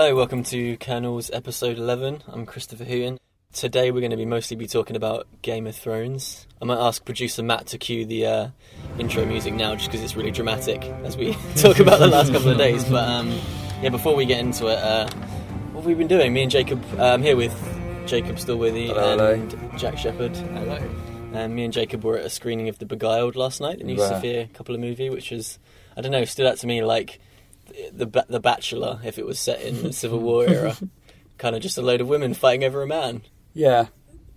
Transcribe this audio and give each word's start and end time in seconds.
Hello, 0.00 0.14
welcome 0.14 0.44
to 0.44 0.76
Colonel's 0.76 1.28
episode 1.32 1.76
11. 1.76 2.22
I'm 2.28 2.46
Christopher 2.46 2.84
Hooton. 2.84 3.18
Today 3.52 3.90
we're 3.90 3.98
going 3.98 4.12
to 4.12 4.16
be 4.16 4.24
mostly 4.24 4.56
be 4.56 4.68
talking 4.68 4.94
about 4.94 5.26
Game 5.42 5.66
of 5.66 5.74
Thrones. 5.74 6.46
I 6.62 6.66
might 6.66 6.78
ask 6.78 7.04
producer 7.04 7.42
Matt 7.42 7.66
to 7.66 7.78
cue 7.78 8.06
the 8.06 8.24
uh, 8.24 8.48
intro 9.00 9.26
music 9.26 9.54
now 9.54 9.74
just 9.74 9.90
because 9.90 10.04
it's 10.04 10.14
really 10.14 10.30
dramatic 10.30 10.84
as 11.02 11.16
we 11.16 11.32
talk 11.56 11.80
about 11.80 11.98
the 11.98 12.06
last 12.06 12.32
couple 12.32 12.48
of 12.48 12.58
days. 12.58 12.84
But 12.84 13.08
um, 13.08 13.40
yeah, 13.82 13.88
before 13.88 14.14
we 14.14 14.24
get 14.24 14.38
into 14.38 14.68
it, 14.68 14.78
uh, 14.78 15.10
what 15.72 15.80
have 15.80 15.86
we 15.86 15.94
been 15.94 16.06
doing? 16.06 16.32
Me 16.32 16.42
and 16.42 16.50
Jacob, 16.52 16.80
uh, 16.96 17.02
I'm 17.02 17.22
here 17.24 17.34
with 17.34 17.52
Jacob 18.06 18.36
Stolworthy 18.36 18.86
Hello, 18.86 19.32
and 19.32 19.76
Jack 19.76 19.98
Shepherd. 19.98 20.36
Hello. 20.36 20.78
Um, 21.34 21.56
me 21.56 21.64
and 21.64 21.72
Jacob 21.72 22.04
were 22.04 22.16
at 22.16 22.24
a 22.24 22.30
screening 22.30 22.68
of 22.68 22.78
The 22.78 22.86
Beguiled 22.86 23.34
last 23.34 23.60
night, 23.60 23.78
the 23.78 23.84
new 23.84 24.00
Right. 24.00 24.10
Sofia 24.10 24.46
Coppola 24.46 24.78
movie, 24.78 25.10
which 25.10 25.32
was, 25.32 25.58
I 25.96 26.02
don't 26.02 26.12
know, 26.12 26.24
stood 26.24 26.46
out 26.46 26.58
to 26.58 26.68
me 26.68 26.84
like 26.84 27.18
the 27.92 28.24
the, 28.28 28.40
Bachelor 28.40 29.00
if 29.04 29.18
it 29.18 29.26
was 29.26 29.38
set 29.38 29.60
in 29.62 29.82
the 29.82 29.92
Civil 29.92 30.20
War 30.20 30.44
era. 30.48 30.76
kind 31.38 31.54
of 31.54 31.62
just 31.62 31.78
a 31.78 31.82
load 31.82 32.00
of 32.00 32.08
women 32.08 32.34
fighting 32.34 32.64
over 32.64 32.82
a 32.82 32.86
man. 32.86 33.22
Yeah. 33.54 33.86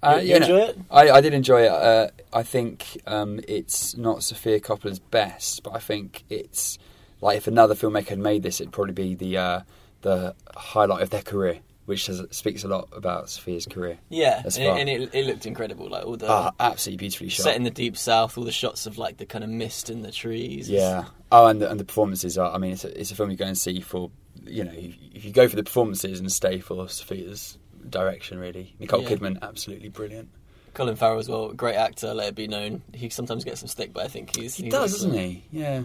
Uh, 0.03 0.19
You- 0.21 0.29
you 0.29 0.35
enjoy 0.37 0.59
it? 0.59 0.77
I, 0.89 1.09
I 1.11 1.21
did 1.21 1.33
enjoy 1.33 1.63
it. 1.63 1.71
Uh, 1.71 2.07
I 2.33 2.43
think 2.43 2.97
um, 3.07 3.39
it's 3.47 3.95
not 3.97 4.23
Sofia 4.23 4.59
Coppola's 4.59 4.99
best, 4.99 5.63
but 5.63 5.75
I 5.75 5.79
think 5.79 6.23
it's 6.29 6.77
like 7.21 7.37
if 7.37 7.47
another 7.47 7.75
filmmaker 7.75 8.09
had 8.09 8.19
made 8.19 8.41
this, 8.43 8.59
it'd 8.61 8.73
probably 8.73 8.93
be 8.93 9.13
the 9.15 9.37
uh, 9.37 9.59
the 10.01 10.35
highlight 10.55 11.03
of 11.03 11.09
their 11.11 11.21
career, 11.21 11.59
which 11.91 12.05
says, 12.05 12.23
speaks 12.31 12.63
a 12.63 12.67
lot 12.67 12.87
about 12.93 13.25
Sofia's 13.25 13.65
career. 13.65 13.97
Yeah, 14.09 14.41
and, 14.43 14.53
far. 14.53 14.77
and 14.77 14.89
it, 14.89 15.13
it 15.13 15.25
looked 15.27 15.45
incredible. 15.45 15.89
Like 15.89 16.05
all 16.05 16.17
the 16.17 16.27
Ah, 16.29 16.51
absolutely 16.59 16.97
beautifully 16.97 17.29
shot. 17.29 17.43
set 17.43 17.55
in 17.57 17.63
the 17.63 17.69
deep 17.69 17.97
south, 17.97 18.37
all 18.37 18.43
the 18.45 18.51
shots 18.51 18.85
of 18.87 18.97
like 18.97 19.17
the 19.17 19.25
kind 19.25 19.43
of 19.43 19.49
mist 19.49 19.89
in 19.89 20.01
the 20.01 20.11
trees. 20.11 20.69
Yeah. 20.69 21.03
Oh, 21.31 21.47
and 21.47 21.61
the, 21.61 21.69
and 21.69 21.79
the 21.79 21.83
performances 21.85 22.37
are. 22.37 22.51
I 22.53 22.57
mean, 22.57 22.71
it's 22.71 22.85
a, 22.85 22.99
it's 22.99 23.11
a 23.11 23.15
film 23.15 23.29
you 23.29 23.37
go 23.37 23.45
and 23.45 23.57
see 23.57 23.81
for. 23.81 24.09
You 24.43 24.63
know, 24.63 24.71
if 24.73 25.23
you 25.25 25.31
go 25.31 25.47
for 25.47 25.55
the 25.55 25.63
performances 25.63 26.19
and 26.19 26.31
stay 26.31 26.59
for 26.59 26.85
Sofia's 26.87 27.57
direction, 27.89 28.39
really. 28.39 28.73
Nicole 28.79 29.03
Yeah. 29.03 29.09
Kidman, 29.09 29.39
absolutely 29.41 29.89
brilliant. 29.89 30.29
Colin 30.73 30.95
Farrell 30.95 31.19
as 31.19 31.27
well, 31.27 31.51
great 31.51 31.75
actor. 31.75 32.13
Let 32.13 32.29
it 32.29 32.35
be 32.35 32.47
known. 32.47 32.81
He 32.93 33.09
sometimes 33.09 33.43
gets 33.43 33.59
some 33.59 33.67
stick, 33.67 33.91
but 33.93 34.03
I 34.05 34.07
think 34.07 34.35
he's 34.35 34.55
He 34.55 34.69
does, 34.69 34.93
excellent. 34.93 35.13
doesn't 35.15 35.29
he? 35.29 35.43
Yeah. 35.51 35.81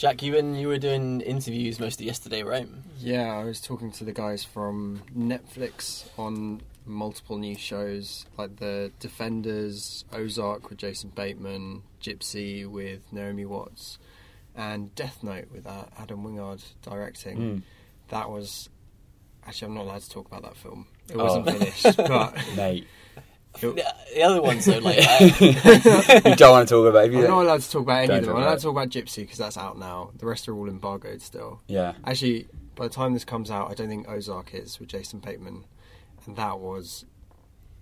Jack, 0.00 0.22
you 0.22 0.38
and 0.38 0.58
you 0.58 0.68
were 0.68 0.78
doing 0.78 1.20
interviews 1.20 1.78
most 1.78 2.00
of 2.00 2.06
yesterday, 2.06 2.42
right? 2.42 2.66
Yeah, 3.00 3.36
I 3.36 3.44
was 3.44 3.60
talking 3.60 3.92
to 3.92 4.04
the 4.04 4.12
guys 4.12 4.42
from 4.42 5.02
Netflix 5.14 6.08
on 6.18 6.62
multiple 6.86 7.36
new 7.36 7.54
shows 7.54 8.24
like 8.38 8.56
The 8.56 8.92
Defenders, 8.98 10.06
Ozark 10.10 10.70
with 10.70 10.78
Jason 10.78 11.10
Bateman, 11.10 11.82
Gypsy 12.02 12.66
with 12.66 13.12
Naomi 13.12 13.44
Watts, 13.44 13.98
and 14.56 14.94
Death 14.94 15.22
Note 15.22 15.48
with 15.52 15.66
uh, 15.66 15.84
Adam 15.98 16.24
Wingard 16.24 16.64
directing. 16.80 17.36
Mm. 17.36 17.62
That 18.08 18.30
was. 18.30 18.70
Actually, 19.46 19.68
I'm 19.68 19.74
not 19.74 19.82
allowed 19.84 20.00
to 20.00 20.08
talk 20.10 20.26
about 20.28 20.42
that 20.44 20.56
film. 20.56 20.86
It 21.10 21.16
Oh. 21.16 21.24
wasn't 21.24 21.58
finished, 21.58 21.96
but 21.98 22.34
Mate. 22.56 22.86
The, 23.60 23.72
the 24.14 24.22
other 24.22 24.40
ones, 24.40 24.64
though, 24.64 24.78
like 24.78 24.98
I, 25.00 26.22
you 26.24 26.36
don't 26.36 26.52
want 26.52 26.68
to 26.68 26.74
talk 26.74 26.88
about 26.88 27.04
it. 27.04 27.08
I'm 27.08 27.12
You 27.12 27.28
not 27.28 27.42
allowed 27.42 27.60
to 27.60 27.70
talk 27.70 27.82
about 27.82 28.04
any 28.04 28.14
of 28.18 28.24
them. 28.24 28.36
I'm 28.36 28.42
allowed 28.42 28.56
to 28.56 28.62
talk 28.62 28.70
about 28.72 28.88
Gypsy 28.90 29.16
because 29.22 29.38
that's 29.38 29.56
out 29.58 29.78
now. 29.78 30.12
The 30.16 30.26
rest 30.26 30.48
are 30.48 30.54
all 30.54 30.68
embargoed 30.68 31.20
still. 31.20 31.60
Yeah. 31.66 31.94
Actually, 32.04 32.46
by 32.76 32.84
the 32.88 32.94
time 32.94 33.12
this 33.12 33.24
comes 33.24 33.50
out, 33.50 33.70
I 33.70 33.74
don't 33.74 33.88
think 33.88 34.08
Ozark 34.08 34.54
is 34.54 34.78
with 34.78 34.88
Jason 34.88 35.18
Bateman, 35.18 35.64
and 36.26 36.36
that 36.36 36.60
was 36.60 37.04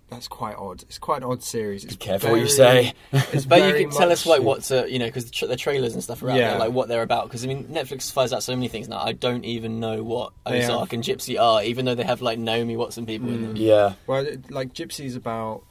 that's 0.09 0.27
quite 0.27 0.55
odd. 0.55 0.83
It's 0.83 0.97
quite 0.97 1.17
an 1.23 1.29
odd 1.29 1.43
series. 1.43 1.83
It's 1.85 1.95
Be 1.95 2.05
careful 2.05 2.31
what 2.31 2.39
you 2.41 2.47
say. 2.47 2.93
It's 3.11 3.45
But 3.45 3.57
you 3.57 3.63
very 3.69 3.81
can 3.83 3.91
tell 3.91 4.11
us 4.11 4.25
much- 4.25 4.37
like 4.39 4.41
what's 4.45 4.71
uh, 4.71 4.85
you 4.85 4.99
know 4.99 5.05
because 5.05 5.25
the, 5.25 5.31
tra- 5.31 5.47
the 5.47 5.55
trailers 5.55 5.93
and 5.93 6.03
stuff 6.03 6.21
are 6.23 6.29
out 6.31 6.37
Yeah. 6.37 6.51
there, 6.51 6.59
like 6.59 6.71
what 6.71 6.87
they're 6.87 7.01
about. 7.03 7.25
Because 7.27 7.43
I 7.43 7.47
mean, 7.47 7.65
Netflix 7.65 8.11
fires 8.11 8.33
out 8.33 8.43
so 8.43 8.55
many 8.55 8.67
things 8.67 8.87
now. 8.89 8.99
I 8.99 9.11
don't 9.13 9.45
even 9.45 9.79
know 9.79 10.03
what 10.03 10.33
Ozark 10.45 10.79
have- 10.79 10.93
and 10.93 11.03
Gypsy 11.03 11.39
are, 11.39 11.63
even 11.63 11.85
though 11.85 11.95
they 11.95 12.03
have 12.03 12.21
like 12.21 12.39
Naomi 12.39 12.75
Watson 12.77 13.05
people 13.05 13.29
in 13.29 13.41
them. 13.41 13.55
Yeah. 13.55 13.93
Well, 14.07 14.25
it- 14.25 14.49
like 14.51 14.73
Gypsy's 14.73 15.15
about 15.15 15.63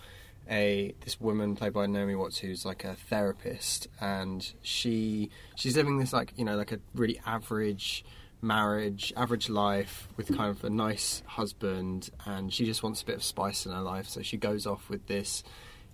a 0.50 0.94
this 1.04 1.20
woman 1.20 1.56
played 1.56 1.74
by 1.74 1.84
Naomi 1.86 2.14
Watts 2.14 2.38
who's 2.38 2.64
like 2.64 2.82
a 2.84 2.94
therapist, 2.94 3.86
and 4.00 4.50
she 4.62 5.30
she's 5.56 5.76
living 5.76 5.98
this 5.98 6.12
like 6.12 6.32
you 6.36 6.44
know 6.44 6.56
like 6.56 6.72
a 6.72 6.78
really 6.94 7.20
average 7.26 8.04
marriage, 8.40 9.12
average 9.16 9.48
life 9.48 10.08
with 10.16 10.28
kind 10.36 10.50
of 10.50 10.62
a 10.64 10.70
nice 10.70 11.22
husband, 11.26 12.10
and 12.26 12.52
she 12.52 12.64
just 12.64 12.82
wants 12.82 13.02
a 13.02 13.04
bit 13.04 13.16
of 13.16 13.22
spice 13.24 13.66
in 13.66 13.72
her 13.72 13.80
life, 13.82 14.08
so 14.08 14.22
she 14.22 14.36
goes 14.36 14.66
off 14.66 14.88
with 14.88 15.06
this 15.06 15.42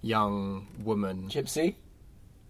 young 0.02 0.66
woman. 0.82 1.28
Gypsy. 1.28 1.76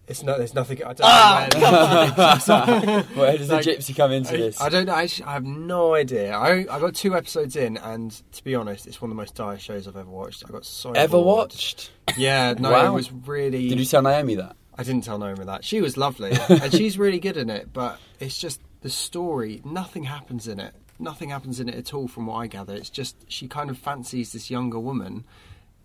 It's 0.07 0.21
no, 0.21 0.37
there's 0.37 0.53
nothing. 0.53 0.83
I 0.83 0.93
don't 0.93 1.01
Ah, 1.01 1.47
know. 1.51 1.59
where- 1.59 3.03
Where 3.15 3.37
does 3.39 3.49
Like, 3.49 3.65
the 3.65 3.71
gypsy 3.71 3.95
come 3.95 4.11
into 4.11 4.35
I, 4.35 4.37
this? 4.37 4.61
I 4.61 4.69
don't 4.69 4.85
know. 4.85 4.93
I, 4.93 5.07
I 5.25 5.31
have 5.33 5.43
no 5.45 5.95
idea. 5.95 6.35
I 6.35 6.59
I 6.69 6.79
got 6.79 6.93
two 6.93 7.15
episodes 7.15 7.55
in, 7.55 7.77
and 7.77 8.11
to 8.33 8.43
be 8.43 8.53
honest, 8.53 8.85
it's 8.85 9.01
one 9.01 9.09
of 9.09 9.15
the 9.17 9.21
most 9.21 9.33
dire 9.33 9.57
shows 9.57 9.87
I've 9.87 9.95
ever 9.97 10.09
watched. 10.09 10.43
I 10.47 10.51
got 10.51 10.63
so 10.65 10.91
Ever 10.91 11.13
bored. 11.17 11.25
watched? 11.25 11.91
Yeah, 12.17 12.53
no, 12.59 12.69
Wow. 12.71 12.91
it 12.91 12.93
was 12.93 13.11
really. 13.11 13.67
Did 13.67 13.79
you 13.79 13.85
tell 13.85 14.03
Naomi 14.03 14.35
that? 14.35 14.55
I 14.77 14.83
didn't 14.83 15.05
tell 15.05 15.17
Naomi 15.17 15.45
that. 15.45 15.63
She 15.63 15.81
was 15.81 15.97
lovely, 15.97 16.33
and 16.49 16.71
she's 16.71 16.99
really 16.99 17.19
good 17.19 17.37
in 17.37 17.49
it. 17.49 17.73
But 17.73 17.99
it's 18.19 18.37
just 18.37 18.61
the 18.85 18.91
story. 18.91 19.63
Nothing 19.65 20.03
happens 20.03 20.47
in 20.47 20.59
it. 20.59 20.75
Nothing 20.99 21.29
happens 21.29 21.59
in 21.59 21.67
it 21.67 21.73
at 21.73 21.91
all, 21.91 22.07
from 22.07 22.27
what 22.27 22.35
I 22.35 22.45
gather. 22.45 22.75
It's 22.75 22.91
just 22.91 23.15
she 23.27 23.47
kind 23.47 23.71
of 23.71 23.79
fancies 23.79 24.31
this 24.31 24.51
younger 24.51 24.79
woman, 24.79 25.25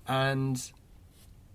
and 0.07 0.71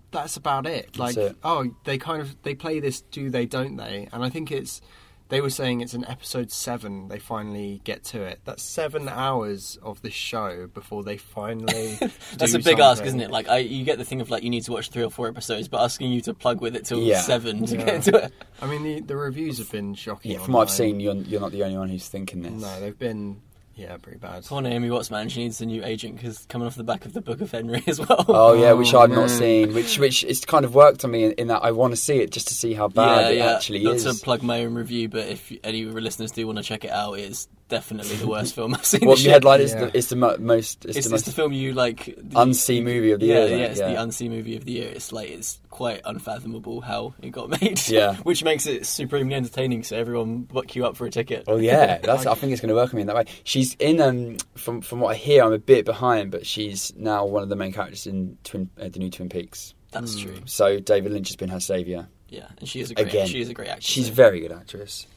that's 0.09 0.37
about 0.37 0.65
it. 0.65 0.97
Like, 0.97 1.15
it. 1.15 1.35
oh, 1.43 1.75
they 1.83 1.99
kind 1.99 2.19
of 2.19 2.41
they 2.41 2.55
play 2.55 2.79
this 2.79 3.01
do 3.01 3.29
they 3.29 3.45
don't 3.45 3.77
they? 3.77 4.09
And 4.11 4.23
I 4.23 4.29
think 4.31 4.51
it's 4.51 4.81
they 5.29 5.41
were 5.41 5.49
saying 5.49 5.81
it's 5.81 5.93
in 5.95 6.05
episode 6.05 6.51
seven 6.51 7.07
they 7.07 7.17
finally 7.19 7.81
get 7.83 8.03
to 8.05 8.21
it. 8.21 8.41
That's 8.45 8.61
seven 8.61 9.09
hours 9.09 9.77
of 9.81 10.01
this 10.01 10.13
show 10.13 10.67
before 10.73 11.03
they 11.03 11.17
finally. 11.17 11.95
That's 12.37 12.51
do 12.51 12.59
a 12.59 12.61
big 12.61 12.79
ask, 12.79 13.03
isn't 13.03 13.19
it? 13.19 13.31
Like 13.31 13.47
I, 13.49 13.57
you 13.57 13.83
get 13.85 13.97
the 13.97 14.05
thing 14.05 14.21
of 14.21 14.29
like 14.29 14.43
you 14.43 14.49
need 14.49 14.63
to 14.65 14.71
watch 14.71 14.89
three 14.89 15.03
or 15.03 15.09
four 15.09 15.27
episodes, 15.27 15.67
but 15.67 15.81
asking 15.81 16.11
you 16.11 16.21
to 16.21 16.33
plug 16.33 16.61
with 16.61 16.75
it 16.75 16.85
till 16.85 16.99
Yeah. 16.99 17.21
seven 17.21 17.65
to 17.65 17.75
Yeah. 17.75 17.85
get 17.85 17.95
into 17.95 18.23
it. 18.25 18.33
I 18.61 18.67
mean, 18.67 18.83
the, 18.83 19.01
the 19.01 19.15
reviews 19.15 19.57
have 19.57 19.71
been 19.71 19.95
shocking. 19.95 20.31
Yeah, 20.33 20.39
from 20.43 20.53
what 20.53 20.61
I've 20.61 20.69
seen, 20.71 20.99
you're, 20.99 21.15
you're 21.15 21.41
not 21.41 21.51
the 21.51 21.63
only 21.63 21.77
one 21.77 21.89
who's 21.89 22.07
thinking 22.07 22.41
this. 22.41 22.51
No, 22.53 22.79
they've 22.79 22.97
been 22.97 23.41
yeah 23.75 23.97
pretty 23.97 24.17
bad. 24.17 24.45
Poor 24.45 24.61
Naomi 24.61 24.89
Watts, 24.89 25.11
man. 25.11 25.29
She 25.29 25.41
needs 25.41 25.61
a 25.61 25.65
new 25.65 25.83
agent 25.83 26.15
because 26.15 26.45
coming 26.47 26.67
off 26.67 26.75
the 26.75 26.83
back 26.83 27.05
of 27.05 27.13
the 27.13 27.21
Book 27.21 27.41
of 27.41 27.51
Henry 27.51 27.83
as 27.87 27.99
well. 27.99 28.25
Oh 28.27 28.53
yeah, 28.53 28.73
which 28.73 28.93
Oh, 28.93 28.99
I've 28.99 29.09
not 29.11 29.29
mm. 29.29 29.37
seen, 29.37 29.73
which 29.73 29.99
which 29.99 30.23
it's 30.23 30.45
kind 30.45 30.65
of 30.65 30.73
worked 30.75 31.03
on 31.05 31.11
me 31.11 31.25
in, 31.25 31.31
in 31.33 31.47
that 31.47 31.63
I 31.63 31.71
want 31.71 31.91
to 31.91 31.97
see 31.97 32.19
it 32.19 32.31
just 32.31 32.47
to 32.49 32.53
see 32.53 32.73
how 32.73 32.87
bad 32.87 33.33
it 33.33 33.41
actually 33.41 33.79
is. 33.79 33.85
Not 33.85 33.95
is. 33.95 34.19
to 34.19 34.23
plug 34.23 34.43
my 34.43 34.63
own 34.63 34.75
review, 34.75 35.09
but 35.09 35.27
if 35.27 35.51
any 35.63 35.83
of 35.83 35.91
your 35.91 36.01
listeners 36.01 36.31
do 36.31 36.45
want 36.45 36.57
to 36.57 36.63
check 36.63 36.85
it 36.85 36.91
out, 36.91 37.19
it's 37.19 37.47
definitely 37.69 38.15
the 38.17 38.27
worst 38.27 38.55
film 38.55 38.73
I've 38.75 38.85
seen. 38.85 39.07
What 39.07 39.15
this 39.15 39.25
the 39.25 39.31
headline 39.31 39.61
is 39.61 39.73
Yeah. 39.73 39.85
the 39.85 39.97
is 39.97 40.07
the 40.09 40.15
mo- 40.15 40.37
most 40.39 40.85
it's, 40.85 40.97
It's, 40.97 41.07
the 41.09 41.15
it's 41.15 41.23
the 41.25 41.31
film 41.31 41.51
you 41.53 41.73
like 41.73 42.05
the, 42.05 42.35
unsee 42.35 42.83
movie 42.83 43.11
of 43.11 43.19
the 43.19 43.27
yeah, 43.27 43.33
year. 43.33 43.43
isn't 43.45 43.59
yeah, 43.59 43.65
it? 43.65 43.71
it's 43.71 43.79
the 43.79 44.01
unseen 44.01 44.31
movie 44.31 44.55
of 44.55 44.65
the 44.65 44.71
year. 44.73 44.89
It's 44.89 45.11
like 45.11 45.29
it's 45.29 45.59
quite 45.69 46.01
unfathomable 46.05 46.81
how 46.81 47.13
it 47.21 47.31
got 47.31 47.49
made. 47.61 47.87
Yeah. 47.87 48.15
which 48.23 48.43
makes 48.43 48.65
it 48.67 48.85
supremely 48.85 49.35
entertaining. 49.35 49.83
So 49.83 49.97
everyone 49.97 50.41
book 50.43 50.75
you 50.75 50.85
up 50.85 50.95
for 50.97 51.05
a 51.05 51.11
ticket. 51.11 51.45
Oh 51.47 51.57
yeah, 51.57 51.97
that's. 52.03 52.25
I 52.25 52.35
think 52.35 52.51
it's 52.51 52.61
going 52.61 52.69
to 52.69 52.75
work 52.75 52.93
on 52.93 52.95
me 52.97 53.01
in 53.01 53.07
that 53.07 53.15
way. 53.15 53.25
She's 53.43 53.75
in. 53.75 53.99
Um, 54.01 54.37
from 54.55 54.81
from 54.81 54.99
what 54.99 55.09
I 55.09 55.15
hear, 55.15 55.43
I'm 55.43 55.53
a 55.53 55.57
bit 55.59 55.85
behind, 55.85 56.31
but 56.31 56.45
she's 56.45 56.93
now 56.95 57.25
one 57.25 57.43
of 57.43 57.49
the 57.49 57.55
main 57.55 57.71
characters 57.73 58.05
in 58.07 58.37
Twin, 58.43 58.69
uh, 58.79 58.89
the 58.89 58.99
new 58.99 59.09
Twin 59.09 59.29
Peaks. 59.29 59.73
That's 59.91 60.17
true. 60.19 60.35
So 60.45 60.79
David 60.79 61.13
Lynch 61.13 61.29
has 61.29 61.35
been 61.37 61.47
her 61.49 61.59
savior. 61.61 62.07
Yeah, 62.27 62.47
and 62.59 62.67
she 62.67 62.81
is 62.81 62.91
a 62.91 62.95
great. 62.95 63.07
Again, 63.07 63.27
she 63.27 63.39
is 63.39 63.49
a 63.49 63.53
great 63.53 63.69
actress. 63.69 63.85
She's 63.85 64.09
a 64.09 64.11
very 64.11 64.39
good 64.41 64.51
actress. 64.51 65.07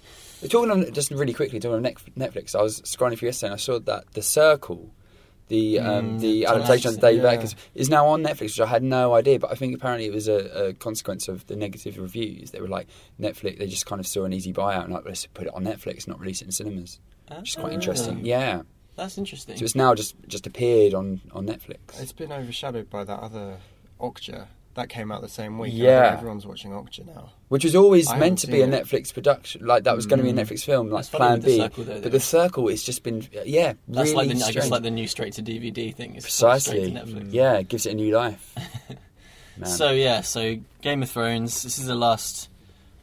Talking 0.48 0.70
on 0.70 0.92
just 0.92 1.10
really 1.10 1.32
quickly, 1.32 1.58
talking 1.60 1.84
on 1.84 1.92
Netflix, 2.16 2.54
I 2.54 2.62
was 2.62 2.80
scrolling 2.82 3.18
through 3.18 3.28
yesterday 3.28 3.48
and 3.48 3.54
I 3.54 3.58
saw 3.58 3.78
that 3.80 4.04
The 4.12 4.22
Circle, 4.22 4.90
the 5.48 5.80
um, 5.80 6.18
Mm, 6.18 6.20
the 6.20 6.46
adaptation 6.46 6.90
of 6.94 7.00
David 7.00 7.22
yeah. 7.24 7.30
Eggers, 7.30 7.56
is 7.74 7.88
now 7.88 8.06
on 8.06 8.22
Netflix, 8.22 8.40
which 8.42 8.60
I 8.60 8.66
had 8.66 8.82
no 8.82 9.14
idea. 9.14 9.38
But 9.38 9.50
I 9.50 9.54
think 9.54 9.74
apparently 9.74 10.06
it 10.06 10.12
was 10.12 10.28
a, 10.28 10.66
a 10.68 10.72
consequence 10.74 11.26
of 11.28 11.46
the 11.46 11.56
negative 11.56 11.98
reviews. 11.98 12.50
They 12.52 12.60
were 12.60 12.68
like 12.68 12.86
Netflix, 13.20 13.58
they 13.58 13.66
just 13.66 13.86
kind 13.86 13.98
of 14.00 14.06
saw 14.06 14.24
an 14.24 14.32
easy 14.32 14.52
buyout 14.52 14.84
and 14.84 14.92
like 14.92 15.04
let's 15.06 15.26
put 15.26 15.46
it 15.46 15.54
on 15.54 15.64
Netflix, 15.64 16.06
not 16.06 16.20
release 16.20 16.40
it 16.42 16.44
in 16.46 16.52
cinemas, 16.52 17.00
which 17.38 17.50
is 17.50 17.56
quite 17.56 17.72
Ah, 17.72 17.74
interesting. 17.74 18.24
Yeah, 18.24 18.62
That's 18.96 19.16
interesting. 19.18 19.56
so 19.56 19.64
it's 19.64 19.74
now 19.74 19.94
just 19.94 20.14
just 20.28 20.46
appeared 20.46 20.94
on 20.94 21.20
on 21.32 21.46
Netflix. 21.46 22.00
It's 22.00 22.12
been 22.12 22.30
overshadowed 22.30 22.90
by 22.90 23.04
that 23.04 23.18
other 23.20 23.56
Okja 24.00 24.46
that 24.74 24.88
came 24.88 25.10
out 25.10 25.22
the 25.22 25.28
same 25.28 25.58
week. 25.58 25.72
I 25.72 25.76
Yeah. 25.76 26.08
think 26.10 26.18
everyone's 26.18 26.46
watching 26.46 26.70
Okja 26.70 27.06
now. 27.06 27.30
Which 27.48 27.64
was 27.64 27.74
always 27.74 28.08
I 28.08 28.18
meant 28.18 28.38
to 28.40 28.46
be 28.46 28.60
a 28.60 28.64
it. 28.66 28.70
Netflix 28.70 29.12
production, 29.12 29.66
like 29.66 29.84
that 29.84 29.96
was 29.96 30.06
going 30.06 30.18
to 30.18 30.22
be 30.22 30.30
a 30.30 30.32
Mm. 30.32 30.46
Netflix 30.46 30.64
film, 30.64 30.90
like 30.90 31.04
funny 31.06 31.18
Plan 31.18 31.32
with 31.34 31.42
The 31.44 31.48
B. 31.50 31.56
Circle, 31.58 31.84
though, 31.84 32.00
but 32.00 32.12
the 32.12 32.20
Circle, 32.20 32.68
it's 32.68 32.82
just 32.84 33.02
been, 33.02 33.26
yeah, 33.44 33.72
That's 33.88 34.10
really 34.10 34.28
like 34.28 34.38
the, 34.38 34.44
I 34.44 34.52
guess 34.52 34.70
like 34.70 34.82
the 34.82 34.90
new 34.90 35.06
straight 35.08 35.32
to 35.34 35.42
DVD 35.42 35.92
thing. 35.94 36.14
It's 36.14 36.24
Precisely. 36.26 36.92
Netflix. 36.92 37.32
Yeah, 37.32 37.54
it 37.54 37.68
gives 37.68 37.86
it 37.86 37.92
a 37.92 37.94
new 37.94 38.14
life. 38.14 38.54
So 39.64 39.90
yeah, 39.90 40.20
so 40.20 40.56
Game 40.82 41.02
of 41.02 41.10
Thrones. 41.10 41.64
This 41.64 41.80
is 41.80 41.86
the 41.86 41.96
last 41.96 42.48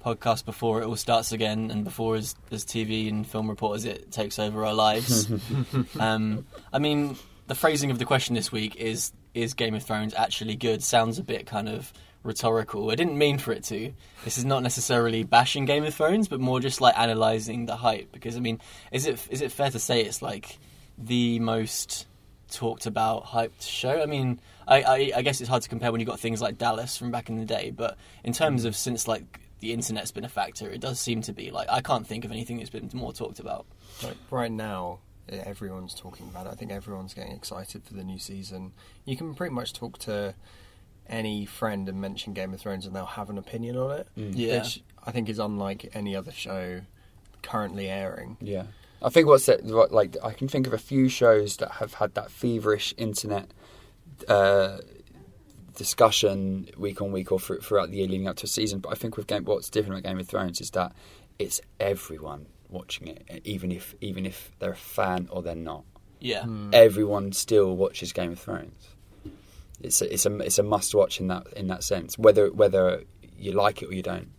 podcast 0.05 0.45
before 0.45 0.81
it 0.81 0.85
all 0.85 0.95
starts 0.95 1.33
again, 1.33 1.69
and 1.69 1.83
before 1.83 2.15
as, 2.15 2.33
as 2.49 2.63
TV 2.63 3.09
and 3.09 3.27
film 3.27 3.49
reporters 3.49 3.83
it 3.83 4.09
takes 4.09 4.39
over 4.39 4.65
our 4.65 4.73
lives. 4.73 5.27
um, 5.99 6.45
I 6.71 6.79
mean, 6.79 7.17
the 7.47 7.55
phrasing 7.55 7.91
of 7.91 7.99
the 7.99 8.05
question 8.05 8.35
this 8.35 8.53
week 8.53 8.77
is: 8.77 9.11
Is 9.35 9.53
Game 9.53 9.75
of 9.75 9.83
Thrones 9.83 10.13
actually 10.13 10.55
good? 10.55 10.81
Sounds 10.81 11.19
a 11.19 11.23
bit 11.23 11.45
kind 11.45 11.69
of 11.69 11.93
rhetorical. 12.23 12.89
I 12.89 12.95
didn't 12.95 13.17
mean 13.17 13.37
for 13.37 13.51
it 13.51 13.63
to. 13.65 13.93
This 14.23 14.37
is 14.37 14.45
not 14.45 14.63
necessarily 14.63 15.23
bashing 15.23 15.65
Game 15.65 15.83
of 15.85 15.93
Thrones, 15.93 16.27
but 16.27 16.39
more 16.39 16.59
just 16.59 16.81
like 16.81 16.95
analysing 16.97 17.67
the 17.67 17.75
hype. 17.75 18.11
Because 18.11 18.35
I 18.35 18.39
mean, 18.39 18.59
is 18.91 19.05
it 19.05 19.25
is 19.29 19.41
it 19.41 19.51
fair 19.51 19.69
to 19.69 19.79
say 19.79 20.01
it's 20.01 20.21
like 20.21 20.57
the 20.97 21.39
most 21.39 22.07
talked 22.51 22.85
about, 22.85 23.25
hyped 23.25 23.61
show. 23.61 24.01
I 24.01 24.05
mean, 24.05 24.39
I, 24.67 24.81
I, 24.81 25.11
I 25.17 25.21
guess 25.21 25.41
it's 25.41 25.49
hard 25.49 25.63
to 25.63 25.69
compare 25.69 25.91
when 25.91 25.99
you've 25.99 26.09
got 26.09 26.19
things 26.19 26.41
like 26.41 26.57
Dallas 26.57 26.97
from 26.97 27.11
back 27.11 27.29
in 27.29 27.37
the 27.37 27.45
day, 27.45 27.71
but 27.71 27.97
in 28.23 28.33
terms 28.33 28.65
of 28.65 28.75
since 28.75 29.07
like 29.07 29.39
the 29.59 29.73
internet's 29.73 30.11
been 30.11 30.25
a 30.25 30.29
factor, 30.29 30.69
it 30.69 30.81
does 30.81 30.99
seem 30.99 31.21
to 31.23 31.33
be 31.33 31.51
like 31.51 31.69
I 31.69 31.81
can't 31.81 32.07
think 32.07 32.25
of 32.25 32.31
anything 32.31 32.57
that's 32.57 32.69
been 32.69 32.89
more 32.93 33.13
talked 33.13 33.39
about. 33.39 33.65
Right 34.31 34.51
now, 34.51 34.99
everyone's 35.29 35.93
talking 35.93 36.27
about 36.27 36.47
it. 36.47 36.49
I 36.51 36.55
think 36.55 36.71
everyone's 36.71 37.13
getting 37.13 37.33
excited 37.33 37.83
for 37.83 37.93
the 37.93 38.03
new 38.03 38.19
season. 38.19 38.73
You 39.05 39.17
can 39.17 39.33
pretty 39.33 39.53
much 39.53 39.73
talk 39.73 39.97
to 39.99 40.35
any 41.07 41.45
friend 41.45 41.87
and 41.87 42.01
mention 42.01 42.33
Game 42.33 42.53
of 42.53 42.59
Thrones, 42.59 42.85
and 42.85 42.95
they'll 42.95 43.05
have 43.05 43.29
an 43.29 43.37
opinion 43.37 43.77
on 43.77 43.91
it. 43.99 44.07
Yeah. 44.15 44.59
Which 44.59 44.83
I 45.05 45.11
think 45.11 45.29
is 45.29 45.39
unlike 45.39 45.91
any 45.93 46.15
other 46.15 46.31
show 46.31 46.81
currently 47.41 47.87
airing. 47.87 48.37
Yeah, 48.41 48.63
I 49.01 49.09
think 49.09 49.27
what's 49.27 49.47
it, 49.47 49.63
what, 49.63 49.91
like 49.91 50.17
I 50.23 50.31
can 50.31 50.47
think 50.47 50.67
of 50.67 50.73
a 50.73 50.77
few 50.77 51.09
shows 51.09 51.57
that 51.57 51.73
have 51.73 51.95
had 51.95 52.15
that 52.15 52.31
feverish 52.31 52.93
internet 52.97 53.51
uh, 54.27 54.77
discussion 55.75 56.69
week 56.77 57.01
on 57.01 57.11
week 57.11 57.31
or 57.31 57.39
through, 57.39 57.59
throughout 57.59 57.91
the 57.91 57.97
year 57.97 58.07
leading 58.07 58.27
up 58.27 58.37
to 58.37 58.45
a 58.45 58.47
season. 58.47 58.79
But 58.79 58.89
I 58.89 58.95
think 58.95 59.17
with 59.17 59.27
Game, 59.27 59.45
what's 59.45 59.69
different 59.69 59.99
about 59.99 60.09
Game 60.09 60.19
of 60.19 60.27
Thrones 60.27 60.59
is 60.59 60.71
that 60.71 60.93
it's 61.37 61.61
everyone 61.79 62.47
watching 62.69 63.07
it, 63.07 63.41
even 63.43 63.71
if 63.71 63.95
even 64.01 64.25
if 64.25 64.51
they're 64.59 64.71
a 64.71 64.75
fan 64.75 65.27
or 65.31 65.41
they're 65.41 65.55
not. 65.55 65.83
Yeah, 66.19 66.45
Everyone 66.73 67.31
still 67.33 67.75
watches 67.75 68.11
Game 68.13 68.31
of 68.31 68.39
Thrones. 68.39 68.87
It's 69.81 70.01
a, 70.01 70.11
it's 70.13 70.25
a 70.25 70.37
it's 70.39 70.57
a 70.57 70.63
must 70.63 70.95
watch 70.95 71.19
in 71.19 71.27
that 71.27 71.47
in 71.55 71.67
that 71.67 71.83
sense, 71.83 72.17
whether 72.17 72.51
whether 72.51 73.03
you 73.37 73.51
like 73.51 73.81
it 73.81 73.89
or 73.89 73.93
you 73.93 74.01
don't. 74.01 74.29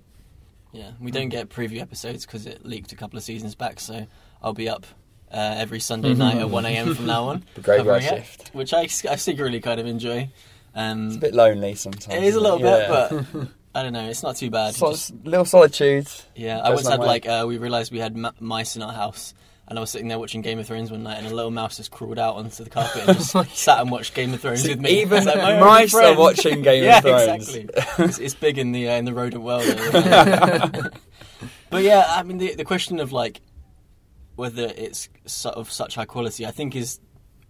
yeah. 0.72 0.92
We 1.00 1.10
don't 1.10 1.28
get 1.28 1.48
preview 1.50 1.80
episodes 1.80 2.24
because 2.26 2.46
it 2.46 2.64
leaked 2.64 2.92
a 2.92 2.96
couple 2.96 3.16
of 3.18 3.22
seasons 3.22 3.54
back, 3.54 3.78
so 3.78 4.06
I'll 4.42 4.54
be 4.54 4.68
up 4.68 4.86
uh, 5.30 5.54
every 5.58 5.78
Sunday 5.80 6.14
night 6.24 6.38
at 6.38 6.48
one 6.50 6.64
a.m. 6.66 6.94
from 6.94 7.06
now 7.06 7.24
on. 7.24 7.44
The 7.54 7.60
graveyard 7.60 8.02
shift. 8.02 8.50
which 8.54 8.72
I, 8.72 8.82
I 8.82 9.16
secretly 9.16 9.60
kind 9.60 9.78
of 9.78 9.86
enjoy. 9.86 10.30
Um, 10.74 11.08
It's 11.08 11.16
a 11.16 11.20
bit 11.20 11.34
lonely 11.34 11.74
sometimes. 11.74 12.14
It 12.16 12.22
is 12.24 12.34
a 12.34 12.40
little 12.40 12.58
it? 12.64 13.10
bit, 13.10 13.26
but 13.32 13.48
I 13.76 13.82
don't 13.82 13.92
know. 13.92 14.08
It's 14.08 14.22
not 14.22 14.36
too 14.36 14.50
bad. 14.50 14.74
So- 14.74 14.92
Just- 14.92 15.14
little 15.24 15.44
solitude. 15.44 16.08
yeah, 16.34 16.58
I 16.60 16.70
once 16.70 16.88
had 16.88 17.00
way. 17.00 17.06
like 17.06 17.26
uh, 17.28 17.44
we 17.46 17.58
realised 17.58 17.92
we 17.92 17.98
had 18.00 18.16
m- 18.16 18.32
mice 18.40 18.74
in 18.76 18.82
our 18.82 18.92
house, 18.92 19.34
and 19.68 19.78
I 19.78 19.80
was 19.80 19.90
sitting 19.90 20.08
there 20.08 20.18
watching 20.18 20.40
Game 20.42 20.58
of 20.58 20.66
Thrones 20.66 20.90
one 20.90 21.02
night, 21.02 21.18
and 21.18 21.26
a 21.26 21.34
little 21.34 21.50
mouse 21.50 21.76
just 21.76 21.90
crawled 21.90 22.18
out 22.18 22.36
onto 22.36 22.64
the 22.64 22.70
carpet 22.70 23.06
and 23.08 23.18
just 23.18 23.34
sat 23.56 23.80
and 23.80 23.90
watched 23.90 24.14
Game 24.14 24.32
of 24.32 24.40
Thrones 24.40 24.66
with 24.66 24.80
me. 24.80 25.02
Even 25.02 25.24
like 25.26 25.36
my 25.36 25.60
mice 25.60 25.94
are 25.94 26.16
watching 26.16 26.62
Game 26.62 26.84
yeah, 26.88 26.98
of 26.98 27.02
Thrones. 27.04 27.54
exactly. 27.54 28.04
It's, 28.04 28.18
it's 28.18 28.34
big 28.34 28.58
in 28.58 28.72
the 28.72 28.88
uh, 28.88 28.92
in 28.94 29.04
the 29.04 29.12
rodent 29.12 29.42
world. 29.42 29.64
but 31.70 31.82
yeah, 31.82 32.04
I 32.08 32.22
mean 32.22 32.38
the 32.38 32.54
the 32.54 32.64
question 32.64 32.98
of 33.00 33.12
like 33.12 33.40
whether 34.36 34.72
it's 34.76 35.08
of 35.44 35.70
such 35.70 35.94
high 35.96 36.04
quality, 36.04 36.46
I 36.46 36.50
think 36.50 36.76
is 36.76 37.00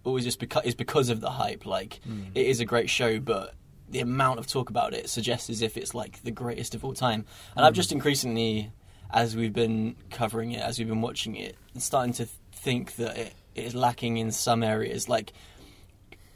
always 0.03 0.23
just 0.23 0.39
because 0.39 0.63
is 0.65 0.75
because 0.75 1.09
of 1.09 1.21
the 1.21 1.29
hype. 1.29 1.65
Like 1.65 1.99
it 2.35 2.45
is 2.47 2.59
a 2.59 2.65
great 2.65 2.89
show, 2.89 3.19
but 3.19 3.53
the 3.89 3.99
amount 3.99 4.39
of 4.39 4.47
talk 4.47 4.69
about 4.69 4.93
it 4.93 5.09
suggests 5.09 5.49
as 5.49 5.61
if 5.61 5.77
it's 5.77 5.93
like 5.93 6.21
the 6.23 6.31
greatest 6.31 6.75
of 6.75 6.83
all 6.83 6.93
time. 6.93 7.25
And 7.55 7.65
I've 7.65 7.73
just 7.73 7.89
hmm. 7.89 7.97
increasingly, 7.97 8.71
as 9.11 9.35
we've 9.35 9.53
been 9.53 9.95
covering 10.09 10.51
it, 10.51 10.61
as 10.61 10.79
we've 10.79 10.87
been 10.87 11.01
watching 11.01 11.35
it, 11.35 11.55
starting 11.77 12.13
to 12.13 12.27
think 12.51 12.95
that 12.95 13.17
it, 13.17 13.33
is 13.55 13.73
lacking 13.73 14.17
in 14.17 14.31
some 14.31 14.61
areas, 14.61 15.09
like 15.09 15.33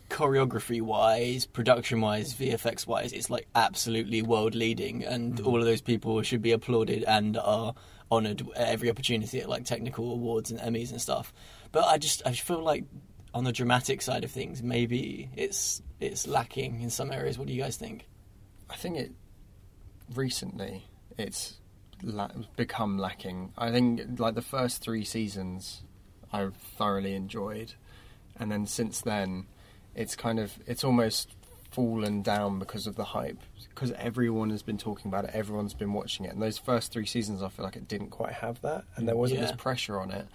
choreography 0.10 0.82
wise, 0.82 1.46
production 1.46 2.02
wise, 2.02 2.34
VFX 2.34 2.88
wise, 2.88 3.14
it's 3.14 3.30
like 3.30 3.48
absolutely 3.54 4.22
world 4.22 4.56
leading, 4.56 5.04
and 5.04 5.38
hmm. 5.40 5.46
all 5.46 5.60
of 5.60 5.66
those 5.66 5.82
people 5.82 6.22
should 6.22 6.42
be 6.42 6.52
applauded 6.52 7.04
and 7.04 7.38
are 7.38 7.76
honoured 8.12 8.42
at 8.56 8.68
every 8.68 8.90
opportunity 8.90 9.40
at 9.40 9.48
like 9.48 9.64
technical 9.64 10.12
awards 10.12 10.52
and 10.52 10.60
Emmys 10.60 10.92
and 10.92 11.02
stuff. 11.02 11.34
But 11.72 11.86
I 11.86 11.98
just 11.98 12.22
I 12.26 12.34
feel 12.34 12.62
like 12.62 12.84
on 13.34 13.44
the 13.44 13.52
dramatic 13.52 14.02
side 14.02 14.24
of 14.24 14.32
things, 14.32 14.62
maybe 14.62 15.30
it's 15.36 15.82
it's 16.00 16.28
lacking 16.28 16.82
in 16.82 16.90
some 16.90 17.12
areas. 17.12 17.38
What 17.38 17.48
do 17.48 17.54
you 17.54 17.62
guys 17.62 17.78
think? 17.78 18.08
I 18.70 18.76
think 18.76 18.98
it 18.98 19.12
recently 20.14 20.86
it's 21.18 21.58
la- 22.04 22.32
become 22.56 22.98
lacking. 22.98 23.54
I 23.58 23.72
think 23.72 24.20
like 24.20 24.36
the 24.36 24.42
first 24.42 24.82
three 24.82 25.04
seasons 25.06 25.84
I've 26.34 26.56
thoroughly 26.56 27.14
enjoyed, 27.16 27.74
and 28.40 28.52
then 28.52 28.66
since 28.66 29.02
then 29.02 29.46
it's 29.96 30.16
kind 30.16 30.40
of 30.40 30.54
it's 30.66 30.84
almost 30.84 31.30
fallen 31.72 32.22
down 32.22 32.60
because 32.60 32.86
of 32.86 32.96
the 32.98 33.04
hype 33.06 33.40
because 33.70 33.94
everyone 33.94 34.50
has 34.50 34.62
been 34.62 34.78
talking 34.78 35.08
about 35.08 35.24
it 35.24 35.32
everyone's 35.34 35.74
been 35.74 35.94
watching 35.94 36.26
it 36.26 36.34
and 36.34 36.42
those 36.42 36.58
first 36.58 36.92
three 36.92 37.06
seasons 37.06 37.42
i 37.42 37.48
feel 37.48 37.64
like 37.64 37.78
it 37.78 37.88
didn't 37.88 38.10
quite 38.10 38.34
have 38.34 38.60
that 38.60 38.84
and 38.98 39.08
there 39.08 39.16
wasn't 39.16 39.40
Yeah. 39.40 39.46
this 39.48 39.56
pressure 39.56 39.98
on 39.98 40.12
it 40.12 40.28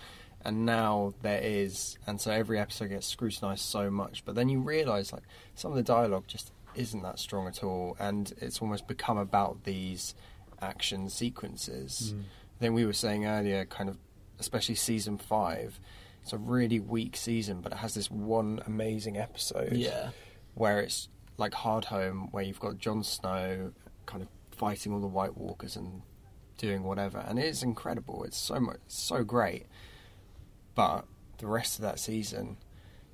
and 0.47 0.65
now 0.65 1.13
there 1.23 1.41
is 1.43 1.99
and 2.07 2.21
so 2.21 2.31
every 2.31 2.59
episode 2.59 2.89
gets 2.89 3.07
scrutinized 3.07 3.65
so 3.65 3.91
much 3.91 4.25
but 4.25 4.35
then 4.35 4.49
you 4.49 4.61
realize 4.61 5.13
like 5.13 5.25
some 5.55 5.71
of 5.71 5.77
the 5.77 5.83
dialogue 5.83 6.25
just 6.27 6.53
isn't 6.75 7.03
that 7.03 7.19
strong 7.19 7.47
at 7.49 7.63
all 7.65 7.97
and 7.99 8.33
it's 8.41 8.61
almost 8.61 8.87
become 8.87 9.19
about 9.19 9.65
these 9.65 10.15
action 10.61 11.09
sequences 11.09 12.15
mm. 12.15 12.21
i 12.21 12.59
think 12.61 12.75
we 12.75 12.87
were 12.87 12.93
saying 12.93 13.27
earlier 13.27 13.65
kind 13.65 13.89
of 13.89 13.99
especially 14.39 14.75
season 14.75 15.19
five 15.19 15.81
it's 16.27 16.33
a 16.33 16.39
really 16.39 16.81
weak 16.81 17.17
season 17.17 17.61
but 17.61 17.73
it 17.73 17.79
has 17.79 17.95
this 17.95 18.11
one 18.11 18.61
amazing 18.67 19.17
episode 19.17 19.73
Yeah, 19.73 20.11
where 20.55 20.81
it's 20.81 21.09
like 21.39 21.53
Hardhome, 21.53 22.33
where 22.33 22.43
you've 22.43 22.59
got 22.59 22.79
Jon 22.79 23.05
Snow 23.05 23.73
kind 24.07 24.23
of 24.23 24.29
fighting 24.51 24.93
all 24.93 25.01
the 25.01 25.07
White 25.07 25.37
Walkers 25.37 25.77
and 25.77 26.03
doing 26.59 26.83
whatever, 26.83 27.19
and 27.19 27.39
it 27.39 27.45
is 27.45 27.63
incredible. 27.63 28.25
It's 28.25 28.39
so 28.39 28.59
much, 28.59 28.79
so 28.89 29.23
great. 29.23 29.67
But 30.77 31.07
the 31.39 31.49
rest 31.49 31.79
of 31.79 31.83
that 31.83 31.99
season 31.99 32.57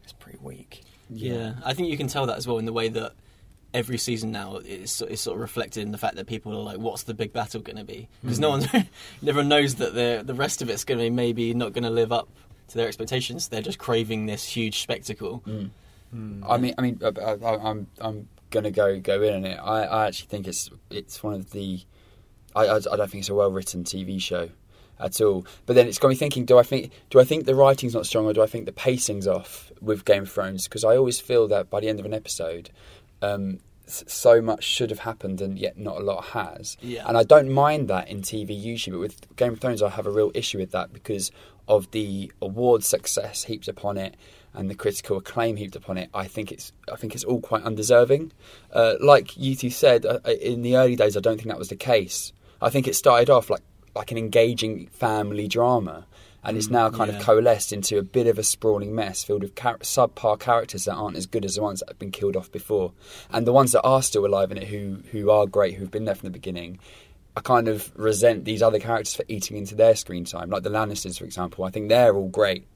is 0.05 0.12
pretty 0.12 0.38
weak. 0.43 0.82
yeah. 1.09 1.55
I 1.64 1.73
think 1.73 1.88
you 1.88 1.97
can 1.97 2.09
tell 2.09 2.26
that 2.26 2.37
as 2.37 2.47
well 2.47 2.59
in 2.59 2.67
the 2.67 2.73
way 2.73 2.88
that 2.91 3.14
every 3.73 3.97
season 3.97 4.32
now 4.32 4.56
is, 4.59 5.00
is 5.00 5.20
sort 5.20 5.37
of 5.37 5.41
reflected 5.41 5.82
in 5.82 5.93
the 5.93 5.99
fact 5.99 6.17
that 6.17 6.26
people 6.26 6.53
are 6.53 6.62
like, 6.62 6.79
"What's 6.79 7.05
the 7.05 7.14
big 7.14 7.32
battle 7.32 7.62
going 7.62 7.76
to 7.76 7.85
be?" 7.85 8.09
Because 8.20 8.37
hmm. 8.37 8.43
no 8.43 8.50
one, 8.50 8.69
everyone 9.26 9.49
knows 9.49 9.76
that 9.76 9.94
the 9.94 10.23
the 10.25 10.35
rest 10.35 10.61
of 10.61 10.69
it's 10.69 10.85
going 10.85 10.99
to 10.99 11.05
be 11.05 11.11
maybe 11.11 11.55
not 11.55 11.73
going 11.73 11.85
to 11.85 11.91
live 11.91 12.12
up 12.12 12.29
to 12.69 12.76
their 12.76 12.88
expectations. 12.88 13.49
They're 13.49 13.62
just 13.62 13.79
craving 13.79 14.26
this 14.26 14.44
huge 14.44 14.81
spectacle. 14.81 15.38
Hmm. 15.38 15.67
Hmm. 16.11 16.44
I 16.47 16.58
mean, 16.58 16.75
I 16.76 16.82
mean, 16.82 17.00
I, 17.03 17.08
I, 17.20 17.70
I'm 17.70 17.87
I'm 18.00 18.29
gonna 18.50 18.70
go 18.70 19.00
go 19.00 19.23
in 19.23 19.35
on 19.35 19.44
it. 19.44 19.56
I, 19.56 19.85
I 19.85 20.06
actually 20.08 20.29
think 20.29 20.47
it's 20.47 20.69
it's 20.91 21.23
one 21.23 21.35
of 21.35 21.50
the. 21.53 21.81
I, 22.55 22.67
I, 22.67 22.77
I 22.77 22.81
don't 22.81 23.10
think 23.10 23.22
it's 23.22 23.31
a 23.31 23.34
well 23.34 23.51
written 23.51 23.84
TV 23.84 24.20
show 24.20 24.51
at 25.03 25.21
all. 25.21 25.44
But 25.67 25.75
then 25.75 25.87
it's 25.89 25.99
got 25.99 26.09
me 26.09 26.15
thinking: 26.15 26.44
Do 26.44 26.59
I 26.59 26.63
think 26.63 26.93
do 27.11 27.21
I 27.21 27.25
think 27.25 27.44
the 27.44 27.55
writing's 27.55 27.94
not 27.94 28.06
strong, 28.06 28.27
or 28.27 28.32
do 28.32 28.43
I 28.43 28.47
think 28.47 28.67
the 28.67 28.73
pacing's 28.73 29.27
off 29.27 29.73
with 29.81 30.05
Game 30.05 30.23
of 30.23 30.31
Thrones? 30.31 30.65
Because 30.65 30.85
I 30.85 30.97
always 30.97 31.21
feel 31.21 31.49
that 31.49 31.71
by 31.71 31.81
the 31.81 31.89
end 31.89 32.01
of 32.01 32.06
an 32.06 32.15
episode, 32.15 32.71
um, 33.21 33.59
so 33.87 34.41
much 34.41 34.65
should 34.65 34.91
have 34.91 35.01
happened, 35.01 35.41
and 35.41 35.59
yet 35.59 35.79
not 35.79 35.99
a 35.99 36.05
lot 36.05 36.25
has. 36.27 36.77
Yeah. 36.81 37.05
And 37.06 37.17
I 37.17 37.25
don't 37.25 37.51
mind 37.51 37.89
that 37.89 38.09
in 38.09 38.23
TV 38.23 38.59
usually, 38.59 38.97
but 38.97 39.01
with 39.01 39.37
Game 39.37 39.53
of 39.53 39.61
Thrones, 39.61 39.82
I 39.82 39.91
have 39.91 40.06
a 40.06 40.11
real 40.11 40.31
issue 40.35 40.59
with 40.59 40.71
that 40.73 40.93
because 40.93 41.31
of 41.69 41.91
the 41.93 42.32
award 42.41 42.82
success 42.85 43.44
heaped 43.44 43.69
upon 43.69 43.97
it 43.97 44.17
and 44.55 44.69
the 44.69 44.75
critical 44.75 45.17
acclaim 45.17 45.56
heaped 45.56 45.77
upon 45.77 45.97
it. 45.99 46.11
I 46.13 46.27
think 46.27 46.53
it's 46.53 46.73
I 46.93 46.97
think 46.97 47.15
it's 47.15 47.25
all 47.25 47.41
quite 47.41 47.63
undeserving. 47.63 48.32
Uh, 48.73 48.94
like 49.01 49.37
you 49.37 49.56
two 49.56 49.71
said, 49.71 50.05
uh, 50.05 50.19
in 50.41 50.63
the 50.63 50.77
early 50.77 50.97
days, 50.97 51.17
I 51.17 51.21
don't 51.21 51.37
think 51.37 51.49
that 51.49 51.59
was 51.59 51.69
the 51.69 51.77
case. 51.77 52.32
I 52.61 52.71
think 52.71 52.87
it 52.87 52.94
started 52.94 53.31
off 53.31 53.51
like 53.51 53.63
like 53.94 54.11
an 54.11 54.19
engaging 54.19 54.87
family 54.89 55.49
drama. 55.49 56.06
And 56.44 56.56
it's 56.56 56.70
now 56.70 56.91
kind 56.91 57.11
yeah. 57.11 57.19
of 57.19 57.25
coalesced 57.25 57.72
into 57.72 57.99
a 57.99 58.03
bit 58.03 58.27
of 58.27 58.37
a 58.37 58.43
sprawling 58.43 58.96
mess 58.96 59.22
filled 59.22 59.43
with 59.43 59.55
char- 59.55 59.79
subpar 59.79 60.41
characters 60.41 60.87
that 60.87 60.94
aren't 60.94 61.17
as 61.17 61.27
good 61.27 61.44
as 61.44 61.55
the 61.55 61.63
ones 61.63 61.79
that 61.79 61.89
have 61.89 62.01
been 62.01 62.11
killed 62.11 62.34
off 62.34 62.51
before. 62.51 62.93
And 63.31 63.46
the 63.46 63.53
ones 63.53 63.70
that 63.72 63.82
are 63.82 64.03
still 64.03 64.27
alive 64.27 64.51
in 64.51 64.58
it, 64.58 64.67
who 64.67 65.03
who 65.13 65.31
are 65.31 65.46
great, 65.46 65.75
who've 65.75 65.91
been 65.91 66.05
there 66.05 66.17
from 66.17 66.27
the 66.27 66.32
beginning, 66.32 66.81
I 67.37 67.43
kind 67.43 67.69
of 67.69 67.93
resent 67.94 68.44
these 68.44 68.61
other 68.61 68.81
characters 68.81 69.15
for 69.15 69.25
eating 69.29 69.56
into 69.56 69.77
their 69.77 69.94
screen 69.94 70.25
time. 70.25 70.51
Like 70.51 70.65
the 70.65 70.70
Lannisters, 70.70 71.17
for 71.17 71.25
example. 71.25 71.65
I 71.65 71.70
think 71.70 71.89
they're 71.89 72.15
all 72.15 72.29
great. 72.29 72.67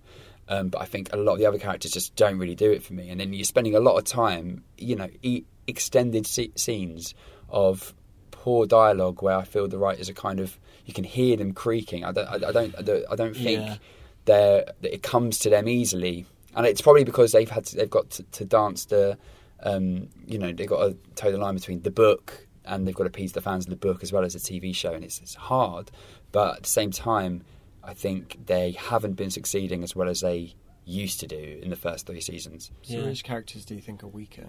Um, 0.49 0.69
but 0.69 0.81
I 0.81 0.85
think 0.85 1.13
a 1.13 1.17
lot 1.17 1.33
of 1.33 1.39
the 1.41 1.47
other 1.47 1.59
characters 1.59 1.91
just 1.91 2.15
don't 2.15 2.39
really 2.39 2.55
do 2.55 2.71
it 2.71 2.85
for 2.85 2.95
me. 2.95 3.11
And 3.11 3.19
then 3.19 3.33
you're 3.33 3.45
spending 3.45 3.75
a 3.75 3.81
lot 3.81 3.97
of 3.97 4.05
time, 4.05 4.63
you 4.79 4.95
know, 4.95 5.09
e- 5.23 5.43
extended 5.67 6.25
se- 6.25 6.53
scenes 6.55 7.15
of 7.49 7.95
poor 8.31 8.65
dialogue 8.65 9.23
where 9.23 9.37
I 9.37 9.43
feel 9.43 9.67
the 9.67 9.79
writers 9.79 10.09
are 10.09 10.15
kind 10.15 10.39
of 10.39 10.57
you 10.87 10.95
can 10.95 11.05
hear 11.05 11.37
them 11.37 11.53
creaking. 11.53 12.05
I 12.05 12.13
don't, 12.13 12.27
I, 12.29 12.35
I 12.49 12.53
don't, 12.53 12.75
I 12.79 12.83
don't, 12.83 13.05
I 13.11 13.17
don't 13.17 13.35
think 13.37 13.61
Yeah. 13.67 13.77
they're, 14.25 14.65
that 14.81 14.95
it 14.95 15.03
comes 15.03 15.39
to 15.41 15.51
them 15.51 15.69
easily. 15.69 16.27
And 16.55 16.65
it's 16.67 16.81
probably 16.81 17.05
because 17.05 17.33
they've 17.33 17.51
had 17.51 17.67
to, 17.67 17.77
they've 17.77 17.91
got 17.91 18.09
to, 18.11 18.23
to 18.23 18.45
dance 18.47 18.87
the, 18.87 19.19
um, 19.63 20.09
you 20.27 20.39
know, 20.39 20.53
they've 20.53 20.69
got 20.69 20.87
to 20.89 20.97
toe 21.17 21.31
the 21.33 21.39
line 21.39 21.55
between 21.55 21.83
the 21.83 21.91
book 21.91 22.47
and 22.65 22.87
they've 22.87 22.95
got 22.95 23.05
to 23.05 23.09
appease 23.09 23.33
the 23.33 23.41
fans 23.43 23.67
of 23.67 23.71
the 23.71 23.77
book 23.77 24.03
as 24.03 24.13
well 24.13 24.25
as 24.25 24.33
the 24.33 24.39
TV 24.39 24.75
show, 24.75 24.93
and 24.93 25.05
it's, 25.05 25.21
it's 25.21 25.35
hard. 25.35 25.91
But 26.33 26.57
at 26.57 26.63
the 26.65 26.69
same 26.69 26.91
time, 26.91 27.45
I 27.85 27.95
think 27.95 28.47
they 28.47 28.73
haven't 28.73 29.13
been 29.15 29.31
succeeding 29.31 29.83
as 29.85 29.95
well 29.95 30.09
as 30.09 30.21
they 30.21 30.55
used 30.85 31.21
to 31.21 31.27
do 31.27 31.61
in 31.63 31.71
the 31.71 31.77
first 31.77 32.07
three 32.07 32.21
seasons. 32.21 32.71
So 32.83 32.99
Yeah. 32.99 33.05
which 33.07 33.23
characters 33.25 33.65
do 33.65 33.75
you 33.75 33.81
think 33.81 34.03
are 34.03 34.09
weaker? 34.09 34.47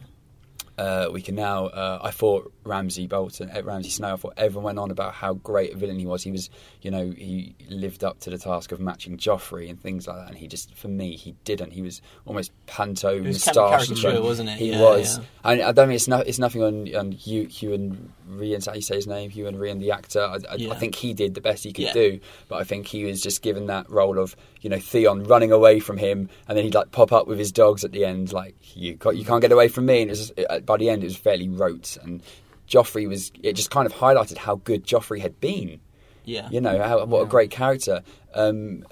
Uh, 0.77 1.09
we 1.11 1.21
can 1.21 1.33
now. 1.35 1.65
Uh, 1.67 1.99
I 2.03 2.11
thought 2.11 2.51
Ramsay 2.63 3.07
Bolton, 3.07 3.49
uh, 3.49 3.63
Ramsay 3.63 3.89
Snow. 3.89 4.13
I 4.13 4.17
thought 4.17 4.33
everyone 4.37 4.63
went 4.65 4.79
on 4.79 4.91
about 4.91 5.13
how 5.13 5.33
great 5.33 5.73
a 5.73 5.77
villain 5.77 5.97
he 5.97 6.05
was. 6.05 6.21
He 6.23 6.31
was, 6.31 6.49
you 6.83 6.91
know, 6.91 7.09
he 7.09 7.55
lived 7.69 8.03
up 8.03 8.19
to 8.21 8.29
the 8.29 8.37
task 8.37 8.71
of 8.71 8.79
matching 8.79 9.17
Joffrey 9.17 9.69
and 9.69 9.81
things 9.81 10.07
like 10.07 10.17
that. 10.17 10.27
And 10.29 10.37
he 10.37 10.47
just, 10.47 10.75
for 10.75 10.87
me, 10.87 11.15
he 11.15 11.33
didn't. 11.45 11.71
He 11.71 11.81
was 11.81 12.01
almost 12.25 12.51
panto 12.67 13.19
moustache. 13.21 13.55
caricature, 13.55 14.21
wasn't 14.21 14.49
it? 14.49 14.57
He 14.57 14.71
Yeah, 14.71 14.81
was. 14.81 15.17
yeah. 15.17 15.23
And 15.43 15.61
I 15.63 15.71
don't 15.71 15.87
mean 15.87 15.95
it's, 15.95 16.07
no, 16.07 16.19
it's 16.19 16.39
nothing 16.39 16.61
on 16.61 16.93
on 16.95 17.11
Hugh, 17.11 17.45
Hugh 17.47 17.73
and 17.73 18.11
Rian. 18.29 18.63
How 18.65 18.73
you 18.73 18.81
say 18.81 18.95
his 18.97 19.07
name? 19.07 19.31
Iwan 19.35 19.55
Rheon, 19.57 19.79
the 19.79 19.91
actor. 19.91 20.21
I, 20.21 20.35
I, 20.51 20.55
Yeah. 20.57 20.73
I 20.73 20.75
think 20.75 20.93
he 20.95 21.13
did 21.13 21.33
the 21.33 21.41
best 21.41 21.63
he 21.63 21.73
could 21.73 21.91
do. 21.93 22.19
But 22.49 22.57
I 22.61 22.63
think 22.63 22.85
he 22.87 23.03
was 23.05 23.21
just 23.21 23.41
given 23.41 23.65
that 23.67 23.89
role 23.89 24.19
of, 24.19 24.35
you 24.61 24.69
know, 24.69 24.79
Theon 24.79 25.23
running 25.23 25.51
away 25.51 25.79
from 25.79 25.97
him, 25.97 26.29
and 26.47 26.57
then 26.57 26.65
he'd 26.65 26.75
like 26.75 26.91
pop 26.91 27.11
up 27.11 27.27
with 27.27 27.37
his 27.39 27.51
dogs 27.51 27.83
at 27.83 27.91
the 27.91 28.05
end, 28.05 28.33
like 28.33 28.55
you 28.75 28.97
can't, 28.97 29.15
you 29.15 29.25
can't 29.25 29.41
get 29.41 29.51
away 29.51 29.67
from 29.67 29.85
me. 29.85 30.01
And 30.01 30.09
it 30.09 30.17
was 30.17 30.31
just, 30.31 30.65
by 30.65 30.77
the 30.77 30.89
end, 30.89 31.03
it 31.03 31.07
was 31.07 31.17
fairly 31.17 31.47
rote. 31.49 31.97
And 32.03 32.21
Joffrey 32.67 33.07
was. 33.07 33.31
It 33.43 33.53
just 33.53 33.69
kind 33.71 33.85
of 33.85 33.93
highlighted 33.93 34.37
how 34.37 34.55
good 34.55 34.85
Joffrey 34.85 35.19
had 35.21 35.39
been. 35.39 35.79
Yeah. 36.25 36.49
You 36.49 36.59
know, 36.59 36.81
how, 36.81 37.05
what 37.05 37.21
a 37.21 37.25
great 37.25 37.51
character. 37.51 38.03
Um, 38.33 38.85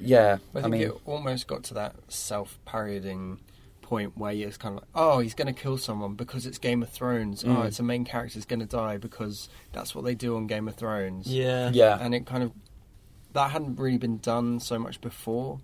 yeah, 0.00 0.38
I 0.54 0.60
I, 0.60 0.68
mean, 0.68 0.82
it 0.82 0.92
almost 1.06 1.48
got 1.48 1.64
to 1.64 1.74
that 1.74 1.96
self-parodying 2.06 3.40
point 3.82 4.16
where 4.16 4.32
you're 4.32 4.50
kind 4.52 4.76
of 4.76 4.82
like, 4.82 4.88
oh, 4.94 5.18
he's 5.20 5.34
going 5.34 5.52
to 5.52 5.60
kill 5.60 5.78
someone 5.78 6.14
because 6.14 6.46
it's 6.46 6.58
Game 6.58 6.82
of 6.82 6.88
Thrones. 6.90 7.44
Oh, 7.44 7.48
Mm. 7.48 7.66
it's 7.66 7.78
a 7.80 7.82
main 7.82 8.04
character's 8.04 8.44
going 8.44 8.60
to 8.60 8.66
die 8.66 8.96
because 8.96 9.48
that's 9.72 9.94
what 9.94 10.04
they 10.04 10.14
do 10.14 10.36
on 10.36 10.46
Game 10.46 10.68
of 10.68 10.74
Thrones. 10.76 11.26
Yeah. 11.26 11.70
yeah, 11.72 11.98
and 12.00 12.14
it 12.14 12.26
kind 12.26 12.42
of 12.42 12.52
that 13.36 13.50
hadn't 13.50 13.78
really 13.78 13.98
been 13.98 14.18
done 14.18 14.60
so 14.60 14.78
much 14.78 15.00
before, 15.00 15.60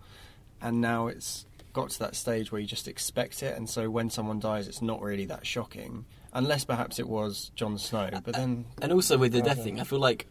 and 0.61 0.81
now 0.81 1.07
it's 1.07 1.47
got 1.73 1.89
to 1.89 1.99
that 2.01 2.15
stage 2.15 2.53
where 2.53 2.61
you 2.61 2.67
just 2.67 2.87
expect 2.87 3.43
it, 3.43 3.57
and 3.57 3.69
so 3.69 3.89
when 3.91 4.11
someone 4.11 4.39
dies, 4.39 4.69
it's 4.69 4.83
not 4.83 5.01
really 5.01 5.25
that 5.25 5.47
shocking, 5.47 6.05
unless 6.35 6.65
perhaps 6.67 6.99
it 6.99 7.09
was 7.09 7.51
Jon 7.55 7.79
Snow. 7.79 8.11
But 8.25 8.35
then, 8.35 8.67
And 8.83 8.93
also 8.93 9.17
with 9.17 9.33
the 9.33 9.41
death 9.41 9.65
thing, 9.65 9.81
I 9.81 9.85
feel 9.85 9.99
like 10.01 10.29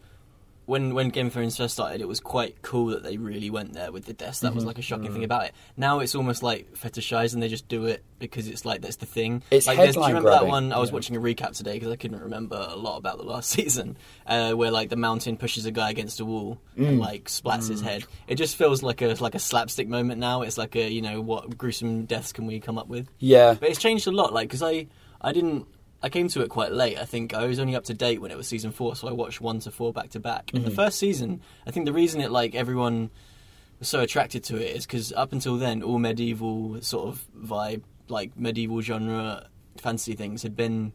when 0.66 0.94
when 0.94 1.08
Game 1.08 1.26
of 1.26 1.32
Thrones 1.32 1.56
first 1.56 1.74
started, 1.74 2.00
it 2.00 2.08
was 2.08 2.20
quite 2.20 2.62
cool 2.62 2.86
that 2.86 3.02
they 3.02 3.16
really 3.16 3.50
went 3.50 3.72
there 3.72 3.90
with 3.90 4.04
the 4.06 4.12
deaths. 4.12 4.40
That 4.40 4.54
was 4.54 4.64
Mhm. 4.64 4.68
like 4.68 4.78
a 4.78 4.82
shocking 4.82 5.08
Mm. 5.10 5.12
thing 5.14 5.24
about 5.24 5.46
it. 5.46 5.52
Now 5.76 5.98
it's 6.00 6.14
almost 6.14 6.42
like 6.42 6.72
fetishized, 6.74 7.34
and 7.34 7.42
they 7.42 7.48
just 7.48 7.66
do 7.68 7.86
it 7.86 8.02
because 8.18 8.46
it's 8.46 8.64
like 8.64 8.80
that's 8.80 8.96
the 8.96 9.06
thing. 9.06 9.42
It's 9.50 9.66
like, 9.66 9.76
there's- 9.76 9.94
do 9.94 10.00
you 10.00 10.04
headline 10.06 10.22
remember 10.24 10.30
that 10.30 10.46
one? 10.48 10.72
I 10.72 10.78
was 10.78 10.90
yeah. 10.90 10.94
watching 10.94 11.16
a 11.16 11.20
recap 11.20 11.56
today 11.56 11.74
because 11.74 11.90
I 11.90 11.96
couldn't 11.96 12.20
remember 12.20 12.64
a 12.70 12.76
lot 12.76 12.96
about 12.98 13.18
the 13.18 13.24
last 13.24 13.50
season, 13.58 13.96
uh, 14.26 14.52
where 14.52 14.70
like 14.70 14.88
the 14.88 14.96
mountain 14.96 15.36
pushes 15.36 15.66
a 15.66 15.70
guy 15.72 15.90
against 15.90 16.20
a 16.20 16.24
wall 16.24 16.58
and 16.76 16.98
Mm. 16.98 17.00
like 17.00 17.24
splats 17.24 17.68
his 17.68 17.80
head. 17.80 18.04
It 18.28 18.36
just 18.36 18.54
feels 18.56 18.82
like 18.82 19.02
a 19.02 19.16
like 19.20 19.34
a 19.34 19.40
slapstick 19.40 19.88
moment 19.88 20.20
now. 20.20 20.42
It's 20.42 20.58
like 20.58 20.76
a 20.76 20.88
you 20.90 21.02
know 21.02 21.20
what 21.20 21.58
gruesome 21.58 22.04
deaths 22.04 22.32
can 22.32 22.46
we 22.46 22.60
come 22.60 22.78
up 22.78 22.86
with? 22.88 23.08
yeah, 23.18 23.54
But 23.58 23.68
it's 23.70 23.78
changed 23.80 24.06
a 24.06 24.12
lot, 24.12 24.32
like 24.32 24.48
because 24.48 24.62
I 24.62 24.86
I 25.20 25.32
didn't 25.32 25.66
I 26.02 26.08
came 26.08 26.28
to 26.28 26.42
it 26.42 26.48
quite 26.48 26.72
late. 26.72 26.98
I 26.98 27.04
think 27.04 27.32
I 27.32 27.46
was 27.46 27.58
only 27.58 27.76
up 27.76 27.84
to 27.84 27.94
date 27.94 28.20
when 28.20 28.30
it 28.30 28.36
was 28.36 28.48
season 28.48 28.72
four, 28.72 28.96
so 28.96 29.06
I 29.08 29.12
watched 29.12 29.40
one 29.40 29.60
to 29.60 29.70
four 29.70 29.92
back 29.92 30.10
to 30.10 30.20
back. 30.20 30.50
And 30.52 30.64
the 30.64 30.70
Mhm. 30.70 30.74
first 30.74 30.98
season, 30.98 31.40
I 31.66 31.70
think 31.70 31.86
the 31.86 31.92
reason 31.92 32.20
it 32.20 32.30
like 32.30 32.54
everyone 32.54 33.10
was 33.78 33.88
so 33.88 34.00
attracted 34.00 34.42
to 34.44 34.56
it 34.56 34.76
is 34.76 34.84
because 34.86 35.12
up 35.12 35.32
until 35.32 35.56
then, 35.56 35.82
all 35.82 35.98
medieval 35.98 36.80
sort 36.82 37.08
of 37.08 37.26
vibe, 37.36 37.82
like 38.08 38.36
medieval 38.36 38.80
genre 38.80 39.46
fantasy 39.76 40.14
things 40.14 40.42
had 40.42 40.56
been 40.56 40.92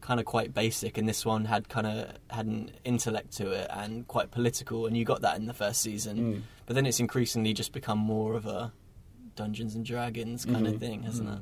kind 0.00 0.18
of 0.20 0.26
quite 0.26 0.54
basic, 0.54 0.98
and 0.98 1.08
this 1.08 1.24
one 1.24 1.44
had 1.46 1.68
kind 1.68 1.86
of 1.86 2.12
had 2.30 2.46
an 2.46 2.70
intellect 2.84 3.32
to 3.36 3.50
it 3.50 3.66
and 3.70 4.06
quite 4.08 4.30
political, 4.30 4.86
and 4.86 4.96
you 4.96 5.04
got 5.04 5.20
that 5.22 5.36
in 5.36 5.46
the 5.46 5.54
first 5.54 5.80
season. 5.80 6.18
Mm. 6.18 6.42
But 6.66 6.74
then 6.74 6.84
it's 6.86 7.00
increasingly 7.00 7.52
just 7.52 7.72
become 7.72 7.98
more 7.98 8.34
of 8.34 8.44
a 8.46 8.72
Dungeons 9.36 9.74
and 9.76 9.84
Dragons 9.84 10.44
kind 10.44 10.66
Mhm. 10.66 10.74
of 10.74 10.80
thing, 10.80 11.02
hasn't 11.04 11.28
it? 11.28 11.38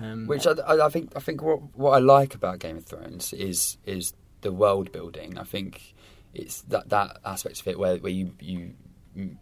Um, 0.00 0.26
Which 0.26 0.46
I, 0.46 0.52
I, 0.66 0.88
think 0.88 1.12
I 1.14 1.20
think 1.20 1.42
what 1.42 1.76
what 1.76 1.90
I 1.90 1.98
like 1.98 2.34
about 2.34 2.58
Game 2.58 2.76
of 2.76 2.86
Thrones 2.86 3.32
is 3.32 3.76
is 3.84 4.14
the 4.40 4.52
world 4.52 4.92
building. 4.92 5.38
I 5.38 5.44
think 5.44 5.94
it's 6.32 6.62
that 6.62 6.88
that 6.88 7.18
aspect 7.24 7.60
of 7.60 7.68
it 7.68 7.78
where 7.78 7.96
where 7.96 8.12
you 8.12 8.32
you 8.40 8.72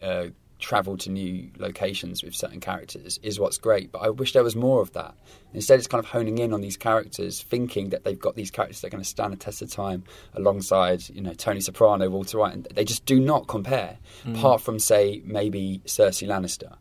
uh, 0.03 0.27
travel 0.59 0.97
to 0.97 1.11
new 1.11 1.51
locations 1.59 2.25
with 2.25 2.35
certain 2.35 2.61
characters 2.61 3.19
is 3.23 3.39
what's 3.39 3.59
great. 3.59 3.93
But 3.93 4.01
I 4.01 4.11
wish 4.11 4.33
there 4.33 4.43
was 4.43 4.57
more 4.57 4.81
of 4.81 4.93
that. 4.93 5.15
Instead, 5.55 5.79
it's 5.79 5.87
kind 5.87 6.03
of 6.03 6.11
honing 6.11 6.39
in 6.39 6.53
on 6.53 6.61
these 6.61 6.77
characters, 6.77 7.43
thinking 7.43 7.91
that 7.91 8.05
they've 8.05 8.19
got 8.19 8.35
these 8.35 8.51
characters 8.51 8.81
that 8.81 8.89
are 8.89 8.91
going 8.91 9.03
to 9.03 9.09
stand 9.09 9.33
the 9.33 9.37
test 9.37 9.63
of 9.63 9.71
time 9.71 10.05
alongside 10.35 11.09
you 11.09 11.21
know 11.21 11.35
Tony 11.35 11.61
Soprano, 11.61 12.09
Walter 12.11 12.39
White. 12.39 12.55
And 12.55 12.67
they 12.75 12.85
just 12.85 13.05
do 13.07 13.21
not 13.21 13.47
compare. 13.47 13.99
Mm. 14.25 14.39
Apart 14.39 14.61
from 14.61 14.79
say 14.79 15.23
maybe 15.25 15.83
Cersei 15.87 16.27
Lannister 16.27 16.77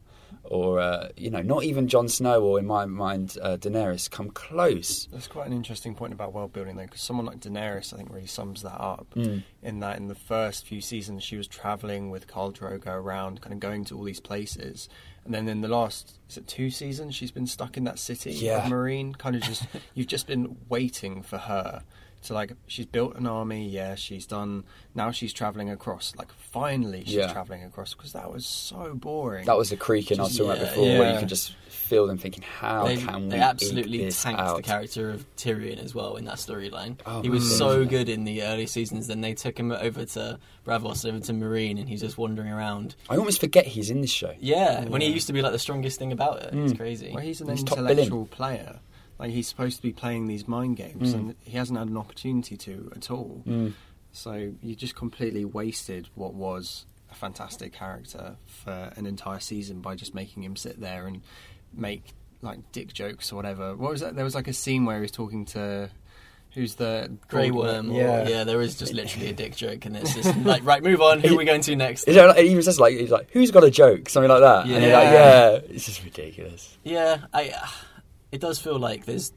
or 0.50 0.80
uh, 0.80 1.10
you 1.18 1.30
know, 1.30 1.42
not 1.42 1.64
even 1.64 1.88
Jon 1.88 2.08
Snow 2.08 2.42
or 2.44 2.60
in 2.60 2.66
my 2.66 2.86
mind 2.86 3.38
uh, 3.42 3.58
Daenerys 3.58 4.10
come 4.10 4.30
close. 4.30 5.08
that's 5.12 5.28
quite 5.28 5.48
an 5.48 5.54
interesting 5.54 5.96
point 5.96 6.14
about 6.14 6.34
world 6.34 6.54
building, 6.54 6.76
though, 6.76 6.84
because 6.86 7.02
someone 7.02 7.26
like 7.26 7.40
Daenerys, 7.40 7.94
I 7.94 7.98
think, 7.98 8.10
really 8.12 8.28
sums 8.28 8.62
that 8.64 8.80
up. 8.82 9.08
Mm. 9.16 9.44
in 9.64 9.80
that 9.82 9.98
in 9.98 10.08
the 10.08 10.16
first 10.16 10.66
few 10.66 10.82
seasons 10.82 11.24
she 11.24 11.36
was 11.38 11.48
traveling 11.48 12.10
with 12.10 12.28
Khal 12.28 12.54
Drogo 12.56 12.88
around, 12.88 13.42
kind 13.42 13.54
of 13.54 13.60
going 13.60 13.84
to 13.86 13.98
all 13.98 14.04
these 14.04 14.20
places, 14.20 14.88
and 15.26 15.34
then 15.34 15.48
in 15.48 15.62
the 15.62 15.68
last 15.68 16.20
is 16.30 16.38
it 16.38 16.48
two 16.48 16.70
seasons 16.70 17.16
she's 17.16 17.32
been 17.32 17.48
stuck 17.48 17.76
in 17.78 17.84
that 17.84 18.00
city 18.00 18.32
Yeah. 18.32 18.66
of 18.66 18.72
Meereen, 18.72 19.18
kind 19.18 19.36
of 19.36 19.42
just 19.42 19.66
you've 19.94 20.08
just 20.08 20.28
been 20.28 20.58
waiting 20.70 21.22
for 21.22 21.38
her 21.38 21.84
to 22.24 22.34
like 22.34 22.54
she's 22.68 22.86
built 22.86 23.16
an 23.16 23.28
army, 23.28 23.68
yeah, 23.70 23.96
she's 23.96 24.26
done 24.26 24.64
now 24.96 25.12
she's 25.12 25.32
traveling 25.34 25.70
across, 25.70 26.14
like 26.18 26.32
finally 26.32 27.04
she's 27.06 27.14
Yeah. 27.16 27.32
traveling 27.32 27.64
across 27.64 27.94
because 27.94 28.14
that 28.14 28.32
was 28.32 28.46
so 28.46 28.94
boring. 28.96 29.46
That 29.46 29.58
was 29.58 29.70
the 29.70 29.78
creaking 29.78 30.20
I 30.20 30.24
was 30.24 30.34
talking 30.38 30.48
Yeah, 30.48 30.54
about 30.58 30.70
before, 30.70 30.84
where 30.84 30.96
you 31.08 31.14
yeah. 31.14 31.20
could 31.20 31.30
just 31.30 31.54
feel 31.70 32.08
them 32.08 32.18
thinking, 32.18 32.44
"How 32.44 32.86
they, 32.86 32.98
can 32.98 33.30
they 33.30 33.38
we 33.38 33.42
absolutely 33.42 34.00
eke 34.00 34.06
this 34.06 34.22
tanked 34.22 34.42
out?" 34.42 34.58
the 34.58 34.64
character 34.64 35.10
of 35.12 35.26
Tyrion 35.38 35.82
as 35.82 35.94
well 35.96 36.16
in 36.18 36.26
that 36.26 36.36
storyline. 36.36 36.98
Oh, 37.06 37.22
he 37.22 37.30
was 37.30 37.44
mm. 37.44 37.58
so 37.58 37.86
good 37.86 38.10
in 38.10 38.24
the 38.26 38.44
early 38.44 38.66
seasons. 38.66 39.08
Then 39.08 39.22
they 39.22 39.34
took 39.34 39.58
him 39.58 39.72
over 39.72 40.04
to 40.06 40.40
Braavos, 40.66 41.08
over 41.08 41.20
to 41.20 41.34
Meereen, 41.34 41.80
and 41.80 41.88
he's 41.88 42.02
just 42.02 42.18
wandering 42.18 42.50
around. 42.50 42.96
I 43.10 43.16
almost 43.16 43.40
forget 43.40 43.66
he's 43.68 43.90
in 43.90 44.02
this 44.02 44.10
show. 44.12 44.34
Yeah, 44.40 44.84
when 44.86 45.02
he 45.02 45.08
used 45.08 45.28
to 45.28 45.34
be 45.34 45.42
like 45.42 45.54
the 45.54 45.60
strongest 45.60 45.98
thing 46.00 46.12
about 46.12 46.42
it. 46.42 46.54
It's 46.54 46.74
Mm. 46.74 46.78
crazy. 46.78 47.12
Well, 47.14 47.24
he's 47.24 47.40
an 47.42 47.48
He's 47.50 47.64
top 47.64 47.78
intellectual 47.78 48.26
player. 48.26 48.80
Like 49.20 49.32
he's 49.32 49.48
supposed 49.48 49.78
to 49.78 49.82
be 49.84 49.92
playing 49.94 50.28
these 50.28 50.48
mind 50.48 50.78
games, 50.78 51.14
Mm. 51.14 51.18
and 51.18 51.36
he 51.44 51.58
hasn't 51.58 51.78
had 51.80 51.88
an 51.88 51.98
opportunity 51.98 52.56
to 52.58 52.92
at 52.96 53.10
all. 53.10 53.44
Mm. 53.48 53.74
So 54.12 54.54
you 54.62 54.76
just 54.76 54.96
completely 54.96 55.44
wasted 55.46 56.08
what 56.16 56.34
was 56.34 56.86
a 57.12 57.16
fantastic 57.16 57.74
character 57.74 58.36
for 58.46 58.92
an 58.96 59.06
entire 59.06 59.40
season 59.40 59.82
by 59.82 59.96
just 59.96 60.14
making 60.14 60.44
him 60.44 60.56
sit 60.56 60.80
there 60.80 61.08
and 61.08 61.22
make 61.74 62.14
like 62.42 62.60
dick 62.72 62.94
jokes 62.94 63.32
or 63.32 63.36
whatever. 63.38 63.76
What 63.76 63.92
was 63.92 64.02
that? 64.02 64.16
There 64.16 64.24
was 64.26 64.36
like 64.36 64.48
a 64.48 64.54
scene 64.54 64.86
where 64.86 64.98
he 64.98 65.02
was 65.02 65.12
talking 65.12 65.46
to 65.46 65.90
who's 66.54 66.76
the 66.76 67.12
Grey 67.28 67.52
Worm. 67.52 67.92
Yeah. 67.92 68.24
Yeah. 68.24 68.30
yeah, 68.30 68.44
there 68.44 68.62
is 68.62 68.78
just 68.78 68.94
literally 68.94 69.30
a 69.30 69.34
dick 69.34 69.56
joke, 69.56 69.86
and 69.86 69.96
it's 69.98 70.14
just 70.16 70.36
like, 70.38 70.64
right, 70.66 70.82
move 70.84 71.02
on. 71.02 71.20
Who 71.20 71.36
are 71.36 71.38
we 71.38 71.46
going 71.46 71.62
to 71.62 71.76
next? 71.76 72.06
Is 72.06 72.16
there, 72.16 72.28
like, 72.28 72.38
he 72.46 72.56
was 72.56 72.66
just 72.66 72.80
like, 72.80 72.96
he's 72.98 73.12
like, 73.12 73.30
"Who's 73.32 73.52
got 73.52 73.64
a 73.64 73.70
joke?" 73.70 74.10
Something 74.10 74.30
like 74.30 74.40
that. 74.42 74.64
And 74.66 74.74
like, 74.74 74.82
Yeah. 74.84 75.12
yeah, 75.12 75.50
it's 75.70 75.86
just 75.86 76.04
ridiculous. 76.04 76.78
Yeah, 76.84 77.18
I. 77.34 77.54
It 78.32 78.42
does 78.42 78.60
feel 78.60 78.78
like 78.80 79.06
there's 79.06 79.32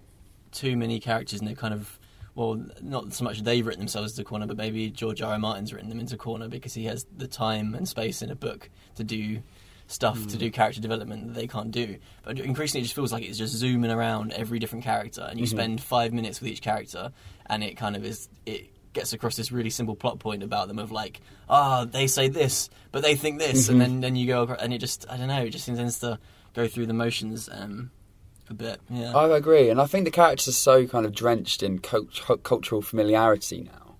too 0.53 0.77
many 0.77 1.01
characters, 1.01 1.41
and 1.41 1.49
they're 1.49 1.55
kind 1.57 1.75
of. 1.75 1.99
Well, 2.37 2.65
not 2.81 3.13
so 3.13 3.25
much 3.25 3.41
they've 3.43 3.67
written 3.67 3.81
themselves 3.81 4.13
into 4.13 4.23
a 4.23 4.25
corner, 4.25 4.47
but 4.47 4.57
maybe 4.57 4.89
George 4.89 5.21
R. 5.21 5.33
R. 5.33 5.39
Martin's 5.39 5.73
written 5.75 5.89
them 5.89 5.99
into 5.99 6.15
a 6.15 6.19
corner 6.19 6.49
because 6.49 6.73
he 6.75 6.85
has 6.85 7.05
the 7.17 7.27
time 7.27 7.75
and 7.75 7.89
space 7.89 8.23
in 8.23 8.31
a 8.31 8.37
book 8.37 8.71
to 8.95 9.05
do 9.05 9.43
stuff, 9.89 10.29
to 10.29 10.37
do 10.39 10.49
character 10.51 10.81
development 10.81 11.27
that 11.27 11.35
they 11.35 11.49
can't 11.49 11.73
do. 11.73 11.97
But 12.23 12.39
increasingly, 12.39 12.83
it 12.83 12.85
just 12.85 12.95
feels 12.95 13.13
like 13.13 13.25
it's 13.25 13.37
just 13.37 13.53
zooming 13.55 13.91
around 13.91 14.33
every 14.33 14.61
different 14.61 14.85
character, 14.85 15.27
and 15.29 15.41
you 15.41 15.47
Mhm. 15.47 15.51
spend 15.51 15.81
five 15.83 16.13
minutes 16.13 16.41
with 16.41 16.49
each 16.51 16.63
character, 16.63 17.11
and 17.47 17.65
it 17.65 17.77
kind 17.77 17.97
of 17.97 18.05
is. 18.05 18.29
It 18.47 18.71
gets 18.93 19.13
across 19.13 19.35
this 19.37 19.51
really 19.51 19.71
simple 19.71 19.97
plot 19.97 20.21
point 20.21 20.45
about 20.45 20.69
them 20.69 20.79
of 20.79 20.93
like, 20.93 21.21
ah, 21.49 21.85
they 21.85 22.07
say 22.07 22.29
this, 22.29 22.71
but 22.93 23.03
they 23.03 23.17
think 23.17 23.41
this, 23.41 23.67
Mhm. 23.67 23.71
and 23.73 23.81
then 23.81 24.01
then 24.01 24.17
you 24.17 24.29
go 24.29 24.43
across, 24.45 24.61
and 24.63 24.73
it 24.73 24.79
just 24.79 25.05
I 25.11 25.17
don't 25.17 25.29
know, 25.29 25.43
it 25.43 25.51
just 25.51 25.67
tends 25.67 25.99
to 25.99 26.21
go 26.55 26.69
through 26.69 26.87
the 26.87 26.95
motions 26.95 27.49
um, 27.53 27.91
a 28.51 28.55
bit. 28.55 28.81
Yeah. 28.91 29.17
I 29.17 29.29
agree, 29.37 29.71
and 29.71 29.81
I 29.81 29.87
think 29.87 30.05
the 30.05 30.11
characters 30.11 30.49
are 30.49 30.53
so 30.53 30.87
kind 30.87 31.07
of 31.07 31.13
drenched 31.15 31.63
in 31.63 31.79
cult- 31.79 32.43
cultural 32.43 32.83
familiarity 32.83 33.63
now. 33.63 33.97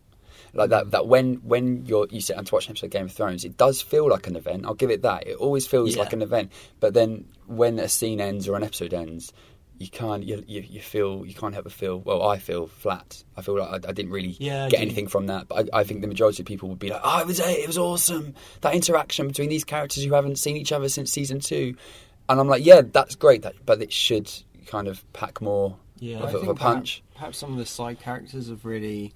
Like 0.53 0.71
that, 0.71 0.91
that 0.91 1.07
when 1.07 1.35
when 1.37 1.87
you're 1.87 2.09
you 2.11 2.21
sit 2.21 2.35
down 2.35 2.45
to 2.45 2.55
watch 2.55 2.67
an 2.67 2.73
episode 2.73 2.87
of 2.87 2.93
Game 2.93 3.05
of 3.07 3.13
Thrones, 3.13 3.45
it 3.45 3.57
does 3.57 3.81
feel 3.81 4.09
like 4.09 4.27
an 4.27 4.35
event. 4.35 4.67
I'll 4.67 4.75
give 4.75 4.91
it 4.91 5.03
that. 5.03 5.27
It 5.29 5.37
always 5.37 5.65
feels 5.67 5.95
Yeah. 5.95 6.03
like 6.03 6.13
an 6.13 6.23
event. 6.23 6.51
But 6.81 6.93
then 6.93 7.27
when 7.47 7.79
a 7.79 7.89
scene 7.89 8.21
ends 8.21 8.49
or 8.49 8.57
an 8.57 8.65
episode 8.65 8.93
ends, 8.93 9.33
you 9.79 9.89
can't 9.89 10.25
you, 10.25 10.43
you, 10.49 10.63
you 10.69 10.81
feel 10.81 11.25
you 11.25 11.35
can't 11.35 11.55
help 11.55 11.65
but 11.65 11.73
feel. 11.73 12.01
Well, 12.01 12.23
I 12.29 12.39
feel 12.39 12.67
flat. 12.67 13.23
I 13.37 13.43
feel 13.43 13.57
like 13.61 13.87
I, 13.87 13.91
I 13.91 13.93
didn't 13.93 14.11
really 14.11 14.37
Yeah, 14.41 14.69
get 14.69 14.81
anything 14.81 15.07
from 15.07 15.29
that. 15.29 15.47
But 15.47 15.69
I, 15.73 15.81
I 15.81 15.85
think 15.85 16.01
the 16.01 16.09
majority 16.09 16.43
of 16.43 16.47
people 16.49 16.69
would 16.69 16.81
be 16.81 16.91
like, 16.91 17.01
"Oh, 17.05 17.21
it 17.21 17.29
was 17.29 17.39
it 17.39 17.69
was 17.69 17.79
awesome. 17.79 18.35
That 18.63 18.75
interaction 18.75 19.29
between 19.29 19.51
these 19.51 19.63
characters 19.65 20.03
who 20.03 20.13
haven't 20.15 20.41
seen 20.41 20.57
each 20.57 20.73
other 20.73 20.89
since 20.89 21.13
season 21.13 21.39
two. 21.39 21.77
And 22.29 22.39
I'm 22.41 22.49
like, 22.49 22.65
yeah, 22.65 22.83
that's 22.83 23.15
great. 23.17 23.43
That, 23.43 23.55
but 23.67 23.83
it 23.83 23.93
should 23.93 24.31
kind 24.67 24.87
of 24.89 25.11
pack 25.13 25.41
more 25.41 25.77
Yeah. 25.99 26.19
of, 26.19 26.35
of 26.35 26.41
think 26.43 26.53
a 26.53 26.55
punch. 26.55 27.03
Perhaps, 27.11 27.19
perhaps 27.19 27.39
some 27.39 27.53
of 27.53 27.59
the 27.59 27.67
side 27.67 27.99
characters 28.01 28.49
have 28.49 28.65
really 28.65 29.13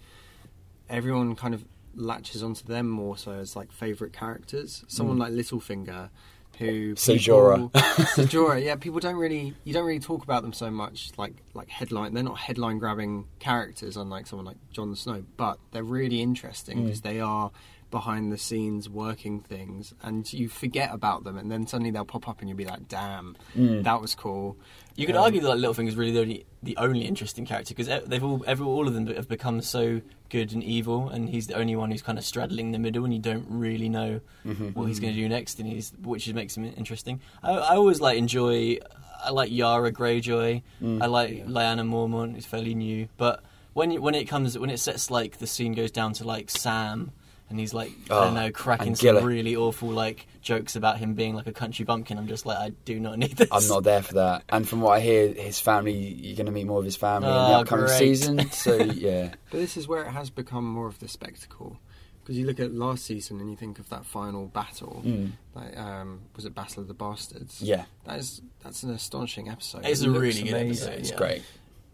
everyone 0.88 1.34
kind 1.36 1.54
of 1.54 1.64
latches 1.94 2.42
onto 2.42 2.64
them 2.64 2.88
more 2.88 3.16
so 3.16 3.32
as 3.32 3.54
like 3.56 3.70
favorite 3.72 4.12
characters. 4.12 4.84
Someone 4.88 5.16
Mm. 5.16 5.20
like 5.20 5.32
Littlefinger, 5.32 6.10
who 6.58 6.94
Sejora. 6.94 7.70
Sejora, 7.72 8.62
yeah, 8.64 8.76
people 8.76 9.00
don't 9.00 9.16
really 9.16 9.54
you 9.64 9.72
don't 9.72 9.84
really 9.86 10.00
talk 10.00 10.22
about 10.24 10.42
them 10.42 10.52
so 10.52 10.70
much 10.70 11.10
like 11.16 11.34
like 11.54 11.68
headline. 11.68 12.14
They're 12.14 12.22
not 12.24 12.38
headline 12.38 12.78
grabbing 12.78 13.26
characters, 13.38 13.96
unlike 13.96 14.26
someone 14.26 14.46
like 14.46 14.56
Jon 14.72 14.94
Snow, 14.96 15.24
but 15.36 15.58
they're 15.72 15.82
really 15.84 16.20
interesting 16.20 16.78
Mm. 16.78 16.82
because 16.84 17.00
they 17.02 17.20
are 17.20 17.50
behind 17.98 18.32
the 18.32 18.38
scenes 18.38 18.88
working 18.88 19.36
things, 19.40 19.94
and 20.02 20.20
you 20.32 20.48
forget 20.48 20.90
about 20.92 21.24
them, 21.24 21.38
and 21.38 21.48
then 21.50 21.66
suddenly 21.66 21.90
they'll 21.92 22.04
pop 22.04 22.28
up, 22.28 22.40
and 22.40 22.48
you'll 22.48 22.58
be 22.64 22.64
like, 22.74 22.88
"Damn, 22.88 23.36
Mm. 23.56 23.84
that 23.84 24.00
was 24.02 24.14
cool." 24.14 24.56
You 24.96 25.06
could 25.06 25.16
Um, 25.16 25.22
argue 25.24 25.40
that 25.40 25.48
like, 25.48 25.58
Littlefinger 25.60 25.88
is 25.88 25.96
really 25.96 26.12
the 26.12 26.20
only, 26.20 26.46
the 26.62 26.76
only 26.76 27.02
interesting 27.04 27.44
character 27.46 27.74
because 27.74 27.88
they've 28.08 28.22
all, 28.22 28.44
every, 28.46 28.66
all 28.66 28.86
of 28.88 28.94
them 28.94 29.06
have 29.06 29.28
become 29.28 29.60
so 29.62 30.00
good 30.28 30.52
and 30.52 30.62
evil, 30.62 31.08
and 31.08 31.28
he's 31.30 31.46
the 31.46 31.54
only 31.54 31.76
one 31.76 31.90
who's 31.90 32.02
kind 32.02 32.18
of 32.18 32.24
straddling 32.24 32.72
the 32.72 32.78
middle, 32.78 33.04
and 33.04 33.14
you 33.14 33.20
don't 33.20 33.46
really 33.48 33.88
know 33.88 34.20
Mm-hmm. 34.44 34.68
what 34.78 34.86
he's 34.88 35.00
going 35.00 35.14
to 35.14 35.18
do 35.20 35.28
next, 35.28 35.58
and 35.60 35.68
he's 35.68 35.92
which 36.02 36.32
makes 36.34 36.56
him 36.56 36.64
interesting. 36.64 37.20
I, 37.42 37.52
I 37.52 37.76
always 37.76 38.00
like 38.00 38.18
enjoy. 38.18 38.78
I 39.24 39.30
like 39.30 39.50
Yara 39.50 39.90
Greyjoy. 39.90 40.62
Mm. 40.82 41.02
I 41.02 41.06
like 41.06 41.46
Lyanna 41.46 41.84
Mormont, 41.88 42.34
who's 42.34 42.44
fairly 42.44 42.74
new, 42.74 43.08
but 43.16 43.42
when 43.72 43.90
when 44.02 44.14
it 44.14 44.24
comes 44.28 44.58
when 44.58 44.68
it 44.70 44.78
sets 44.78 45.10
like 45.10 45.38
the 45.38 45.46
scene 45.46 45.72
goes 45.72 45.90
down 45.90 46.12
to 46.14 46.24
like 46.24 46.50
Sam. 46.50 47.12
And 47.54 47.60
he's 47.60 47.72
like, 47.72 47.90
I 48.10 48.14
Oh, 48.14 48.24
don't 48.24 48.34
know, 48.34 48.50
cracking 48.50 48.88
and 48.88 48.98
some 48.98 49.24
really 49.24 49.54
awful 49.54 49.88
like 49.90 50.26
jokes 50.42 50.74
about 50.74 50.98
him 50.98 51.14
being 51.14 51.36
like 51.36 51.46
a 51.46 51.52
country 51.52 51.84
bumpkin. 51.84 52.18
I'm 52.18 52.26
just 52.26 52.46
like, 52.46 52.58
I 52.58 52.70
do 52.84 52.98
not 52.98 53.16
need 53.16 53.36
this. 53.36 53.48
I'm 53.52 53.68
not 53.68 53.84
there 53.84 54.02
for 54.02 54.14
that. 54.14 54.42
And 54.48 54.68
from 54.68 54.80
what 54.80 54.96
I 54.96 55.00
hear, 55.00 55.32
his 55.32 55.60
family, 55.60 55.92
you're 55.92 56.34
going 56.34 56.46
to 56.46 56.52
meet 56.52 56.66
more 56.66 56.80
of 56.80 56.84
his 56.84 56.96
family 56.96 57.28
in 57.28 57.34
the 57.34 57.40
Oh, 57.54 57.60
upcoming 57.60 57.86
great. 57.86 57.96
season. 57.98 58.50
So, 58.50 58.74
yeah. 58.94 59.34
But 59.52 59.58
this 59.58 59.76
is 59.76 59.86
where 59.86 60.02
it 60.02 60.10
has 60.10 60.30
become 60.30 60.64
more 60.64 60.88
of 60.88 60.98
the 60.98 61.06
spectacle. 61.06 61.78
Because 62.24 62.36
you 62.38 62.44
look 62.44 62.58
at 62.58 62.74
last 62.74 63.04
season 63.04 63.38
and 63.38 63.48
you 63.48 63.56
think 63.56 63.78
of 63.78 63.88
that 63.90 64.04
final 64.04 64.46
battle, 64.48 65.00
Mm. 65.06 65.30
like 65.54 65.78
um, 65.78 66.22
was 66.34 66.44
it 66.46 66.56
Battle 66.56 66.80
of 66.82 66.88
the 66.88 66.94
Bastards? 66.94 67.62
Yeah, 67.62 67.84
that 68.06 68.18
is 68.18 68.42
that's 68.64 68.82
an 68.82 68.90
astonishing 68.90 69.48
episode. 69.48 69.84
It's 69.84 70.00
It 70.00 70.08
a 70.08 70.10
looks 70.10 70.22
really 70.22 70.42
good 70.50 70.54
amazing, 70.60 70.88
episode, 70.88 71.00
it's 71.00 71.10
Yeah. 71.10 71.16
great. 71.18 71.42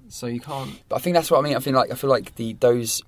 So 0.09 0.27
you 0.29 0.41
can't. 0.41 0.71
But 0.89 0.97
I 0.97 0.99
think 1.01 1.15
that's 1.15 1.31
what 1.31 1.39
I 1.39 1.43
mean. 1.43 1.57
I 1.57 1.61
feel 1.61 1.75
like 1.75 1.91
I 1.91 1.95
feel 1.97 2.09
like 2.11 2.35
the 2.37 2.55
those 2.55 3.03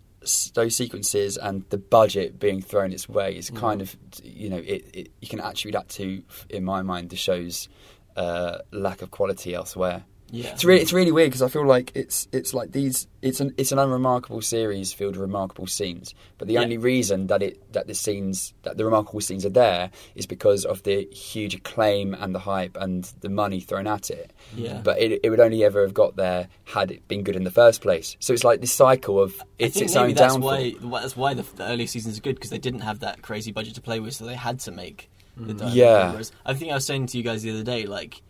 those 0.54 0.76
sequences 0.76 1.36
and 1.36 1.64
the 1.70 1.78
budget 1.78 2.38
being 2.38 2.62
thrown 2.62 2.92
its 2.92 3.08
way 3.08 3.36
is 3.36 3.50
kind 3.50 3.82
of 3.82 3.96
you 4.22 4.48
know 4.48 4.58
it, 4.58 4.88
it 4.92 5.10
you 5.20 5.28
can 5.28 5.40
attribute 5.40 5.74
that 5.74 5.88
to 5.88 6.22
in 6.48 6.64
my 6.64 6.82
mind 6.82 7.10
the 7.10 7.16
show's 7.16 7.68
uh, 8.16 8.58
lack 8.72 9.02
of 9.02 9.10
quality 9.10 9.54
elsewhere. 9.54 10.04
Yeah, 10.34 10.52
It's 10.52 10.64
really 10.64 10.80
it's 10.80 10.94
really 10.94 11.12
weird 11.12 11.28
because 11.28 11.42
I 11.42 11.48
feel 11.48 11.66
like 11.66 11.92
it's 11.94 12.26
it's 12.32 12.54
like 12.54 12.72
these 12.72 13.06
it's 13.20 13.40
an 13.40 13.52
it's 13.58 13.70
an 13.70 13.78
unremarkable 13.78 14.40
series 14.40 14.90
filled 14.90 15.12
with 15.16 15.20
remarkable 15.20 15.66
scenes. 15.66 16.14
But 16.38 16.48
the 16.48 16.54
Yeah. 16.54 16.62
only 16.62 16.78
reason 16.78 17.26
that 17.26 17.42
it 17.42 17.72
that 17.74 17.86
the 17.86 17.94
scenes 17.94 18.54
that 18.62 18.78
the 18.78 18.86
remarkable 18.86 19.20
scenes 19.20 19.44
are 19.44 19.50
there 19.50 19.90
is 20.14 20.24
because 20.26 20.64
of 20.64 20.82
the 20.84 21.04
huge 21.12 21.54
acclaim 21.54 22.14
and 22.14 22.34
the 22.34 22.38
hype 22.38 22.78
and 22.80 23.04
the 23.20 23.28
money 23.28 23.60
thrown 23.60 23.86
at 23.86 24.08
it. 24.10 24.32
Yeah. 24.56 24.80
But 24.82 25.00
it, 25.02 25.20
it 25.22 25.28
would 25.28 25.38
only 25.40 25.62
ever 25.64 25.82
have 25.82 25.92
got 25.92 26.16
there 26.16 26.48
had 26.64 26.90
it 26.90 27.06
been 27.08 27.24
good 27.24 27.36
in 27.36 27.44
the 27.44 27.50
first 27.50 27.82
place. 27.82 28.16
So 28.18 28.32
it's 28.32 28.42
like 28.42 28.62
this 28.62 28.72
cycle 28.72 29.20
of 29.22 29.34
it's 29.58 29.76
its 29.76 29.94
own 29.96 30.14
that's 30.14 30.32
downfall. 30.32 30.48
why 30.50 31.00
that's 31.00 31.14
why 31.14 31.34
the, 31.34 31.42
the 31.56 31.68
early 31.68 31.86
seasons 31.86 32.16
are 32.16 32.22
good 32.22 32.36
because 32.36 32.48
they 32.50 32.58
didn't 32.58 32.80
have 32.80 33.00
that 33.00 33.20
crazy 33.20 33.52
budget 33.52 33.74
to 33.74 33.82
play 33.82 34.00
with, 34.00 34.14
so 34.14 34.24
they 34.24 34.34
had 34.34 34.60
to 34.60 34.70
make 34.72 35.10
the. 35.36 35.52
Mm. 35.52 35.74
Yeah. 35.74 36.10
Whereas 36.12 36.32
I 36.46 36.54
think 36.54 36.72
I 36.72 36.74
was 36.76 36.86
saying 36.86 37.08
to 37.08 37.18
you 37.18 37.22
guys 37.22 37.42
the 37.42 37.50
other 37.50 37.62
day, 37.64 37.84
like 37.84 38.22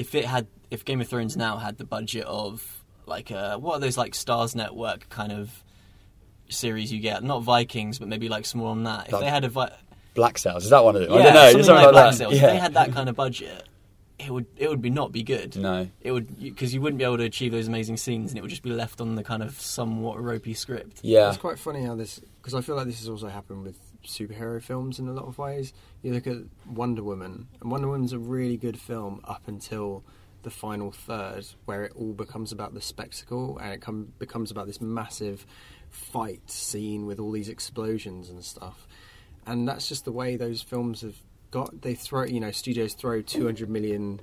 if 0.00 0.14
it 0.14 0.24
had, 0.24 0.46
if 0.70 0.84
Game 0.84 1.00
of 1.00 1.08
Thrones 1.08 1.36
now 1.36 1.56
had 1.58 1.78
the 1.78 1.84
budget 1.84 2.24
of 2.26 2.82
like 3.06 3.30
uh, 3.30 3.56
what 3.58 3.74
are 3.74 3.80
those 3.80 3.98
like 3.98 4.12
Starz 4.14 4.54
Network 4.54 5.08
kind 5.08 5.32
of 5.32 5.62
series 6.48 6.92
you 6.92 7.00
get, 7.00 7.22
not 7.22 7.42
Vikings, 7.42 7.98
but 7.98 8.08
maybe 8.08 8.28
like 8.28 8.44
smaller 8.44 8.74
than 8.74 8.84
that. 8.84 9.06
If 9.06 9.12
Like- 9.12 9.22
they 9.22 9.30
had 9.30 9.44
a 9.44 9.48
vi- 9.48 9.72
Black 10.14 10.38
Sails 10.38 10.64
is 10.64 10.70
that 10.70 10.82
one 10.84 10.96
of 10.96 11.02
them? 11.02 11.12
yeah, 11.12 11.18
I 11.18 11.22
don't 11.22 11.34
know. 11.34 11.40
something 11.40 11.58
It's 11.60 11.66
something 11.66 11.84
like, 11.84 11.84
like, 11.86 11.92
Black 11.92 12.10
that. 12.12 12.16
Sails, 12.18 12.34
Yeah. 12.34 12.44
if 12.46 12.50
they 12.50 12.58
had 12.58 12.74
that 12.74 12.92
kind 12.92 13.08
of 13.08 13.16
budget. 13.24 13.64
It 14.18 14.30
would 14.30 14.46
it 14.58 14.68
would 14.68 14.82
be 14.82 14.90
not 14.90 15.12
be 15.12 15.22
good. 15.22 15.56
no. 15.56 15.88
It 16.02 16.12
would 16.12 16.38
because 16.38 16.74
you 16.74 16.80
wouldn't 16.82 16.98
be 16.98 17.04
able 17.04 17.16
to 17.18 17.24
achieve 17.24 17.52
those 17.52 17.68
amazing 17.68 17.96
scenes, 17.96 18.30
and 18.30 18.38
it 18.38 18.42
would 18.42 18.50
just 18.50 18.62
be 18.62 18.70
left 18.70 19.00
on 19.00 19.14
the 19.14 19.22
kind 19.24 19.42
of 19.42 19.58
somewhat 19.60 20.20
ropey 20.22 20.52
script. 20.52 21.00
Yeah. 21.02 21.28
It's 21.30 21.38
quite 21.38 21.58
funny 21.58 21.84
how 21.84 21.94
this 21.94 22.20
because 22.40 22.52
I 22.54 22.60
feel 22.60 22.76
like 22.76 22.86
this 22.86 22.98
has 22.98 23.08
also 23.08 23.28
happened 23.28 23.62
with 23.62 23.78
superhero 24.04 24.62
films 24.62 24.98
in 24.98 25.08
a 25.08 25.12
lot 25.12 25.26
of 25.26 25.38
ways. 25.38 25.72
You 26.02 26.12
look 26.14 26.26
at 26.26 26.38
Wonder 26.66 27.02
Woman, 27.02 27.48
and 27.60 27.70
Wonder 27.70 27.88
Woman's 27.88 28.12
a 28.12 28.18
really 28.18 28.56
good 28.56 28.78
film 28.78 29.20
up 29.24 29.46
until 29.46 30.02
the 30.42 30.50
final 30.50 30.90
third, 30.90 31.46
where 31.66 31.84
it 31.84 31.92
all 31.94 32.12
becomes 32.14 32.50
about 32.52 32.72
the 32.72 32.80
spectacle 32.80 33.58
and 33.58 33.72
it 33.74 33.80
come, 33.82 34.12
becomes 34.18 34.50
about 34.50 34.66
this 34.66 34.80
massive 34.80 35.44
fight 35.90 36.50
scene 36.50 37.04
with 37.06 37.18
all 37.20 37.30
these 37.30 37.48
explosions 37.48 38.30
and 38.30 38.42
stuff. 38.44 38.86
And 39.46 39.68
that's 39.68 39.88
just 39.88 40.04
the 40.04 40.12
way 40.12 40.36
those 40.36 40.62
films 40.62 41.02
have 41.02 41.16
got. 41.50 41.82
They 41.82 41.94
throw, 41.94 42.24
you 42.24 42.40
know, 42.40 42.52
studios 42.52 42.94
throw 42.94 43.20
two 43.22 43.44
hundred 43.44 43.68
million 43.68 44.20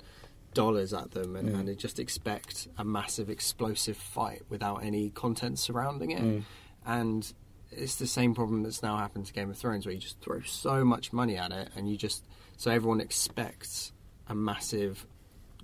dollars 0.53 0.91
at 0.93 1.11
them 1.11 1.35
and, 1.35 1.49
Mm. 1.49 1.59
and 1.59 1.67
they 1.67 1.75
just 1.75 1.99
expect 1.99 2.67
a 2.79 2.83
massive 2.83 3.29
explosive 3.29 3.97
fight 3.97 4.41
without 4.49 4.77
any 4.83 5.11
content 5.11 5.59
surrounding 5.59 6.11
it 6.11 6.21
Mm. 6.23 6.43
and 6.85 7.33
it's 7.77 7.95
the 7.95 8.07
same 8.07 8.33
problem 8.35 8.63
that's 8.63 8.81
now 8.83 8.97
happened 8.97 9.25
to 9.27 9.33
Game 9.33 9.49
of 9.49 9.57
Thrones 9.57 9.85
where 9.85 9.93
you 9.93 9.99
just 10.01 10.19
throw 10.21 10.41
so 10.41 10.83
much 10.83 11.13
money 11.13 11.37
at 11.37 11.51
it 11.51 11.69
and 11.75 11.89
you 11.89 11.95
just 11.97 12.23
so 12.57 12.71
everyone 12.71 12.99
expects 13.01 13.91
a 14.27 14.35
massive 14.35 15.05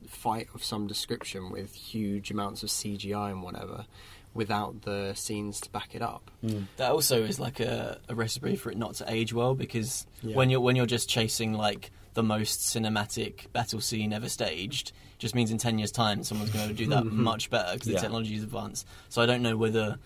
fight 0.07 0.47
of 0.53 0.63
some 0.63 0.87
description 0.87 1.51
with 1.51 1.73
huge 1.73 2.29
amounts 2.31 2.63
of 2.63 2.69
CGI 2.69 3.31
and 3.31 3.41
whatever 3.41 3.85
without 4.33 4.81
the 4.81 5.13
scenes 5.13 5.61
to 5.61 5.69
back 5.69 5.93
it 5.93 6.01
up. 6.01 6.31
Mm. 6.43 6.65
That 6.77 6.91
also 6.91 7.23
is 7.23 7.39
like 7.39 7.59
a, 7.59 7.99
a 8.09 8.15
recipe 8.15 8.55
for 8.55 8.71
it 8.71 8.77
not 8.77 8.95
to 8.95 9.05
age 9.11 9.31
well 9.33 9.53
because 9.55 10.05
Yeah. 10.21 10.35
when 10.35 10.49
you're 10.49 10.59
when 10.59 10.75
you're 10.75 10.85
just 10.87 11.07
chasing 11.07 11.53
like 11.53 11.91
the 12.15 12.23
most 12.23 12.59
cinematic 12.61 13.51
battle 13.53 13.79
scene 13.81 14.11
ever 14.13 14.29
staged, 14.29 14.91
just 15.19 15.33
means 15.35 15.51
in 15.51 15.57
ten 15.57 15.77
years' 15.79 15.91
time 15.91 16.23
someone's 16.23 16.51
going 16.51 16.67
to 16.67 16.73
do 16.75 16.87
that 16.87 17.05
much 17.05 17.49
better 17.49 17.73
because 17.73 17.87
Yeah. 17.87 17.95
the 17.95 18.01
technology 18.01 18.35
is 18.35 18.43
advanced. 18.43 18.85
So 19.09 19.21
I 19.21 19.25
don't 19.25 19.41
know 19.41 19.55
whether 19.57 19.97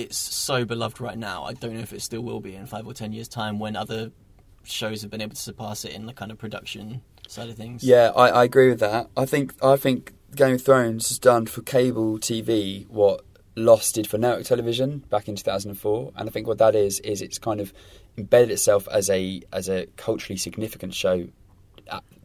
it's 0.00 0.16
so 0.16 0.64
beloved 0.64 1.00
right 1.00 1.18
now. 1.18 1.44
I 1.44 1.52
don't 1.52 1.74
know 1.74 1.80
if 1.80 1.92
it 1.92 2.02
still 2.02 2.22
will 2.22 2.40
be 2.40 2.54
in 2.54 2.66
five 2.66 2.86
or 2.86 2.94
ten 2.94 3.12
years' 3.12 3.28
time 3.28 3.58
when 3.58 3.76
other 3.76 4.12
shows 4.62 5.02
have 5.02 5.10
been 5.10 5.20
able 5.20 5.34
to 5.34 5.40
surpass 5.40 5.84
it 5.84 5.92
in 5.92 6.06
the 6.06 6.12
kind 6.12 6.30
of 6.30 6.38
production 6.38 7.02
side 7.28 7.48
of 7.48 7.56
things. 7.56 7.84
Yeah, 7.84 8.12
I, 8.16 8.28
I 8.28 8.44
agree 8.44 8.68
with 8.68 8.80
that. 8.80 9.08
I 9.16 9.26
think 9.26 9.54
I 9.62 9.76
think 9.76 10.12
Game 10.34 10.54
of 10.54 10.62
Thrones 10.62 11.08
has 11.08 11.18
done 11.18 11.46
for 11.46 11.62
cable 11.62 12.18
TV 12.18 12.88
what 12.88 13.24
Lost 13.56 13.96
did 13.96 14.06
for 14.06 14.16
network 14.16 14.44
television 14.44 14.98
back 15.10 15.28
in 15.28 15.36
2004, 15.36 16.12
and 16.16 16.28
I 16.28 16.32
think 16.32 16.46
what 16.46 16.58
that 16.58 16.74
is 16.74 17.00
is 17.00 17.20
it's 17.20 17.38
kind 17.38 17.60
of 17.60 17.72
embedded 18.16 18.50
itself 18.50 18.88
as 18.90 19.10
a 19.10 19.42
as 19.52 19.68
a 19.68 19.86
culturally 19.96 20.38
significant 20.38 20.94
show 20.94 21.28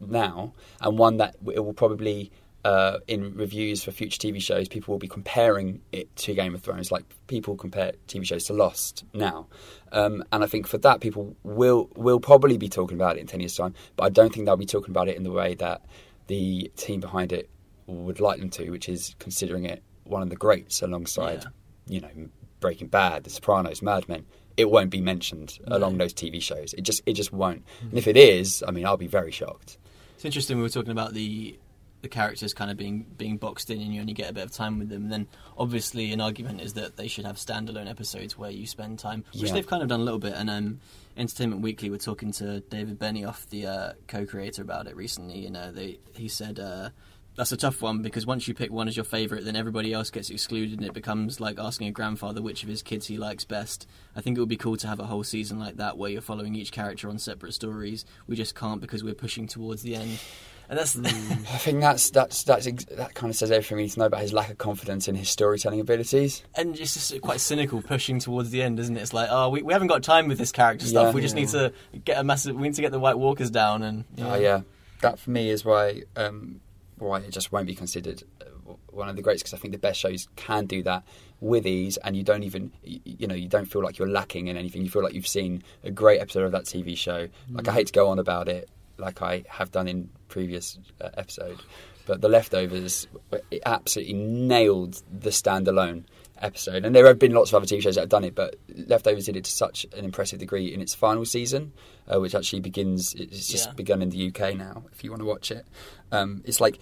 now, 0.00 0.52
and 0.80 0.98
one 0.98 1.18
that 1.18 1.36
it 1.52 1.64
will 1.64 1.74
probably. 1.74 2.30
Uh, 2.66 2.98
in 3.06 3.32
reviews 3.36 3.84
for 3.84 3.92
future 3.92 4.18
TV 4.18 4.40
shows, 4.42 4.66
people 4.68 4.92
will 4.92 4.98
be 4.98 5.06
comparing 5.06 5.80
it 5.92 6.08
to 6.16 6.34
Game 6.34 6.52
of 6.52 6.60
Thrones, 6.62 6.90
like 6.90 7.04
people 7.28 7.54
compare 7.56 7.92
TV 8.08 8.24
shows 8.26 8.44
to 8.44 8.52
Lost 8.54 9.04
now. 9.14 9.46
Um, 9.92 10.24
and 10.32 10.42
I 10.42 10.48
think 10.48 10.66
for 10.66 10.78
that, 10.78 11.00
people 11.00 11.36
will 11.44 11.88
will 11.94 12.18
probably 12.18 12.58
be 12.58 12.68
talking 12.68 12.96
about 13.00 13.16
it 13.16 13.20
in 13.20 13.26
ten 13.28 13.38
years' 13.40 13.54
time. 13.56 13.74
But 13.96 14.04
I 14.04 14.08
don't 14.08 14.32
think 14.32 14.46
they'll 14.46 14.56
be 14.56 14.66
talking 14.76 14.90
about 14.90 15.06
it 15.08 15.16
in 15.16 15.22
the 15.22 15.30
way 15.30 15.54
that 15.54 15.78
the 16.26 16.72
team 16.76 16.98
behind 17.00 17.30
it 17.32 17.48
would 17.86 18.18
like 18.18 18.40
them 18.40 18.50
to, 18.50 18.70
which 18.70 18.88
is 18.88 19.14
considering 19.20 19.64
it 19.64 19.80
one 20.02 20.22
of 20.22 20.28
the 20.30 20.36
greats 20.44 20.82
alongside, 20.82 21.44
Yeah. 21.44 21.94
you 21.94 22.00
know, 22.00 22.28
Breaking 22.58 22.88
Bad, 22.88 23.22
The 23.24 23.30
Sopranos, 23.30 23.80
Mad 23.80 24.08
Men. 24.08 24.26
It 24.56 24.70
won't 24.70 24.90
be 24.90 25.00
mentioned 25.00 25.58
No. 25.68 25.76
along 25.76 25.98
those 25.98 26.12
TV 26.12 26.40
shows. 26.40 26.72
It 26.78 26.82
just 26.82 27.00
it 27.06 27.12
just 27.12 27.32
won't. 27.32 27.62
And 27.90 27.96
if 27.96 28.08
it 28.08 28.16
is, 28.16 28.64
I 28.66 28.72
mean, 28.72 28.84
I'll 28.86 28.96
be 29.08 29.12
very 29.20 29.30
shocked. 29.30 29.78
It's 30.16 30.24
interesting. 30.24 30.56
We 30.56 30.64
were 30.64 30.68
talking 30.78 30.90
about 30.98 31.12
the 31.14 31.58
the 32.06 32.14
characters 32.14 32.54
kind 32.54 32.70
of 32.70 32.76
being 32.76 33.04
being 33.18 33.36
boxed 33.36 33.68
in, 33.70 33.80
and 33.80 33.92
you 33.92 34.00
only 34.00 34.12
get 34.12 34.30
a 34.30 34.32
bit 34.32 34.44
of 34.44 34.52
time 34.52 34.78
with 34.78 34.88
them. 34.88 35.08
Then, 35.08 35.26
obviously, 35.58 36.12
an 36.12 36.20
argument 36.20 36.60
is 36.60 36.74
that 36.74 36.96
they 36.96 37.08
should 37.08 37.24
have 37.26 37.36
standalone 37.36 37.90
episodes 37.90 38.38
where 38.38 38.50
you 38.50 38.66
spend 38.66 38.98
time, 38.98 39.24
which 39.32 39.44
Yeah. 39.48 39.54
they've 39.54 39.66
kind 39.66 39.82
of 39.82 39.88
done 39.88 40.00
a 40.00 40.04
little 40.04 40.20
bit. 40.20 40.34
And 40.34 40.48
um, 40.48 40.80
Entertainment 41.16 41.62
Weekly 41.62 41.90
were 41.90 41.98
talking 41.98 42.30
to 42.32 42.60
David 42.60 42.98
Benioff, 42.98 43.48
the 43.48 43.66
uh, 43.66 43.92
co-creator, 44.06 44.62
about 44.62 44.86
it 44.86 44.94
recently. 44.96 45.46
And 45.46 45.56
uh, 45.56 45.70
they 45.72 45.98
he 46.14 46.28
said. 46.28 46.58
Uh, 46.60 46.90
that's 47.38 47.52
a 47.52 47.56
tough 47.58 47.82
one 47.82 48.00
because 48.00 48.24
once 48.24 48.48
you 48.48 48.54
pick 48.54 48.72
one 48.72 48.88
as 48.88 48.96
your 48.96 49.04
favourite, 49.04 49.44
then 49.44 49.56
everybody 49.56 49.92
else 49.92 50.08
gets 50.08 50.30
excluded, 50.30 50.78
and 50.78 50.88
it 50.88 50.94
becomes 50.94 51.38
like 51.38 51.58
asking 51.58 51.86
a 51.86 51.90
grandfather 51.90 52.40
which 52.40 52.62
of 52.62 52.68
his 52.70 52.82
kids 52.82 53.08
he 53.08 53.18
likes 53.18 53.44
best. 53.44 53.86
I 54.16 54.22
think 54.22 54.38
it 54.38 54.40
would 54.40 54.48
be 54.48 54.56
cool 54.56 54.78
to 54.78 54.86
have 54.88 55.00
a 55.00 55.04
whole 55.04 55.22
season 55.22 55.58
like 55.58 55.76
that 55.76 55.98
where 55.98 56.08
you're 56.10 56.22
following 56.22 56.54
each 56.54 56.72
character 56.72 57.10
on 57.10 57.18
separate 57.18 57.52
stories. 57.52 58.06
We 58.26 58.36
just 58.36 58.54
can't 58.54 58.80
because 58.80 59.04
we're 59.04 59.12
pushing 59.12 59.46
towards 59.46 59.82
the 59.82 59.96
end, 59.96 60.18
and 60.68 60.78
that's 60.78 60.96
I 60.98 61.58
think 61.58 61.80
that's 61.80 62.10
that's 62.10 62.44
that's 62.44 62.66
ex- 62.66 62.84
that 62.86 63.14
kind 63.14 63.30
of 63.30 63.36
says 63.36 63.50
everything 63.50 63.76
we 63.76 63.82
need 63.84 63.92
to 63.92 63.98
know 64.00 64.06
about 64.06 64.20
his 64.20 64.32
lack 64.32 64.50
of 64.50 64.58
confidence 64.58 65.08
in 65.08 65.14
his 65.14 65.28
storytelling 65.28 65.80
abilities. 65.80 66.42
and 66.54 66.78
it's 66.78 66.94
just 66.94 67.20
quite 67.20 67.40
cynical 67.40 67.82
pushing 67.82 68.18
towards 68.18 68.50
the 68.50 68.62
end, 68.62 68.78
isn't 68.78 68.96
it? 68.96 69.00
It's 69.00 69.12
like, 69.12 69.28
oh, 69.30 69.48
we, 69.50 69.62
we 69.62 69.72
haven't 69.72 69.88
got 69.88 70.02
time 70.02 70.28
with 70.28 70.38
this 70.38 70.52
character 70.52 70.86
stuff. 70.86 71.08
Yeah. 71.08 71.12
we 71.12 71.20
just 71.20 71.34
need 71.34 71.48
to 71.48 71.72
get 72.04 72.18
a 72.18 72.24
massive. 72.24 72.56
We 72.56 72.62
need 72.62 72.74
to 72.74 72.82
get 72.82 72.92
the 72.92 73.00
White 73.00 73.18
Walkers 73.18 73.50
down, 73.50 73.82
and 73.82 74.04
Oh 74.20 74.34
yeah, 74.36 74.62
that 75.00 75.18
for 75.18 75.30
me 75.30 75.50
is 75.50 75.64
why 75.64 76.02
um, 76.16 76.60
why 76.98 77.20
it 77.20 77.30
just 77.30 77.52
won't 77.52 77.66
be 77.66 77.74
considered 77.74 78.22
uh, 78.40 78.72
one 78.90 79.08
of 79.08 79.16
the 79.16 79.22
greats 79.22 79.42
because 79.42 79.54
I 79.54 79.58
think 79.58 79.72
the 79.72 79.78
best 79.78 80.00
shows 80.00 80.28
can 80.36 80.66
do 80.66 80.82
that 80.84 81.04
with 81.40 81.66
ease, 81.66 81.96
and 81.98 82.16
you 82.16 82.22
don't 82.22 82.42
even 82.42 82.72
you, 82.82 83.00
you 83.04 83.26
know 83.26 83.34
you 83.34 83.48
don't 83.48 83.66
feel 83.66 83.82
like 83.82 83.98
you're 83.98 84.08
lacking 84.08 84.48
in 84.48 84.56
anything. 84.56 84.82
You 84.82 84.90
feel 84.90 85.02
like 85.02 85.14
you've 85.14 85.28
seen 85.28 85.62
a 85.84 85.90
great 85.90 86.20
episode 86.20 86.44
of 86.44 86.52
that 86.52 86.64
TV 86.64 86.96
show. 86.96 87.28
Like 87.50 87.68
I 87.68 87.72
hate 87.72 87.88
to 87.88 87.92
go 87.92 88.08
on 88.08 88.18
about 88.18 88.48
it 88.48 88.68
like 88.98 89.22
I 89.22 89.44
have 89.48 89.70
done 89.70 89.88
in 89.88 90.08
previous 90.28 90.78
uh, 91.00 91.10
episode. 91.16 91.58
But 92.06 92.20
the 92.20 92.28
leftovers, 92.28 93.08
it 93.50 93.62
absolutely 93.66 94.14
nailed 94.14 95.02
the 95.12 95.30
standalone 95.30 96.04
episode. 96.38 96.84
And 96.84 96.94
there 96.94 97.06
have 97.06 97.18
been 97.18 97.32
lots 97.32 97.50
of 97.50 97.56
other 97.56 97.66
TV 97.66 97.82
shows 97.82 97.96
that 97.96 98.02
have 98.02 98.08
done 98.10 98.22
it, 98.22 98.34
but 98.36 98.54
Leftovers 98.68 99.24
did 99.26 99.36
it 99.36 99.44
to 99.44 99.50
such 99.50 99.86
an 99.96 100.04
impressive 100.04 100.38
degree 100.38 100.72
in 100.72 100.80
its 100.80 100.94
final 100.94 101.24
season, 101.24 101.72
uh, 102.06 102.20
which 102.20 102.34
actually 102.36 102.60
begins. 102.60 103.12
It's 103.14 103.48
just 103.48 103.68
Yeah. 103.70 103.72
begun 103.72 104.02
in 104.02 104.10
the 104.10 104.18
UK 104.18 104.54
now. 104.54 104.84
If 104.92 105.02
you 105.02 105.10
want 105.10 105.22
to 105.22 105.26
watch 105.26 105.50
it, 105.50 105.66
um, 106.12 106.42
it's 106.44 106.60
like 106.60 106.78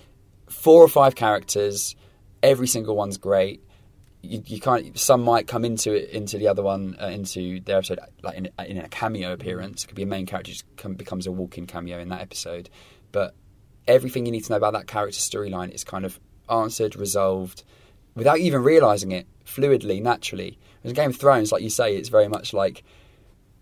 four 0.50 0.82
or 0.82 0.88
five 0.88 1.14
characters. 1.14 1.96
Every 2.42 2.66
single 2.66 2.94
one's 2.94 3.16
great. 3.16 3.62
You, 4.24 4.42
you 4.46 4.60
can't. 4.60 4.98
Some 4.98 5.22
might 5.22 5.46
come 5.46 5.64
into 5.64 5.92
it 5.92 6.10
into 6.10 6.38
the 6.38 6.48
other 6.48 6.62
one 6.62 6.96
uh, 7.00 7.06
into 7.06 7.60
their 7.60 7.78
episode 7.78 8.00
like 8.22 8.36
in, 8.36 8.48
in 8.66 8.78
a 8.78 8.88
cameo 8.88 9.32
appearance. 9.32 9.84
It 9.84 9.88
could 9.88 9.96
be 9.96 10.02
a 10.02 10.06
main 10.06 10.26
character 10.26 10.52
just 10.52 10.64
come, 10.76 10.94
becomes 10.94 11.26
a 11.26 11.32
walk-in 11.32 11.66
cameo 11.66 11.98
in 11.98 12.08
that 12.08 12.20
episode, 12.20 12.70
but 13.12 13.34
everything 13.86 14.26
you 14.26 14.32
need 14.32 14.44
to 14.44 14.50
know 14.52 14.56
about 14.56 14.72
that 14.72 14.86
character 14.86 15.18
storyline 15.18 15.70
is 15.70 15.84
kind 15.84 16.04
of 16.04 16.18
answered, 16.50 16.96
resolved, 16.96 17.64
without 18.14 18.38
even 18.38 18.62
realizing 18.62 19.12
it, 19.12 19.26
fluidly, 19.44 20.00
naturally. 20.02 20.58
Whereas 20.82 20.92
in 20.92 20.94
Game 20.94 21.10
of 21.10 21.16
Thrones, 21.16 21.52
like 21.52 21.62
you 21.62 21.70
say, 21.70 21.96
it's 21.96 22.08
very 22.08 22.28
much 22.28 22.52
like 22.52 22.82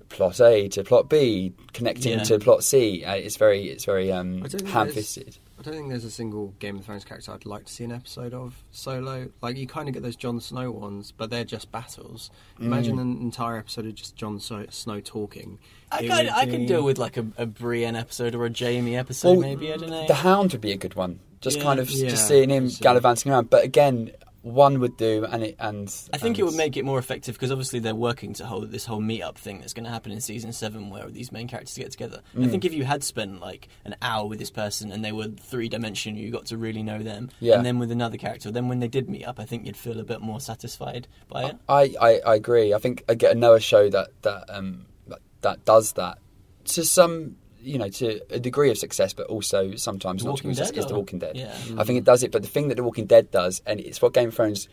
plot 0.08 0.40
A 0.40 0.68
to 0.68 0.84
plot 0.84 1.08
B, 1.08 1.52
connecting 1.72 2.18
Yeah. 2.18 2.24
to 2.24 2.38
plot 2.38 2.62
C. 2.64 3.04
Uh, 3.04 3.14
it's 3.14 3.36
very, 3.36 3.64
it's 3.68 3.84
very 3.84 4.12
um, 4.12 4.44
I 4.44 4.68
ham-fisted. 4.70 5.38
I 5.62 5.70
don't 5.70 5.74
think 5.74 5.90
there's 5.90 6.04
a 6.04 6.10
single 6.10 6.48
Game 6.58 6.76
of 6.76 6.84
Thrones 6.84 7.04
character 7.04 7.30
I'd 7.32 7.46
like 7.46 7.66
to 7.66 7.72
see 7.72 7.84
an 7.84 7.92
episode 7.92 8.34
of 8.34 8.64
solo. 8.72 9.28
Like 9.40 9.56
you 9.56 9.68
kind 9.68 9.86
of 9.88 9.94
get 9.94 10.02
those 10.02 10.16
Jon 10.16 10.40
Snow 10.40 10.72
ones, 10.72 11.12
but 11.12 11.30
they're 11.30 11.44
just 11.44 11.70
battles. 11.70 12.30
Mm. 12.60 12.64
Imagine 12.64 12.98
an 12.98 13.18
entire 13.20 13.58
episode 13.58 13.86
of 13.86 13.94
just 13.94 14.16
Jon 14.16 14.40
so- 14.40 14.66
Snow 14.70 14.98
talking. 15.00 15.60
I 15.92 15.98
It 15.98 16.00
could, 16.00 16.10
would 16.10 16.28
I 16.30 16.46
could 16.46 16.66
deal 16.66 16.82
with 16.82 16.98
like 16.98 17.16
a, 17.16 17.26
a 17.36 17.46
Brienne 17.46 17.94
episode 17.94 18.34
or 18.34 18.44
a 18.44 18.50
Jaime 18.52 18.96
episode, 18.96 19.38
Well, 19.38 19.40
maybe. 19.40 19.72
I 19.72 19.76
don't 19.76 19.90
know. 19.90 20.06
The 20.08 20.14
Hound 20.14 20.50
would 20.50 20.60
be 20.60 20.72
a 20.72 20.76
good 20.76 20.94
one. 20.96 21.20
Just 21.40 21.58
Yeah. 21.58 21.62
kind 21.62 21.78
of 21.78 21.88
Yeah, 21.90 22.08
just 22.10 22.26
seeing 22.26 22.50
him 22.50 22.68
so- 22.68 22.82
gallivanting 22.82 23.30
around. 23.30 23.48
But 23.48 23.62
again, 23.64 24.10
one 24.42 24.80
would 24.80 24.96
do, 24.96 25.24
and 25.24 25.42
it 25.44 25.56
and 25.60 25.88
I 26.12 26.18
think 26.18 26.38
it 26.38 26.42
would 26.44 26.54
make 26.56 26.76
it 26.76 26.84
more 26.84 26.98
effective 26.98 27.34
because 27.36 27.50
obviously 27.52 27.78
they're 27.78 27.94
working 27.94 28.34
to 28.34 28.44
hold 28.46 28.70
this 28.72 28.84
whole 28.84 29.00
meet-up 29.00 29.38
thing 29.38 29.60
that's 29.60 29.72
going 29.72 29.84
to 29.84 29.90
happen 29.90 30.10
in 30.12 30.20
season 30.20 30.52
seven, 30.52 30.90
where 30.90 31.08
these 31.08 31.30
main 31.30 31.46
characters 31.48 31.76
get 31.78 31.90
together. 31.92 32.20
I 32.34 32.38
Mm. 32.40 32.50
think 32.50 32.64
if 32.64 32.74
you 32.74 32.84
had 32.84 33.04
spent 33.04 33.40
like 33.40 33.68
an 33.84 33.94
hour 34.02 34.26
with 34.26 34.38
this 34.40 34.50
person 34.50 34.90
and 34.90 35.04
they 35.04 35.12
were 35.12 35.28
three-dimensional, 35.28 36.18
you 36.18 36.30
got 36.30 36.46
to 36.46 36.56
really 36.56 36.82
know 36.82 37.00
them, 37.02 37.30
Yeah. 37.40 37.54
and 37.56 37.64
then 37.64 37.78
with 37.78 37.92
another 37.92 38.16
character, 38.16 38.50
then 38.50 38.68
when 38.68 38.80
they 38.80 38.88
did 38.88 39.08
meet 39.08 39.24
up, 39.24 39.38
I 39.38 39.44
think 39.44 39.64
you'd 39.64 39.76
feel 39.76 40.00
a 40.00 40.04
bit 40.04 40.20
more 40.20 40.40
satisfied 40.40 41.06
by 41.28 41.44
it. 41.44 41.56
I, 41.68 41.94
I, 42.00 42.20
I 42.26 42.34
agree. 42.34 42.74
I 42.74 42.78
think 42.78 43.04
I 43.08 43.14
get 43.14 43.32
another 43.32 43.60
show 43.60 43.88
that 43.90 44.08
that 44.22 44.44
um 44.48 44.86
that, 45.06 45.20
that 45.42 45.64
does 45.64 45.92
that 45.92 46.18
to 46.64 46.84
some 46.84 47.36
you 47.62 47.78
know 47.78 47.88
to 47.88 48.20
a 48.30 48.38
degree 48.40 48.70
of 48.70 48.78
success, 48.78 49.12
but 49.12 49.26
also 49.28 49.74
sometimes 49.76 50.22
The 50.22 50.26
not 50.28 50.32
Walking 50.32 50.50
to 50.50 50.56
success. 50.56 50.70
Dead, 50.74 50.80
Is 50.80 50.86
The 50.86 50.94
Walking 50.94 51.18
Dead. 51.18 51.36
Yeah. 51.36 51.54
I 51.78 51.84
think 51.84 51.98
it 51.98 52.04
does 52.04 52.22
it, 52.22 52.32
but 52.32 52.42
the 52.42 52.48
thing 52.48 52.68
that 52.68 52.76
The 52.76 52.82
Walking 52.84 53.06
Dead 53.06 53.30
does, 53.30 53.62
and 53.66 53.80
it's 53.80 54.00
what 54.02 54.12
Game 54.14 54.28
of 54.28 54.34
Thrones 54.34 54.68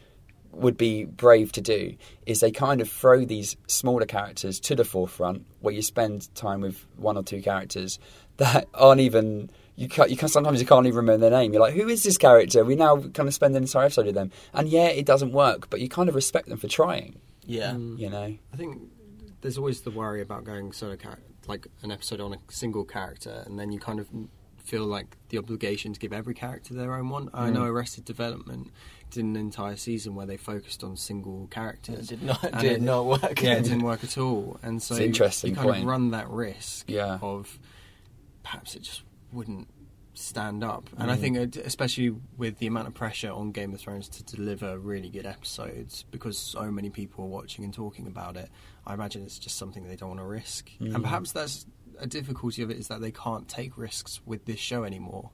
would 0.52 0.78
be 0.78 1.06
brave 1.06 1.52
to 1.54 1.62
do, 1.62 1.96
is 2.26 2.40
they 2.40 2.52
kind 2.52 2.82
of 2.82 2.90
throw 2.90 3.24
these 3.24 3.56
smaller 3.68 4.06
characters 4.06 4.60
to 4.62 4.76
the 4.76 4.84
forefront, 4.84 5.46
where 5.62 5.74
you 5.74 5.82
spend 5.82 6.34
time 6.36 6.62
with 6.62 6.86
one 6.98 7.16
or 7.18 7.24
two 7.24 7.42
characters 7.42 8.00
that 8.38 8.68
aren't 8.74 9.02
even. 9.02 9.50
You 9.76 9.88
can 9.88 10.10
you 10.10 10.18
can 10.18 10.28
sometimes 10.28 10.60
you 10.60 10.68
can't 10.68 10.86
even 10.88 10.98
remember 10.98 11.30
their 11.30 11.40
name. 11.40 11.54
You're 11.54 11.62
like, 11.62 11.74
who 11.74 11.88
is 11.88 12.04
this 12.04 12.18
character? 12.18 12.66
We 12.66 12.76
now 12.76 12.98
kind 12.98 13.30
of 13.30 13.34
spend 13.34 13.56
an 13.56 13.64
entire 13.64 13.86
episode 13.86 14.08
with 14.08 14.16
them, 14.16 14.32
and 14.54 14.68
yeah, 14.68 14.88
it 14.88 15.06
doesn't 15.06 15.32
work, 15.32 15.70
but 15.70 15.80
you 15.80 15.88
kind 15.88 16.10
of 16.10 16.16
respect 16.16 16.50
them 16.50 16.58
for 16.58 16.68
trying. 16.68 17.20
Yeah, 17.46 17.72
Mm. 17.72 17.98
You 17.98 18.10
know, 18.10 18.38
I 18.54 18.58
think 18.58 18.82
there's 19.42 19.58
always 19.58 19.82
the 19.82 19.92
worry 19.92 20.22
about 20.22 20.44
going 20.44 20.74
solo 20.74 20.96
char- 20.98 21.20
like 21.48 21.68
an 21.84 21.92
episode 21.92 22.20
on 22.22 22.34
a 22.34 22.38
single 22.50 22.86
character, 22.86 23.44
and 23.46 23.58
then 23.60 23.72
you 23.72 23.80
kind 23.80 24.00
of 24.00 24.08
feel 24.58 24.86
like 24.86 25.18
the 25.30 25.38
obligation 25.38 25.94
to 25.94 26.00
give 26.00 26.14
every 26.14 26.34
character 26.36 26.74
their 26.76 26.94
own 26.94 27.10
one. 27.10 27.30
I 27.34 27.50
Mm. 27.50 27.54
know 27.54 27.64
Arrested 27.64 28.06
Development 28.06 28.70
did 29.10 29.24
an 29.24 29.36
entire 29.36 29.76
season 29.76 30.14
where 30.14 30.28
they 30.28 30.38
focused 30.38 30.84
on 30.84 30.96
single 30.96 31.46
it 31.46 31.50
characters. 31.52 32.08
did 32.10 32.22
not 32.22 32.44
And 32.44 32.54
did 32.62 32.72
it- 32.74 32.82
not 32.82 33.06
work. 33.08 33.42
yeah, 33.42 33.54
it 33.56 33.64
didn't 33.64 33.82
work 33.82 34.04
at 34.04 34.18
all, 34.20 34.60
and 34.62 34.82
so 34.84 34.94
It's 34.96 35.02
interesting 35.06 35.52
you 35.52 35.56
kind 35.56 35.68
point. 35.70 35.80
of 35.82 35.86
run 35.88 36.12
that 36.12 36.30
risk 36.30 36.88
Yeah. 36.90 37.18
of 37.22 37.58
perhaps 38.44 38.76
it 38.76 38.84
just 38.84 39.02
wouldn't 39.34 39.68
stand 40.20 40.64
up. 40.64 40.90
And 40.98 41.10
I 41.10 41.16
Mm. 41.16 41.20
think, 41.20 41.38
it- 41.38 41.58
especially 41.58 42.10
with 42.38 42.58
the 42.60 42.68
amount 42.68 42.88
of 42.88 42.94
pressure 42.94 43.32
on 43.32 43.52
Game 43.52 43.74
of 43.74 43.80
Thrones 43.80 44.10
to 44.10 44.24
deliver 44.24 44.78
really 44.78 45.10
good 45.10 45.26
episodes, 45.26 46.04
because 46.12 46.38
so 46.38 46.70
many 46.72 46.90
people 46.90 47.26
are 47.26 47.30
watching 47.30 47.64
and 47.64 47.74
talking 47.74 48.06
about 48.08 48.36
it, 48.36 48.50
I 48.86 48.94
imagine 48.94 49.24
it's 49.24 49.40
just 49.40 49.58
something 49.58 49.88
they 49.88 49.96
don't 49.96 50.10
want 50.10 50.20
to 50.20 50.26
risk. 50.26 50.70
Mm. 50.80 50.96
And 50.96 51.04
perhaps 51.04 51.32
that's 51.32 51.66
a 52.00 52.08
difficulty 52.08 52.62
of 52.62 52.70
it 52.70 52.78
is 52.78 52.88
that 52.90 53.02
they 53.02 53.12
can't 53.12 53.48
take 53.48 53.78
risks 53.78 54.22
with 54.26 54.46
this 54.46 54.60
show 54.60 54.84
anymore, 54.84 55.32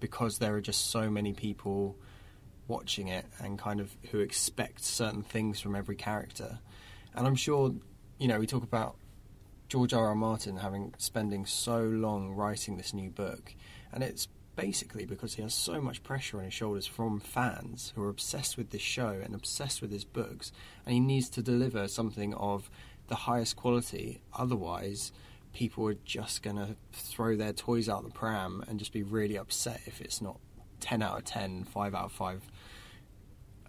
because 0.00 0.38
there 0.38 0.54
are 0.54 0.60
just 0.60 0.90
so 0.90 1.10
many 1.10 1.32
people 1.32 1.96
watching 2.68 3.08
it 3.08 3.26
and 3.38 3.58
kind 3.58 3.80
of 3.80 3.96
who 4.10 4.18
expect 4.18 4.82
certain 4.82 5.22
things 5.22 5.60
from 5.60 5.74
every 5.74 5.96
character. 5.96 6.58
And 7.14 7.26
I'm 7.26 7.36
sure, 7.36 7.74
you 8.18 8.28
know, 8.28 8.38
we 8.38 8.46
talk 8.46 8.62
about 8.64 8.96
George 9.68 9.92
R. 9.94 10.08
R. 10.08 10.14
Martin 10.14 10.58
having 10.58 10.94
spending 10.98 11.46
so 11.46 11.80
long 11.82 12.30
writing 12.30 12.76
this 12.76 12.92
new 12.92 13.10
book, 13.10 13.54
and 13.92 14.02
it's 14.02 14.28
basically 14.56 15.04
because 15.04 15.34
he 15.34 15.42
has 15.42 15.52
so 15.54 15.80
much 15.80 16.02
pressure 16.02 16.38
on 16.38 16.44
his 16.44 16.54
shoulders 16.54 16.86
from 16.86 17.20
fans 17.20 17.92
who 17.94 18.02
are 18.02 18.08
obsessed 18.08 18.56
with 18.56 18.70
this 18.70 18.80
show 18.80 19.20
and 19.22 19.34
obsessed 19.34 19.82
with 19.82 19.90
his 19.92 20.04
books, 20.04 20.50
and 20.84 20.94
he 20.94 21.00
needs 21.00 21.28
to 21.30 21.42
deliver 21.42 21.86
something 21.88 22.32
of 22.34 22.70
the 23.08 23.14
highest 23.14 23.56
quality. 23.56 24.20
Otherwise, 24.34 25.12
people 25.52 25.86
are 25.88 25.96
just 26.04 26.42
going 26.42 26.56
to 26.56 26.74
throw 26.92 27.36
their 27.36 27.52
toys 27.52 27.88
out 27.88 28.02
the 28.04 28.10
pram 28.10 28.64
and 28.68 28.78
just 28.78 28.92
be 28.92 29.02
really 29.02 29.36
upset 29.38 29.80
if 29.86 30.00
it's 30.00 30.20
not 30.22 30.38
10 30.80 31.02
out 31.02 31.18
of 31.18 31.24
10, 31.24 31.64
5 31.64 31.94
out 31.94 32.04
of 32.06 32.12
5 32.12 32.42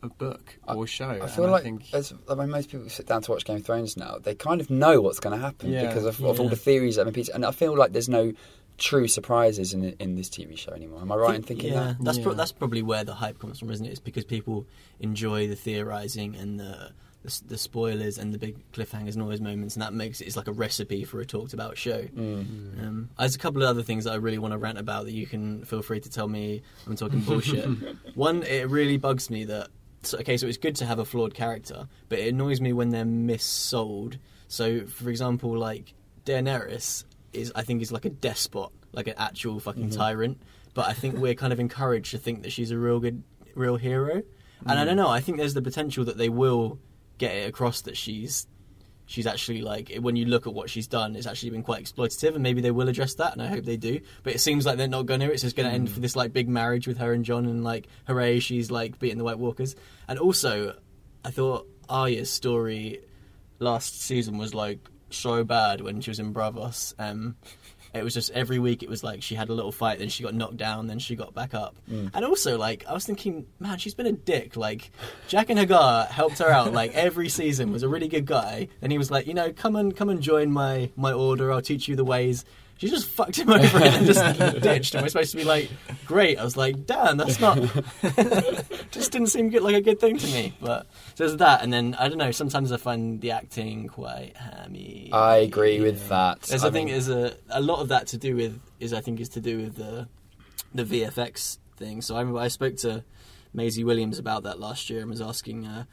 a 0.03 0.10
book 0.10 0.58
I- 0.67 0.75
or 0.75 0.86
show. 0.86 1.10
I 1.10 1.15
And 1.17 1.32
feel 1.32 1.49
like 1.49 1.63
think 1.63 1.93
as 1.93 2.13
I 2.30 2.36
mean, 2.36 2.49
most 2.49 2.69
people 2.69 2.88
sit 2.89 3.08
down 3.08 3.21
to 3.23 3.32
watch 3.32 3.45
Game 3.45 3.58
of 3.58 3.65
Thrones 3.65 3.97
now, 3.97 4.17
they 4.21 4.36
kind 4.36 4.62
of 4.62 4.69
know 4.69 5.01
what's 5.01 5.19
going 5.19 5.36
to 5.38 5.43
happen 5.43 5.71
Yeah. 5.71 5.88
because 5.88 6.06
of, 6.06 6.23
of 6.23 6.39
all 6.39 6.49
the 6.49 6.56
theories 6.56 6.97
that 6.97 7.06
have 7.08 7.15
been. 7.15 7.25
And 7.34 7.43
I 7.45 7.51
feel 7.51 7.75
like 7.75 7.93
there's 7.93 8.08
no 8.10 8.34
true 8.78 9.08
surprises 9.08 9.74
in 9.74 9.84
in 10.00 10.16
this 10.16 10.30
TV 10.30 10.58
show 10.58 10.72
anymore. 10.72 11.02
Am 11.02 11.12
I 11.12 11.16
right 11.16 11.36
in 11.36 11.44
thinking 11.44 11.74
yeah, 11.74 11.84
that? 11.84 12.04
that's 12.04 12.20
Pro- 12.20 12.32
Yeah. 12.32 12.38
that's 12.38 12.52
probably 12.52 12.82
where 12.82 13.04
the 13.04 13.13
hype 13.16 13.40
comes 13.40 13.60
from, 13.60 13.72
isn't 13.72 13.86
it? 13.86 13.90
It's 13.90 14.00
because 14.00 14.26
people 14.26 14.66
enjoy 15.00 15.48
the 15.48 15.56
theorizing 15.56 16.36
and 16.36 16.60
the, 16.60 16.92
the 17.24 17.42
the 17.48 17.58
spoilers 17.58 18.18
and 18.18 18.34
the 18.34 18.38
big 18.38 18.56
cliffhangers 18.72 19.13
and 19.13 19.22
all 19.24 19.30
those 19.30 19.42
moments, 19.42 19.76
and 19.76 19.82
that 19.82 19.94
makes 19.94 20.22
it 20.22 20.26
it's 20.28 20.38
like 20.38 20.48
a 20.48 20.52
recipe 20.52 21.04
for 21.04 21.20
a 21.20 21.26
talked 21.26 21.54
about 21.54 21.78
show. 21.78 22.04
Mm. 22.04 22.84
Um, 22.88 23.10
there's 23.18 23.36
a 23.36 23.40
couple 23.40 23.63
of 23.63 23.70
other 23.70 23.84
things 23.84 24.04
that 24.04 24.13
I 24.13 24.18
really 24.18 24.38
want 24.38 24.52
to 24.54 24.58
rant 24.58 24.78
about 24.78 25.06
that 25.06 25.13
you 25.13 25.26
can 25.26 25.63
feel 25.66 25.82
free 25.82 26.00
to 26.00 26.10
tell 26.10 26.28
me 26.28 26.62
I'm 26.86 26.96
talking 26.96 27.20
bullshit. 27.22 27.66
One, 28.16 28.44
it 28.44 28.70
really 28.70 28.98
bugs 28.98 29.30
me 29.30 29.46
that 29.46 29.70
so, 30.04 30.20
okay, 30.20 30.38
so 30.38 30.46
it's 30.48 30.58
good 30.58 30.76
to 30.78 30.86
have 30.86 31.00
a 31.00 31.06
flawed 31.06 31.34
character, 31.34 31.88
but 32.08 32.20
it 32.20 32.30
annoys 32.34 32.62
me 32.62 32.72
when 32.72 32.90
they're 32.90 33.04
missold. 33.04 34.18
So, 34.48 34.86
for 34.86 35.10
example, 35.10 35.58
like 35.58 35.94
Daenerys 36.26 37.04
is, 37.38 37.52
I 37.56 37.63
think, 37.63 37.82
is 37.82 37.91
like 37.91 38.06
a 38.06 38.10
despot, 38.10 38.71
like 38.91 39.08
an 39.08 39.15
actual 39.17 39.60
fucking 39.60 39.89
mm-hmm. 39.89 39.97
tyrant. 39.97 40.41
But 40.73 40.88
I 40.88 40.93
think 40.93 41.17
we're 41.17 41.36
kind 41.36 41.54
of 41.54 41.60
encouraged 41.60 42.12
to 42.12 42.17
think 42.17 42.43
that 42.43 42.52
she's 42.52 42.71
a 42.71 42.78
real 42.78 43.00
good, 43.00 43.23
real 43.56 43.78
hero. 43.78 44.21
And 44.65 44.80
I 44.80 44.84
mm. 44.84 44.86
don't 44.86 44.97
know. 44.97 45.10
I 45.10 45.21
think 45.21 45.38
there's 45.38 45.54
the 45.54 45.62
potential 45.62 46.06
that 46.06 46.17
they 46.17 46.30
will 46.30 46.80
get 47.17 47.36
it 47.36 47.50
across 47.50 47.82
that 47.82 47.97
she's 47.97 48.47
she's 49.08 49.26
actually 49.26 49.62
like 49.62 49.95
when 50.02 50.15
you 50.15 50.26
look 50.26 50.45
at 50.45 50.54
what 50.54 50.69
she's 50.69 50.88
done, 50.88 51.15
it's 51.15 51.26
actually 51.26 51.50
been 51.50 51.63
quite 51.63 51.84
exploitative, 51.84 52.36
and 52.36 52.43
maybe 52.43 52.62
they 52.62 52.71
will 52.71 52.89
address 52.89 53.15
that, 53.15 53.34
and 53.34 53.41
I 53.41 53.47
hope 53.47 53.65
they 53.65 53.78
do. 53.78 54.02
But 54.23 54.36
it 54.36 54.39
seems 54.39 54.65
like 54.65 54.78
they're 54.78 54.88
not 54.88 55.06
going 55.06 55.21
to. 55.21 55.32
It's 55.32 55.41
just 55.41 55.56
going 55.56 55.67
to 55.67 55.73
end 55.73 55.88
mm. 55.88 55.91
for 55.91 56.00
this 56.00 56.15
like 56.15 56.34
big 56.34 56.47
marriage 56.47 56.88
with 56.88 57.00
her 57.00 57.13
and 57.13 57.26
Jon, 57.26 57.45
and 57.45 57.63
like 57.63 57.88
hooray, 58.06 58.39
she's 58.39 58.69
like 58.69 59.00
beating 59.00 59.17
the 59.17 59.23
White 59.23 59.39
Walkers. 59.39 59.76
And 60.08 60.19
also, 60.19 60.76
I 61.26 61.32
thought 61.32 61.67
Arya's 61.89 62.30
story 62.30 63.02
last 63.60 64.02
season 64.02 64.38
was 64.38 64.54
like 64.54 64.80
so 65.10 65.43
bad 65.43 65.82
when 65.82 66.02
she 66.02 66.12
was 66.12 66.20
in 66.20 66.34
Braavos. 66.34 66.93
Um, 67.00 67.36
it 67.93 68.04
was 68.04 68.13
just 68.13 68.32
every 68.32 68.60
week 68.60 68.84
it 68.84 68.89
was 68.89 69.04
like 69.04 69.24
she 69.24 69.34
had 69.36 69.50
a 69.50 69.54
little 69.54 69.72
fight, 69.72 70.00
then 70.00 70.10
she 70.10 70.24
got 70.24 70.34
knocked 70.34 70.58
down, 70.58 70.88
then 70.88 71.00
she 71.00 71.15
got 71.15 71.34
back 71.34 71.54
up. 71.54 71.76
And 72.13 72.26
also, 72.26 72.58
like, 72.58 72.86
I 72.88 72.93
was 72.93 73.06
thinking, 73.06 73.48
man, 73.60 73.78
she's 73.78 73.93
been 73.93 74.06
a 74.06 74.12
dick. 74.12 74.56
Like, 74.56 74.91
Jaqen 75.30 75.58
H'ghar 75.65 76.08
helped 76.08 76.39
her 76.39 76.50
out 76.50 76.74
like 76.74 76.93
every 76.93 77.30
season, 77.30 77.72
was 77.72 77.84
a 77.84 77.89
really 77.89 78.08
good 78.08 78.26
guy. 78.26 78.67
And 78.82 78.91
he 78.91 78.98
was 78.98 79.10
like, 79.10 79.26
you 79.26 79.34
know, 79.34 79.52
come 79.52 79.76
and 79.76 79.96
come 79.96 80.10
and 80.10 80.22
join 80.22 80.52
my 80.52 80.91
my 80.96 81.13
order. 81.13 81.52
I'll 81.52 81.62
teach 81.62 81.88
you 81.88 81.96
the 81.96 82.06
ways. 82.06 82.46
She 82.78 82.90
just 82.90 83.08
fucked 83.08 83.38
him 83.38 83.50
over 83.52 83.78
and 83.84 84.06
just 84.06 84.40
ditched. 84.62 84.94
And 84.96 85.04
we're 85.04 85.10
supposed 85.10 85.32
to 85.32 85.38
be 85.38 85.44
like, 85.44 85.70
great. 86.06 86.38
I 86.38 86.44
was 86.44 86.56
like, 86.56 86.86
damn, 86.86 87.18
that's 87.18 87.40
not. 87.40 87.58
just 88.92 89.12
didn't 89.12 89.28
seem 89.28 89.50
good, 89.50 89.63
like 89.63 89.76
a 89.76 89.82
good 89.82 90.00
thing 90.00 90.18
to 90.18 90.28
me. 90.28 90.54
But 90.62 90.88
so 91.16 91.26
there's 91.26 91.38
that, 91.38 91.63
and 91.63 91.74
then 91.74 91.96
I 92.00 92.08
don't 92.08 92.18
know. 92.18 92.32
Sometimes 92.32 92.72
I 92.72 92.78
find 92.78 93.20
the 93.20 93.32
acting 93.32 93.88
quite 93.88 94.38
hammy. 94.38 95.10
I 95.12 95.38
agree 95.38 95.82
with 95.82 96.08
that. 96.10 96.42
There's, 96.44 96.63
I 96.63 96.68
I, 96.68 96.72
think, 96.72 96.86
mean- 96.86 96.94
there's 96.94 97.10
a 97.10 97.36
a 97.50 97.62
lot 97.62 97.80
of 97.80 97.88
that 97.90 98.08
to 98.08 98.18
do 98.18 98.36
with 98.36 98.60
is 98.80 98.94
I 98.94 99.02
think 99.02 99.20
is 99.20 99.30
to 99.30 99.42
do 99.42 99.58
with 99.58 99.76
the 99.76 100.08
the 100.74 100.84
VFX 100.84 101.58
thing. 101.78 102.02
So 102.02 102.16
I 102.16 102.20
remember 102.20 102.40
I 102.40 102.48
spoke 102.48 102.76
to 102.78 103.04
Maisie 103.54 103.84
Williams 103.84 104.20
about 104.20 104.44
that 104.44 104.60
last 104.60 104.90
year 104.90 105.02
and 105.02 105.10
was 105.10 105.22
asking 105.22 105.66
uh, 105.66 105.86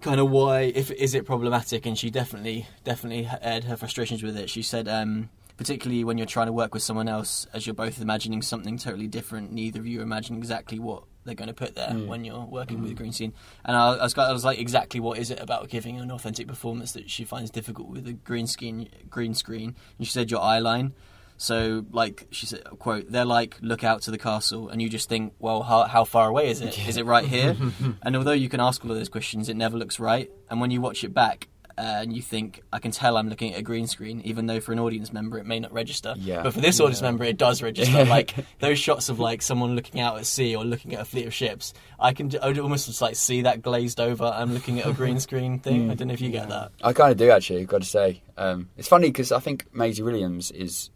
kind 0.00 0.18
of 0.20 0.30
why 0.30 0.72
if 0.74 0.90
is 0.92 1.14
it 1.14 1.26
problematic, 1.26 1.84
and 1.84 1.98
she 1.98 2.10
definitely 2.10 2.66
definitely 2.84 3.28
aired 3.42 3.64
her 3.64 3.76
frustrations 3.76 4.22
with 4.22 4.36
it. 4.36 4.48
She 4.48 4.62
said 4.62 4.88
um, 4.88 5.28
particularly 5.60 6.04
when 6.04 6.16
you're 6.16 6.26
trying 6.26 6.46
to 6.46 6.54
work 6.54 6.72
with 6.72 6.82
someone 6.82 7.06
else, 7.06 7.46
as 7.52 7.66
you're 7.66 7.74
both 7.74 8.00
imagining 8.00 8.40
something 8.40 8.78
totally 8.78 9.06
different. 9.06 9.52
Neither 9.52 9.80
of 9.80 9.86
you 9.86 10.00
imagine 10.00 10.34
exactly 10.38 10.78
what 10.78 11.02
they're 11.26 11.34
going 11.34 11.48
to 11.48 11.52
put 11.54 11.74
there 11.74 11.90
Mm. 11.90 12.06
when 12.06 12.24
you're 12.24 12.46
working 12.46 12.80
with 12.80 12.96
green 12.96 13.12
screen. 13.12 13.34
And 13.62 13.76
I, 13.76 13.90
I, 13.96 14.02
was, 14.04 14.16
I 14.16 14.32
was 14.32 14.42
like, 14.42 14.58
exactly 14.58 15.00
what 15.00 15.18
is 15.18 15.30
it 15.30 15.38
about 15.38 15.68
giving 15.68 16.00
an 16.00 16.10
authentic 16.10 16.46
performance 16.48 16.92
that 16.92 17.10
she 17.10 17.24
finds 17.24 17.50
difficult 17.50 17.90
with 17.90 18.08
a 18.08 18.14
green 18.14 18.46
screen? 18.46 18.88
Green 19.10 19.34
screen. 19.34 19.76
And 19.98 20.06
she 20.06 20.12
said 20.14 20.30
your 20.30 20.40
eye 20.40 20.60
line. 20.60 20.94
So, 21.36 21.84
like 21.92 22.26
she 22.30 22.46
said, 22.46 22.64
quote, 22.78 23.12
they're 23.12 23.26
like, 23.26 23.58
look 23.60 23.84
out 23.84 24.00
to 24.02 24.10
the 24.10 24.18
castle, 24.18 24.70
and 24.70 24.80
you 24.80 24.88
just 24.88 25.10
think, 25.10 25.34
well, 25.38 25.62
how, 25.62 25.84
how 25.84 26.04
far 26.04 26.28
away 26.28 26.48
is 26.48 26.62
it? 26.62 26.78
Is 26.88 26.96
it 26.96 27.04
right 27.04 27.24
here? 27.26 27.54
and 28.02 28.16
although 28.16 28.32
you 28.32 28.48
can 28.48 28.60
ask 28.60 28.82
all 28.82 28.90
of 28.90 28.96
those 28.96 29.10
questions, 29.10 29.50
it 29.50 29.56
never 29.58 29.76
looks 29.76 30.00
right. 30.00 30.30
And 30.48 30.58
when 30.58 30.70
you 30.70 30.80
watch 30.80 31.04
it 31.04 31.12
back, 31.12 31.48
uh, 31.80 32.02
and 32.02 32.14
you 32.14 32.20
think, 32.20 32.60
I 32.74 32.78
can 32.78 32.90
tell 32.90 33.16
I'm 33.16 33.30
looking 33.30 33.54
at 33.54 33.58
a 33.58 33.62
green 33.62 33.86
screen, 33.86 34.20
even 34.26 34.44
though 34.44 34.60
for 34.60 34.72
an 34.72 34.78
audience 34.78 35.14
member 35.14 35.38
it 35.38 35.46
may 35.46 35.58
not 35.58 35.72
register. 35.72 36.14
Yeah. 36.18 36.42
But 36.42 36.52
for 36.52 36.60
this 36.60 36.78
audience 36.78 37.00
member, 37.00 37.24
it 37.24 37.38
does 37.38 37.62
register. 37.62 38.04
like 38.04 38.34
those 38.58 38.78
shots 38.78 39.08
of 39.08 39.18
like 39.18 39.40
someone 39.40 39.76
looking 39.76 39.98
out 39.98 40.18
at 40.18 40.26
sea 40.26 40.54
or 40.54 40.62
looking 40.62 40.94
at 40.94 41.00
a 41.00 41.04
fleet 41.06 41.26
of 41.26 41.32
ships, 41.32 41.72
I 41.98 42.12
can 42.12 42.30
I 42.42 42.48
would 42.48 42.58
almost 42.58 42.84
just 42.84 43.00
like 43.00 43.16
see 43.16 43.42
that 43.42 43.62
glazed 43.62 43.98
over. 43.98 44.24
I'm 44.24 44.52
looking 44.52 44.78
at 44.78 44.86
a 44.86 44.92
green 44.92 45.20
screen 45.26 45.58
thing. 45.58 45.90
I 45.90 45.94
don't 45.94 46.08
know 46.08 46.14
if 46.14 46.20
you 46.20 46.30
get 46.30 46.50
that. 46.50 46.72
I 46.84 46.92
kind 46.92 47.12
of 47.12 47.16
do 47.16 47.30
actually. 47.30 47.64
Got 47.64 47.80
to 47.80 47.88
say, 47.88 48.20
um, 48.36 48.68
it's 48.76 48.88
funny 48.88 49.08
because 49.08 49.32
I 49.32 49.38
think 49.38 49.74
Maisie 49.74 50.02
Williams 50.02 50.50
is 50.50 50.90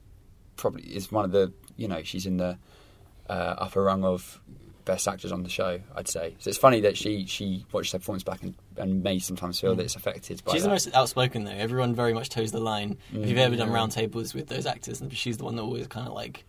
probably 0.57 0.83
is 0.83 1.11
one 1.11 1.25
of 1.25 1.31
the 1.31 1.51
you 1.79 1.89
know 1.89 2.03
she's 2.03 2.27
in 2.27 2.37
the 2.37 2.59
uh, 3.31 3.55
upper 3.57 3.83
rung 3.83 4.05
of 4.05 4.39
best 4.85 5.09
actors 5.09 5.33
on 5.33 5.43
the 5.43 5.49
show. 5.49 5.81
I'd 5.95 6.09
say 6.09 6.35
so. 6.39 6.49
It's 6.49 6.59
funny 6.59 6.81
that 6.83 6.97
she 6.97 7.27
she 7.27 7.65
watches 7.73 7.93
her 7.93 7.99
performance 7.99 8.25
back 8.25 8.43
and, 8.43 8.55
and 8.77 9.03
may 9.03 9.19
sometimes 9.19 9.61
feel 9.61 9.75
mm. 9.75 9.79
that 9.79 9.85
it's 9.85 9.97
affected 9.97 10.43
by 10.45 10.53
She's 10.53 10.63
that. 10.63 10.69
the 10.69 10.75
most 10.75 10.95
outspoken 10.95 11.45
though. 11.45 11.53
Everyone 11.53 11.95
very 11.95 12.13
much 12.13 12.29
toes 12.29 12.53
the 12.53 12.61
line. 12.61 12.99
if 13.13 13.29
you've 13.29 13.39
ever 13.39 13.57
done 13.57 13.69
yeah. 13.69 13.75
round 13.75 13.93
tables 13.93 14.35
with 14.35 14.49
those 14.49 14.67
actors, 14.67 15.01
and 15.01 15.13
she's 15.13 15.39
the 15.39 15.45
one 15.45 15.57
that 15.57 15.63
always 15.63 15.87
kind 15.87 16.07
of 16.07 16.13
like 16.13 16.45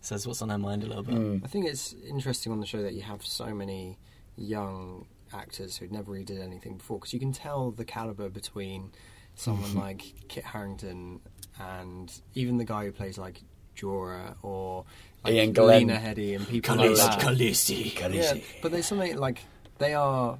says 0.00 0.26
what's 0.26 0.42
on 0.42 0.48
her 0.48 0.58
mind 0.58 0.84
a 0.84 0.86
little 0.86 1.02
bit. 1.02 1.14
Mm. 1.14 1.44
I 1.44 1.48
think 1.48 1.66
it's 1.66 1.94
interesting 2.08 2.52
on 2.52 2.60
the 2.60 2.66
show 2.66 2.82
that 2.82 2.94
you 2.94 3.02
have 3.02 3.24
so 3.24 3.52
many 3.54 3.98
young 4.36 5.06
actors 5.34 5.76
who'd 5.76 5.92
never 5.92 6.12
really 6.12 6.24
did 6.24 6.40
anything 6.40 6.76
before 6.76 6.98
because 6.98 7.12
you 7.12 7.18
can 7.18 7.32
tell 7.32 7.70
the 7.70 7.84
caliber 7.84 8.28
between 8.28 8.92
someone 9.34 9.70
mm-hmm. 9.70 9.78
like 9.78 10.02
Kit 10.28 10.44
Harington 10.44 11.20
and 11.58 12.12
even 12.34 12.56
the 12.56 12.64
guy 12.64 12.84
who 12.84 12.92
plays 12.92 13.18
like 13.18 13.42
Jorah 13.76 14.34
or 14.42 14.84
like 15.26 15.34
Iain 15.34 15.52
Glen. 15.52 15.86
Lena 15.88 15.98
Headey 15.98 16.36
and 16.36 16.46
people 16.48 16.76
like 16.76 16.96
that. 16.96 17.20
Khaleesi. 17.20 18.14
Yeah, 18.14 18.34
but 18.62 18.72
there's 18.72 18.86
something 18.86 19.16
like 19.16 19.40
they 19.78 19.94
are 19.94 20.38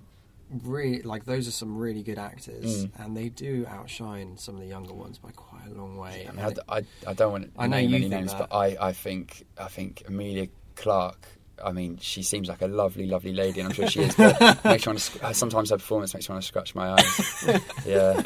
really 0.62 1.03
like 1.03 1.25
those 1.25 1.49
are 1.49 1.53
some 1.53 1.77
really 1.77 2.03
good 2.03 2.18
actors, 2.18 2.87
Mm. 2.87 2.90
and 3.05 3.16
they 3.16 3.29
do 3.29 3.66
outshine 3.68 4.37
some 4.38 4.55
of 4.55 4.61
the 4.61 4.66
younger 4.68 4.94
ones 4.94 5.18
by 5.18 5.31
quite 5.33 5.66
a 5.68 5.75
long 5.75 5.96
way. 5.96 6.27
I, 6.29 6.33
mean, 6.33 6.57
I, 6.68 6.77
I, 6.79 6.83
I 7.09 7.12
don't 7.14 7.33
want 7.33 7.44
to 7.55 7.61
I 7.61 7.66
know 7.66 7.77
name 7.79 7.90
you 7.90 7.96
any 7.96 8.09
names, 8.09 8.33
that. 8.33 8.49
but 8.51 8.55
I, 8.57 8.77
I 8.81 8.92
think 8.92 9.44
I 9.59 9.68
think 9.68 10.03
Emilia 10.07 10.49
Clarke. 10.77 11.27
I 11.64 11.72
mean, 11.72 11.96
she 12.03 12.22
seems 12.22 12.51
like 12.51 12.61
a 12.61 12.66
lovely, 12.66 13.07
lovely 13.07 13.33
lady, 13.33 13.61
and 13.61 13.68
I'm 13.70 13.75
sure 13.75 13.88
she 13.88 14.01
is. 14.03 14.14
But 14.14 14.38
makes 14.64 14.87
me 14.87 14.90
want 14.90 14.99
to, 15.01 15.33
sometimes 15.35 15.70
her 15.70 15.79
performance 15.79 16.12
makes 16.12 16.29
me 16.29 16.35
want 16.35 16.42
to 16.42 16.46
scratch 16.49 16.75
my 16.75 16.90
eyes. 16.92 17.61
yeah, 17.87 18.22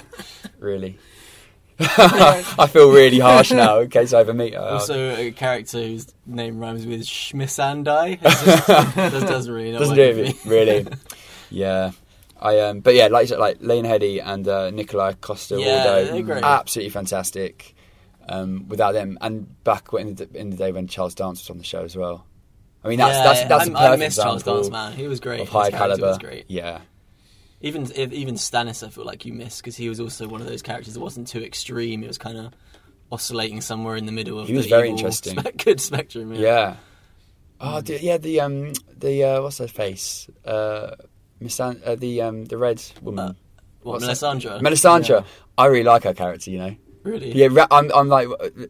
really. 0.58 0.98
I 2.58 2.66
feel 2.70 2.90
really 2.92 3.18
harsh 3.18 3.50
now 3.52 3.80
in 3.80 3.88
case 3.90 4.12
I 4.12 4.20
ever 4.20 4.34
meet 4.34 4.54
her. 4.54 4.60
Also, 4.60 5.14
a 5.16 5.30
character 5.32 5.78
whose 5.82 6.12
name 6.26 6.58
rhymes 6.58 6.86
with 6.86 7.02
Schmissandai. 7.02 8.20
That 8.94 9.22
doesn't 9.26 9.52
really 9.52 9.72
Doesn't 9.72 9.96
do 9.96 10.02
it, 10.02 10.36
really. 10.44 10.86
Yeah. 11.50 11.92
I 12.40 12.58
um, 12.60 12.80
but 12.80 12.94
yeah, 12.94 13.08
like 13.08 13.28
like 13.30 13.58
Lena 13.60 13.88
Headey 13.88 14.22
and 14.24 14.46
uh, 14.48 14.70
Nikolaj 14.70 15.20
Coster 15.20 15.58
Yeah, 15.58 15.84
Waldau, 15.84 16.10
they're 16.12 16.22
great. 16.22 16.42
absolutely 16.44 16.90
fantastic. 16.90 17.74
Um, 18.28 18.66
without 18.68 18.92
them, 18.92 19.18
and 19.20 19.62
back 19.64 19.88
in 19.92 20.14
the, 20.14 20.28
in 20.34 20.50
the 20.50 20.56
day 20.56 20.72
when 20.72 20.86
Charles 20.86 21.14
Dance 21.14 21.40
was 21.40 21.50
on 21.50 21.58
the 21.58 21.64
show 21.64 21.82
as 21.84 21.96
well. 21.96 22.24
I 22.84 22.88
mean, 22.88 22.98
that's 22.98 23.16
Yeah, 23.18 23.24
that's 23.24 23.48
that's 23.48 23.68
a 23.68 23.72
I'm- 23.72 23.76
I 23.76 23.80
perfect 23.88 23.98
miss 24.00 24.16
Charles 24.16 24.42
Dance, 24.42 24.70
man. 24.70 24.92
He 24.92 25.06
was 25.08 25.20
great. 25.20 25.40
of 25.40 25.48
His 25.48 25.52
high 25.52 25.70
caliber. 25.70 26.06
was 26.06 26.18
great. 26.18 26.44
Yeah, 26.48 26.80
Even 27.62 27.90
even 27.94 28.36
Stannis, 28.36 28.86
I 28.86 28.90
feel 28.90 29.04
like 29.04 29.26
you 29.26 29.32
miss 29.34 29.58
because 29.58 29.76
he 29.76 29.88
was 29.88 30.00
also 30.00 30.26
one 30.26 30.40
of 30.40 30.46
those 30.46 30.62
characters 30.62 30.94
that 30.94 31.00
wasn't 31.00 31.28
too 31.28 31.42
extreme. 31.42 32.02
It 32.02 32.06
was 32.08 32.16
kind 32.18 32.38
of 32.38 32.52
oscillating 33.12 33.60
somewhere 33.60 33.96
in 33.96 34.06
the 34.06 34.12
middle 34.12 34.38
of 34.38 34.48
He 34.48 34.54
was 34.54 34.64
the 34.66 34.70
very 34.70 34.88
interesting. 34.88 35.38
spe- 35.40 35.56
good 35.64 35.80
spectrum. 35.80 36.32
Yeah. 36.32 36.40
yeah. 36.40 36.76
Oh, 37.60 37.80
the, 37.82 38.00
yeah. 38.00 38.16
The 38.16 38.40
um, 38.40 38.72
the 38.96 39.24
uh, 39.24 39.42
what's 39.42 39.58
her 39.58 39.68
face? 39.68 40.28
Uh, 40.44 40.92
Miss 41.38 41.60
An- 41.60 41.82
uh, 41.84 41.96
the 41.96 42.22
um, 42.22 42.46
the 42.46 42.56
red 42.56 42.82
woman, 43.02 43.18
Uh, 43.30 43.32
What, 43.82 44.00
What's 44.00 44.06
Melisandre? 44.06 44.60
Melisandre. 44.62 45.08
Yeah. 45.20 45.26
I 45.58 45.66
really 45.66 45.84
like 45.84 46.04
her 46.04 46.14
character. 46.14 46.50
You 46.50 46.58
know. 46.58 46.76
really? 47.02 47.32
Yeah, 47.32 47.66
I'm, 47.70 47.90
I'm 47.94 48.08
like, 48.08 48.28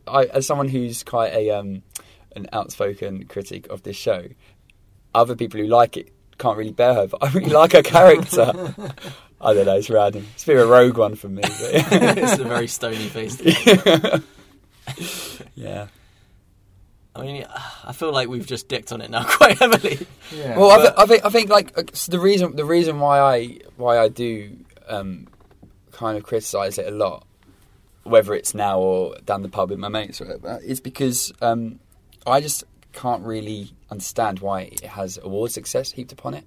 I, 0.09 0.25
as 0.27 0.47
someone 0.47 0.69
who's 0.69 1.05
quite 1.05 1.33
a 1.33 1.51
um, 1.51 1.83
an 2.35 2.49
outspoken 2.53 3.27
critic 3.27 3.69
of 3.69 3.83
this 3.85 3.97
show, 3.97 4.27
other 5.15 5.37
people 5.37 5.61
who 5.61 5.67
like 5.69 5.97
it 5.97 6.13
can't 6.41 6.59
really 6.59 6.73
bear 6.73 6.95
her, 6.95 7.07
but 7.07 7.23
I 7.23 7.31
really 7.31 7.51
like 7.51 7.73
her 7.73 7.83
character. 7.83 8.51
I 9.41 9.55
don't 9.55 9.67
know, 9.67 9.77
it's 9.77 9.89
random. 9.89 10.27
It's 10.35 10.43
a 10.43 10.47
bit 10.47 10.57
of 10.57 10.69
a 10.69 10.71
rogue 10.71 10.99
one 10.99 11.15
for 11.15 11.29
me. 11.29 11.43
But 11.43 11.53
it's 11.63 12.39
a 12.39 12.45
very 12.45 12.67
stony 12.67 12.97
faced. 12.97 13.41
yeah. 15.55 15.89
I 17.15 17.23
mean, 17.23 17.47
I 17.85 17.93
feel 17.93 18.13
like 18.13 18.29
we've 18.29 18.47
just 18.47 18.69
dicked 18.69 18.93
on 18.93 19.01
it 19.01 19.11
now 19.11 19.25
quite 19.25 19.59
heavily. 19.59 20.07
yeah, 20.35 20.59
Well, 20.59 20.71
I, 20.71 20.77
th- 20.79 20.95
I 20.97 21.07
think 21.07 21.25
I 21.25 21.29
think 21.29 21.51
like 21.51 21.77
uh, 21.77 21.83
so 21.93 22.13
the 22.13 22.21
reason 22.21 22.57
the 22.57 22.65
reason 22.65 23.01
why 23.01 23.19
I 23.19 23.59
why 23.77 23.99
I 23.99 24.09
do 24.09 24.57
um, 24.89 25.27
kind 25.93 26.17
of 26.17 26.23
criticise 26.23 26.79
it 26.79 26.87
a 26.87 26.97
lot, 26.97 27.27
whether 28.05 28.35
it's 28.35 28.55
now 28.55 28.79
or 28.79 29.17
down 29.25 29.43
the 29.43 29.49
pub 29.49 29.71
with 29.71 29.79
my 29.79 29.89
mates, 29.89 30.21
or 30.21 30.27
whatever, 30.27 30.61
is 30.65 30.81
because 30.81 31.33
um, 31.43 31.81
I 32.27 32.41
just 32.41 32.65
can't 32.93 33.25
really 33.25 33.73
understand 33.91 34.41
why 34.41 34.63
it 34.63 34.85
has 34.85 35.19
award 35.23 35.53
success 35.53 35.93
heaped 35.93 36.13
upon 36.13 36.35
it. 36.35 36.45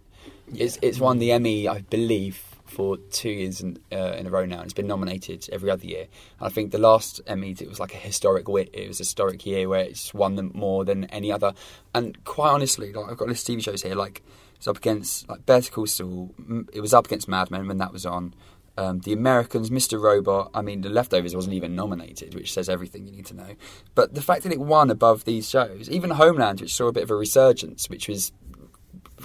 It's 0.53 0.77
it's 0.81 0.99
won 0.99 1.19
the 1.19 1.31
Emmy, 1.31 1.67
I 1.67 1.81
believe, 1.81 2.53
for 2.65 2.97
two 3.11 3.29
years 3.29 3.61
in, 3.61 3.77
uh, 3.91 4.15
in 4.17 4.27
a 4.27 4.29
row 4.29 4.45
now. 4.45 4.57
and 4.57 4.65
It's 4.65 4.73
been 4.73 4.87
nominated 4.87 5.47
every 5.51 5.69
other 5.69 5.85
year. 5.85 6.07
And 6.39 6.47
I 6.47 6.49
think 6.49 6.71
the 6.71 6.77
last 6.77 7.21
Emmys, 7.25 7.61
it 7.61 7.69
was 7.69 7.79
like 7.79 7.93
a 7.93 7.97
historic 7.97 8.47
wit. 8.47 8.69
It 8.73 8.87
was 8.87 8.99
a 8.99 9.03
historic 9.03 9.45
year 9.45 9.69
where 9.69 9.81
it's 9.81 10.13
won 10.13 10.35
them 10.35 10.51
more 10.53 10.83
than 10.83 11.05
any 11.05 11.31
other. 11.31 11.53
And 11.93 12.23
quite 12.25 12.49
honestly, 12.49 12.91
like 12.93 13.09
I've 13.09 13.17
got 13.17 13.27
a 13.27 13.31
list 13.31 13.47
of 13.47 13.55
TV 13.55 13.63
shows 13.63 13.83
here. 13.83 13.95
Like 13.95 14.23
it's 14.55 14.67
up 14.67 14.77
against 14.77 15.29
like 15.29 15.45
Better 15.45 15.71
Call 15.71 15.87
Saul. 15.87 16.33
It 16.73 16.81
was 16.81 16.93
up 16.93 17.05
against 17.05 17.27
Mad 17.27 17.51
Men 17.51 17.67
when 17.67 17.77
that 17.77 17.93
was 17.93 18.05
on. 18.05 18.33
Um, 18.75 18.99
the 19.01 19.13
Americans, 19.13 19.69
Mr. 19.69 20.01
Robot. 20.01 20.49
I 20.53 20.61
mean, 20.61 20.81
The 20.81 20.89
Leftovers 20.89 21.35
wasn't 21.35 21.53
even 21.53 21.75
nominated, 21.75 22.33
which 22.33 22.51
says 22.51 22.69
everything 22.69 23.05
you 23.05 23.11
need 23.11 23.27
to 23.27 23.35
know. 23.35 23.55
But 23.93 24.15
the 24.15 24.21
fact 24.21 24.43
that 24.43 24.51
it 24.51 24.59
won 24.59 24.89
above 24.89 25.25
these 25.25 25.47
shows, 25.49 25.89
even 25.89 26.09
Homeland, 26.09 26.61
which 26.61 26.73
saw 26.73 26.87
a 26.87 26.91
bit 26.91 27.03
of 27.03 27.11
a 27.11 27.15
resurgence, 27.15 27.87
which 27.89 28.07
was 28.07 28.31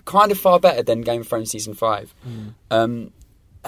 kind 0.04 0.30
of 0.30 0.38
far 0.38 0.60
better 0.60 0.82
than 0.82 1.00
Game 1.00 1.22
of 1.22 1.28
Thrones 1.28 1.50
season 1.50 1.74
five. 1.74 2.14
Um, 2.70 3.12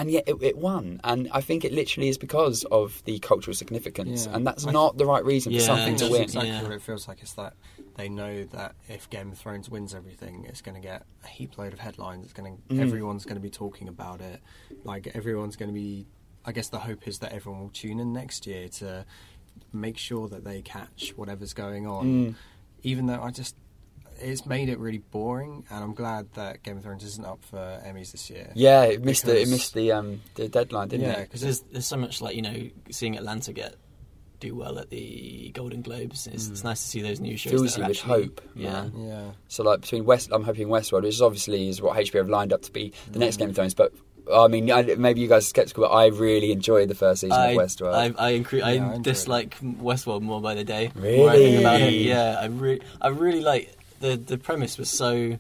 and 0.01 0.11
yet 0.11 0.25
it, 0.27 0.37
it 0.43 0.57
won, 0.57 0.99
and 1.05 1.29
I 1.31 1.43
think 1.43 1.65
it 1.65 1.73
literally 1.73 2.09
is 2.09 2.17
because 2.17 2.65
of 2.73 3.03
the 3.05 3.19
cultural 3.19 3.55
significance, 3.55 4.25
Yeah. 4.27 4.35
and 4.37 4.47
that's 4.47 4.67
I- 4.67 4.73
not 4.73 4.97
the 4.97 5.05
right 5.05 5.25
reason 5.25 5.53
Yeah, 5.53 5.59
for 5.61 5.65
something 5.67 5.97
to 5.97 6.09
win. 6.11 6.23
exactly 6.23 6.49
Yeah. 6.51 6.63
what 6.63 6.73
it 6.73 6.81
feels 6.83 7.07
like. 7.07 7.21
It's 7.21 7.35
that 7.35 7.53
they 7.97 8.09
know 8.09 8.45
that 8.45 8.75
if 8.89 9.11
Game 9.11 9.31
of 9.33 9.39
Thrones 9.39 9.69
wins 9.69 9.95
everything, 9.95 10.47
it's 10.49 10.63
going 10.63 10.75
to 10.75 10.81
get 10.81 11.05
a 11.23 11.29
heap 11.29 11.59
load 11.59 11.73
of 11.75 11.81
headlines. 11.81 12.25
It's 12.25 12.33
going 12.33 12.57
to 12.69 12.75
Mm. 12.75 12.81
everyone's 12.81 13.25
going 13.27 13.37
to 13.37 13.43
be 13.43 13.51
talking 13.51 13.89
about 13.89 14.21
it. 14.23 14.41
Like 14.85 15.09
everyone's 15.09 15.57
going 15.57 15.69
to 15.69 15.75
be. 15.75 16.07
I 16.47 16.53
guess 16.53 16.69
the 16.71 16.79
hope 16.79 17.07
is 17.07 17.19
that 17.19 17.33
everyone 17.33 17.61
will 17.61 17.69
tune 17.69 18.01
in 18.01 18.15
next 18.15 18.47
year 18.47 18.69
to 18.81 19.05
make 19.73 19.99
sure 19.99 20.27
that 20.29 20.43
they 20.45 20.63
catch 20.63 21.13
whatever's 21.17 21.53
going 21.53 21.87
on. 21.87 22.07
Mm. 22.07 22.35
Even 22.83 23.05
though 23.07 23.21
I 23.23 23.31
just. 23.31 23.55
It's 24.21 24.47
made 24.47 24.69
it 24.69 24.79
really 24.79 24.99
boring, 24.99 25.65
and 25.71 25.83
I'm 25.85 25.95
glad 25.95 26.33
that 26.35 26.63
Game 26.63 26.77
of 26.77 26.83
Thrones 26.83 27.05
isn't 27.05 27.25
up 27.27 27.45
for 27.45 27.57
Emmys 27.87 28.13
this 28.13 28.31
year. 28.31 28.51
Yeah, 28.55 28.83
it 28.85 29.03
missed 29.05 29.25
the 29.25 29.41
it 29.41 29.49
missed 29.49 29.75
the 29.75 29.93
um 29.93 30.21
the 30.35 30.49
deadline, 30.49 30.89
didn't 30.89 31.07
Yeah, 31.07 31.19
it? 31.21 31.23
Because 31.25 31.41
there's 31.43 31.61
there's 31.73 31.87
so 31.87 31.97
much 31.97 32.21
like 32.21 32.37
you 32.37 32.43
know 32.43 32.71
seeing 32.91 33.17
Atlanta 33.17 33.53
get 33.53 33.77
do 34.41 34.55
well 34.55 34.79
at 34.79 34.89
the 34.91 35.51
Golden 35.55 35.83
Globes. 35.83 36.27
It's, 36.27 36.49
it's 36.49 36.65
nice 36.65 36.81
to 36.81 36.87
see 36.89 37.03
those 37.03 37.21
new 37.21 37.37
shows. 37.37 37.53
Fills 37.53 37.75
that 37.75 37.79
you 37.81 37.85
are 37.85 37.89
with 37.89 38.01
hope, 38.01 38.41
Yeah. 38.55 38.73
man. 38.73 38.93
Yeah. 38.97 39.31
So 39.49 39.63
like 39.65 39.83
between 39.83 40.07
West, 40.07 40.31
I'm 40.33 40.45
hoping 40.45 40.69
Westworld, 40.69 41.03
which 41.03 41.15
is 41.15 41.21
obviously 41.23 41.69
is 41.69 41.83
what 41.83 41.95
HBO 41.99 42.21
have 42.21 42.31
lined 42.31 42.53
up 42.53 42.63
to 42.63 42.73
be 42.73 42.93
the 43.11 43.19
next 43.19 43.37
Game 43.37 43.51
of 43.51 43.55
Thrones. 43.55 43.75
But 43.75 43.93
I 44.33 44.49
mean, 44.49 44.71
I, 44.71 44.83
maybe 44.97 45.21
you 45.21 45.29
guys 45.29 45.45
are 45.45 45.49
skeptical, 45.49 45.85
but 45.85 45.91
I 45.93 46.07
really 46.07 46.53
enjoyed 46.53 46.89
the 46.89 46.95
first 46.95 47.21
season 47.23 47.37
I, 47.39 47.49
of 47.49 47.59
Westworld. 47.59 47.95
I, 48.19 48.29
I, 48.29 48.33
incre- 48.39 48.61
Yeah, 48.61 48.67
I 48.67 48.71
I 48.71 48.75
enjoyed 48.77 49.03
dislike 49.03 49.59
Westworld 49.61 50.23
more 50.23 50.41
by 50.41 50.55
the 50.55 50.65
day. 50.65 50.91
The 50.95 51.17
more 51.19 51.31
I 51.31 51.37
think 51.37 51.61
about 51.61 51.81
it. 51.81 51.85
Really? 51.85 52.09
Yeah, 52.09 52.37
I 52.41 52.47
really, 52.47 52.81
I 53.01 53.09
really 53.09 53.41
like 53.43 53.75
the 54.01 54.17
the 54.17 54.39
premise 54.39 54.77
was 54.79 54.91
so. 54.91 55.39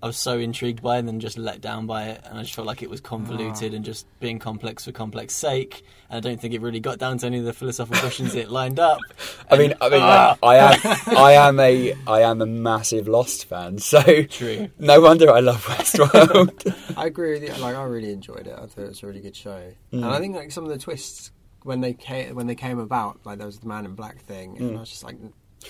I 0.00 0.06
was 0.06 0.16
so 0.16 0.38
intrigued 0.38 0.80
by 0.80 0.94
it 0.94 0.98
and 1.00 1.08
then 1.08 1.18
just 1.18 1.36
let 1.36 1.60
down 1.60 1.88
by 1.88 2.04
it, 2.10 2.20
and 2.24 2.38
I 2.38 2.42
just 2.42 2.54
felt 2.54 2.68
like 2.68 2.84
it 2.84 2.88
was 2.88 3.00
convoluted 3.00 3.72
Ah. 3.72 3.76
and 3.76 3.84
just 3.84 4.06
being 4.20 4.38
complex 4.38 4.84
for 4.84 4.92
complex 4.92 5.34
sake. 5.34 5.82
And 6.08 6.18
I 6.18 6.20
don't 6.28 6.40
think 6.40 6.54
it 6.54 6.60
really 6.60 6.78
got 6.78 7.00
down 7.00 7.18
to 7.18 7.26
any 7.26 7.40
of 7.40 7.44
the 7.44 7.52
philosophical 7.52 7.98
questions 8.02 8.36
it 8.36 8.48
lined 8.48 8.78
up. 8.78 9.00
I 9.50 9.58
mean, 9.58 9.74
I 9.80 9.88
mean, 9.88 10.00
Ah! 10.00 10.36
I 10.40 10.56
am, 10.58 10.78
I 11.18 11.32
am 11.32 11.58
a, 11.58 11.94
I 12.06 12.20
am 12.20 12.40
a 12.42 12.46
massive 12.46 13.08
Lost 13.08 13.46
fan, 13.46 13.78
so 13.78 14.00
True. 14.22 14.68
no 14.78 15.00
wonder 15.00 15.32
I 15.32 15.40
love 15.40 15.64
Westworld. 15.66 16.76
I 16.96 17.06
agree 17.06 17.32
with 17.32 17.42
you. 17.42 17.54
Like, 17.60 17.74
I 17.74 17.82
really 17.82 18.12
enjoyed 18.12 18.46
it. 18.46 18.54
I 18.56 18.66
thought 18.66 18.78
it 18.84 18.88
was 18.90 19.02
a 19.02 19.06
really 19.08 19.20
good 19.20 19.34
show, 19.34 19.60
and 19.90 20.04
Mm. 20.04 20.12
I 20.12 20.20
think 20.20 20.36
like 20.36 20.52
some 20.52 20.62
of 20.62 20.70
the 20.70 20.78
twists 20.78 21.32
when 21.64 21.80
they 21.80 21.92
came 21.92 22.36
when 22.36 22.46
they 22.46 22.54
came 22.54 22.78
about, 22.78 23.18
like 23.24 23.38
there 23.38 23.48
was 23.48 23.58
the 23.58 23.66
Man 23.66 23.84
in 23.84 23.96
Black 23.96 24.20
thing, 24.20 24.58
and 24.58 24.76
I 24.76 24.80
was 24.80 24.90
just 24.90 25.02
like, 25.02 25.16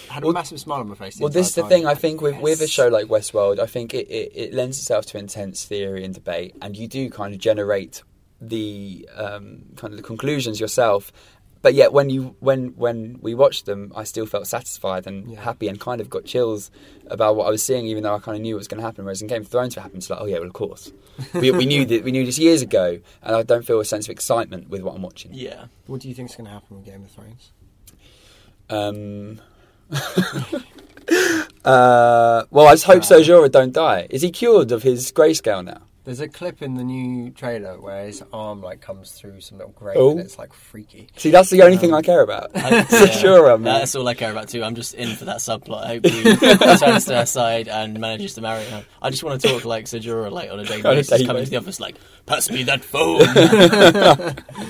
had 0.08 0.22
a 0.22 0.26
Well- 0.26 0.32
massive 0.34 0.60
smile 0.60 0.80
on 0.80 0.88
my 0.88 0.94
face. 0.94 1.16
the 1.16 1.24
Well, 1.24 1.32
this 1.32 1.48
is 1.48 1.54
the 1.54 1.62
entire 1.62 1.78
thing. 1.78 1.86
I 1.86 1.94
think 1.94 2.20
with 2.20 2.38
with 2.40 2.60
a 2.60 2.68
show 2.68 2.88
like 2.88 3.06
Westworld, 3.06 3.58
I 3.58 3.66
think 3.66 3.94
it, 3.94 4.08
it, 4.10 4.32
it 4.34 4.54
lends 4.54 4.78
itself 4.78 5.06
to 5.06 5.18
intense 5.18 5.64
theory 5.64 6.04
and 6.04 6.14
debate, 6.14 6.54
and 6.62 6.76
you 6.76 6.86
do 6.88 7.10
kind 7.10 7.34
of 7.34 7.40
generate 7.40 8.02
the 8.40 9.08
um, 9.16 9.62
kind 9.76 9.92
of 9.92 9.96
the 9.96 10.02
conclusions 10.02 10.60
yourself. 10.60 11.12
But 11.60 11.74
yet, 11.74 11.92
when 11.92 12.08
you 12.08 12.36
when 12.38 12.68
when 12.76 13.18
we 13.20 13.34
watched 13.34 13.66
them, 13.66 13.92
I 13.96 14.04
still 14.04 14.26
felt 14.26 14.46
satisfied 14.46 15.08
and 15.08 15.32
Yeah. 15.32 15.40
happy, 15.40 15.66
and 15.66 15.80
kind 15.80 16.00
of 16.00 16.08
got 16.08 16.24
chills 16.24 16.70
about 17.08 17.34
what 17.34 17.48
I 17.48 17.50
was 17.50 17.64
seeing, 17.64 17.86
even 17.86 18.04
though 18.04 18.14
I 18.14 18.20
kind 18.20 18.36
of 18.36 18.42
knew 18.42 18.54
what 18.54 18.58
was 18.60 18.68
going 18.68 18.78
to 18.80 18.86
happen. 18.86 19.04
Whereas 19.04 19.20
in 19.22 19.26
Game 19.26 19.42
of 19.42 19.48
Thrones, 19.48 19.74
what 19.74 19.82
happened, 19.82 20.02
it's 20.02 20.08
like, 20.10 20.20
oh 20.20 20.26
yeah, 20.26 20.38
well 20.38 20.46
of 20.46 20.52
course, 20.52 20.92
we, 21.34 21.50
we 21.50 21.66
knew 21.66 21.84
that 21.86 22.04
we 22.04 22.12
knew 22.12 22.24
this 22.24 22.38
years 22.38 22.62
ago, 22.62 23.00
and 23.24 23.34
I 23.34 23.42
don't 23.42 23.66
feel 23.66 23.80
a 23.80 23.84
sense 23.84 24.06
of 24.06 24.12
excitement 24.12 24.68
with 24.68 24.82
what 24.82 24.94
I'm 24.94 25.02
watching. 25.02 25.32
Yeah. 25.34 25.64
What 25.88 26.00
do 26.00 26.08
you 26.08 26.14
think 26.14 26.30
is 26.30 26.36
going 26.36 26.44
to 26.44 26.52
happen 26.52 26.76
with 26.76 26.86
Game 26.86 27.02
of 27.02 27.10
Thrones? 27.10 27.50
Um, 28.70 29.40
uh, 31.64 32.44
well, 32.50 32.66
I 32.66 32.72
just 32.74 32.84
hope 32.84 33.04
Ser 33.04 33.20
Jorah 33.20 33.50
don't 33.50 33.72
die. 33.72 34.06
Is 34.10 34.22
he 34.22 34.30
cured 34.30 34.72
of 34.72 34.82
his 34.82 35.10
grayscale 35.12 35.64
now? 35.64 35.82
There's 36.04 36.20
a 36.20 36.28
clip 36.28 36.62
in 36.62 36.74
the 36.76 36.84
new 36.84 37.28
trailer 37.30 37.78
where 37.78 38.06
his 38.06 38.22
arm 38.32 38.62
like 38.62 38.80
comes 38.80 39.12
through 39.12 39.42
some 39.42 39.58
little 39.58 39.74
grate, 39.74 39.98
Oh. 39.98 40.12
and 40.12 40.20
it's 40.20 40.38
like 40.38 40.54
freaky. 40.54 41.08
See, 41.16 41.30
that's 41.30 41.50
the 41.50 41.60
only 41.60 41.76
thing 41.76 41.90
Um, 41.92 41.96
I 41.96 42.02
care 42.02 42.22
about. 42.22 42.50
I, 42.54 42.82
Ser 43.10 43.58
man. 43.58 43.64
That's 43.64 43.94
all 43.94 44.08
I 44.08 44.14
care 44.14 44.30
about 44.30 44.48
too. 44.48 44.64
I'm 44.64 44.74
just 44.74 44.94
in 44.94 45.14
for 45.16 45.26
that 45.26 45.36
subplot. 45.38 45.84
I 45.84 45.86
hope 45.88 46.06
he 46.06 46.22
turns 46.78 47.04
to 47.06 47.14
her 47.16 47.26
side 47.26 47.68
and 47.68 48.00
manages 48.00 48.32
to 48.34 48.40
marry 48.40 48.64
her. 48.64 48.86
I 49.02 49.10
just 49.10 49.22
want 49.22 49.38
to 49.42 49.48
talk 49.48 49.66
like 49.66 49.86
Ser 49.86 49.98
Jorah, 49.98 50.32
like 50.32 50.50
on 50.50 50.58
a 50.60 50.64
daily 50.64 50.82
On 50.84 50.92
a 50.92 50.94
basis, 50.94 51.10
daily 51.10 51.26
coming 51.26 51.44
to 51.44 51.50
the 51.50 51.56
office 51.58 51.78
like, 51.78 51.96
pass 52.24 52.50
me 52.50 52.62
that 52.62 52.82
phone. 52.82 53.18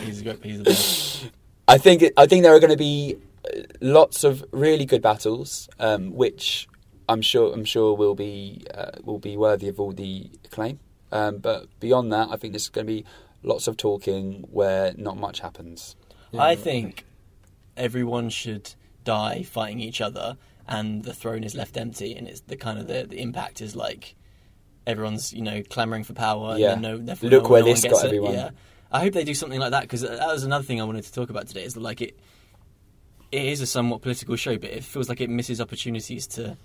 he's 0.07 0.21
a 0.21 0.25
great. 0.25 0.43
He's 0.43 0.59
the 0.59 0.65
best. 0.65 1.31
I 1.69 1.79
think 1.79 2.03
I 2.17 2.27
think 2.27 2.43
there 2.43 2.55
are 2.57 2.59
going 2.61 2.71
to 2.73 2.77
be 2.77 3.15
uh, 3.15 3.19
lots 3.81 4.25
of 4.25 4.45
really 4.53 4.85
good 4.85 5.03
battles, 5.03 5.69
um, 5.79 6.13
which 6.13 6.69
I'm 7.09 7.23
sure 7.23 7.53
I'm 7.53 7.65
sure 7.65 7.95
will 7.95 8.15
be 8.15 8.65
uh, 8.75 8.93
will 9.03 9.19
be 9.19 9.37
worthy 9.37 9.69
of 9.69 9.81
all 9.81 9.93
the 9.93 10.31
acclaim. 10.45 10.81
Um, 11.11 11.39
but 11.39 11.67
beyond 11.81 12.13
that, 12.13 12.29
I 12.31 12.37
think 12.37 12.53
there's 12.53 12.69
going 12.69 12.87
to 12.87 12.93
be 12.93 13.05
lots 13.43 13.67
of 13.67 13.77
talking 13.77 14.47
where 14.51 14.93
not 14.97 15.17
much 15.17 15.41
happens. 15.41 15.97
I 16.39 16.55
think 16.55 17.05
everyone 17.77 18.29
should 18.29 18.75
die 19.05 19.43
fighting 19.43 19.81
each 19.81 20.01
other, 20.03 20.37
and 20.67 21.03
the 21.03 21.15
throne 21.15 21.45
is 21.45 21.55
left 21.55 21.77
empty, 21.79 22.15
and 22.15 22.29
it's 22.29 22.43
the 22.43 22.57
kind 22.57 22.79
of 22.79 22.87
the, 22.87 23.07
the 23.09 23.21
impact 23.21 23.63
is 23.63 23.75
like 23.75 24.15
everyone's 24.87 25.33
you 25.33 25.43
know 25.43 25.63
clamoring 25.71 26.05
for 26.05 26.13
power. 26.13 26.59
Yeah. 26.59 26.73
And 26.73 26.83
no, 26.83 26.97
Look 26.97 27.45
no, 27.45 27.49
where 27.49 27.63
no 27.63 27.67
this 27.69 27.85
got 27.85 28.05
it. 28.05 28.07
everyone. 28.07 28.35
Yeah, 28.35 28.51
I 28.93 29.01
hope 29.01 29.15
they 29.15 29.25
do 29.25 29.35
something 29.35 29.61
like 29.61 29.71
that 29.71 29.83
because 29.83 30.03
that 30.03 30.27
was 30.27 30.45
another 30.45 30.65
thing 30.65 30.81
I 30.81 30.85
wanted 30.85 31.05
to 31.05 31.13
talk 31.13 31.31
about 31.31 31.49
today. 31.49 31.65
Is 31.65 31.75
that 31.75 31.81
like 31.81 32.03
it. 32.03 32.19
It 33.31 33.45
is 33.45 33.61
a 33.61 33.67
somewhat 33.67 34.03
political 34.03 34.37
show, 34.37 34.57
but 34.57 34.71
it 34.71 34.85
feels 34.85 35.09
like 35.09 35.21
it 35.21 35.31
misses 35.31 35.61
opportunities 35.61 36.27
to 36.29 36.57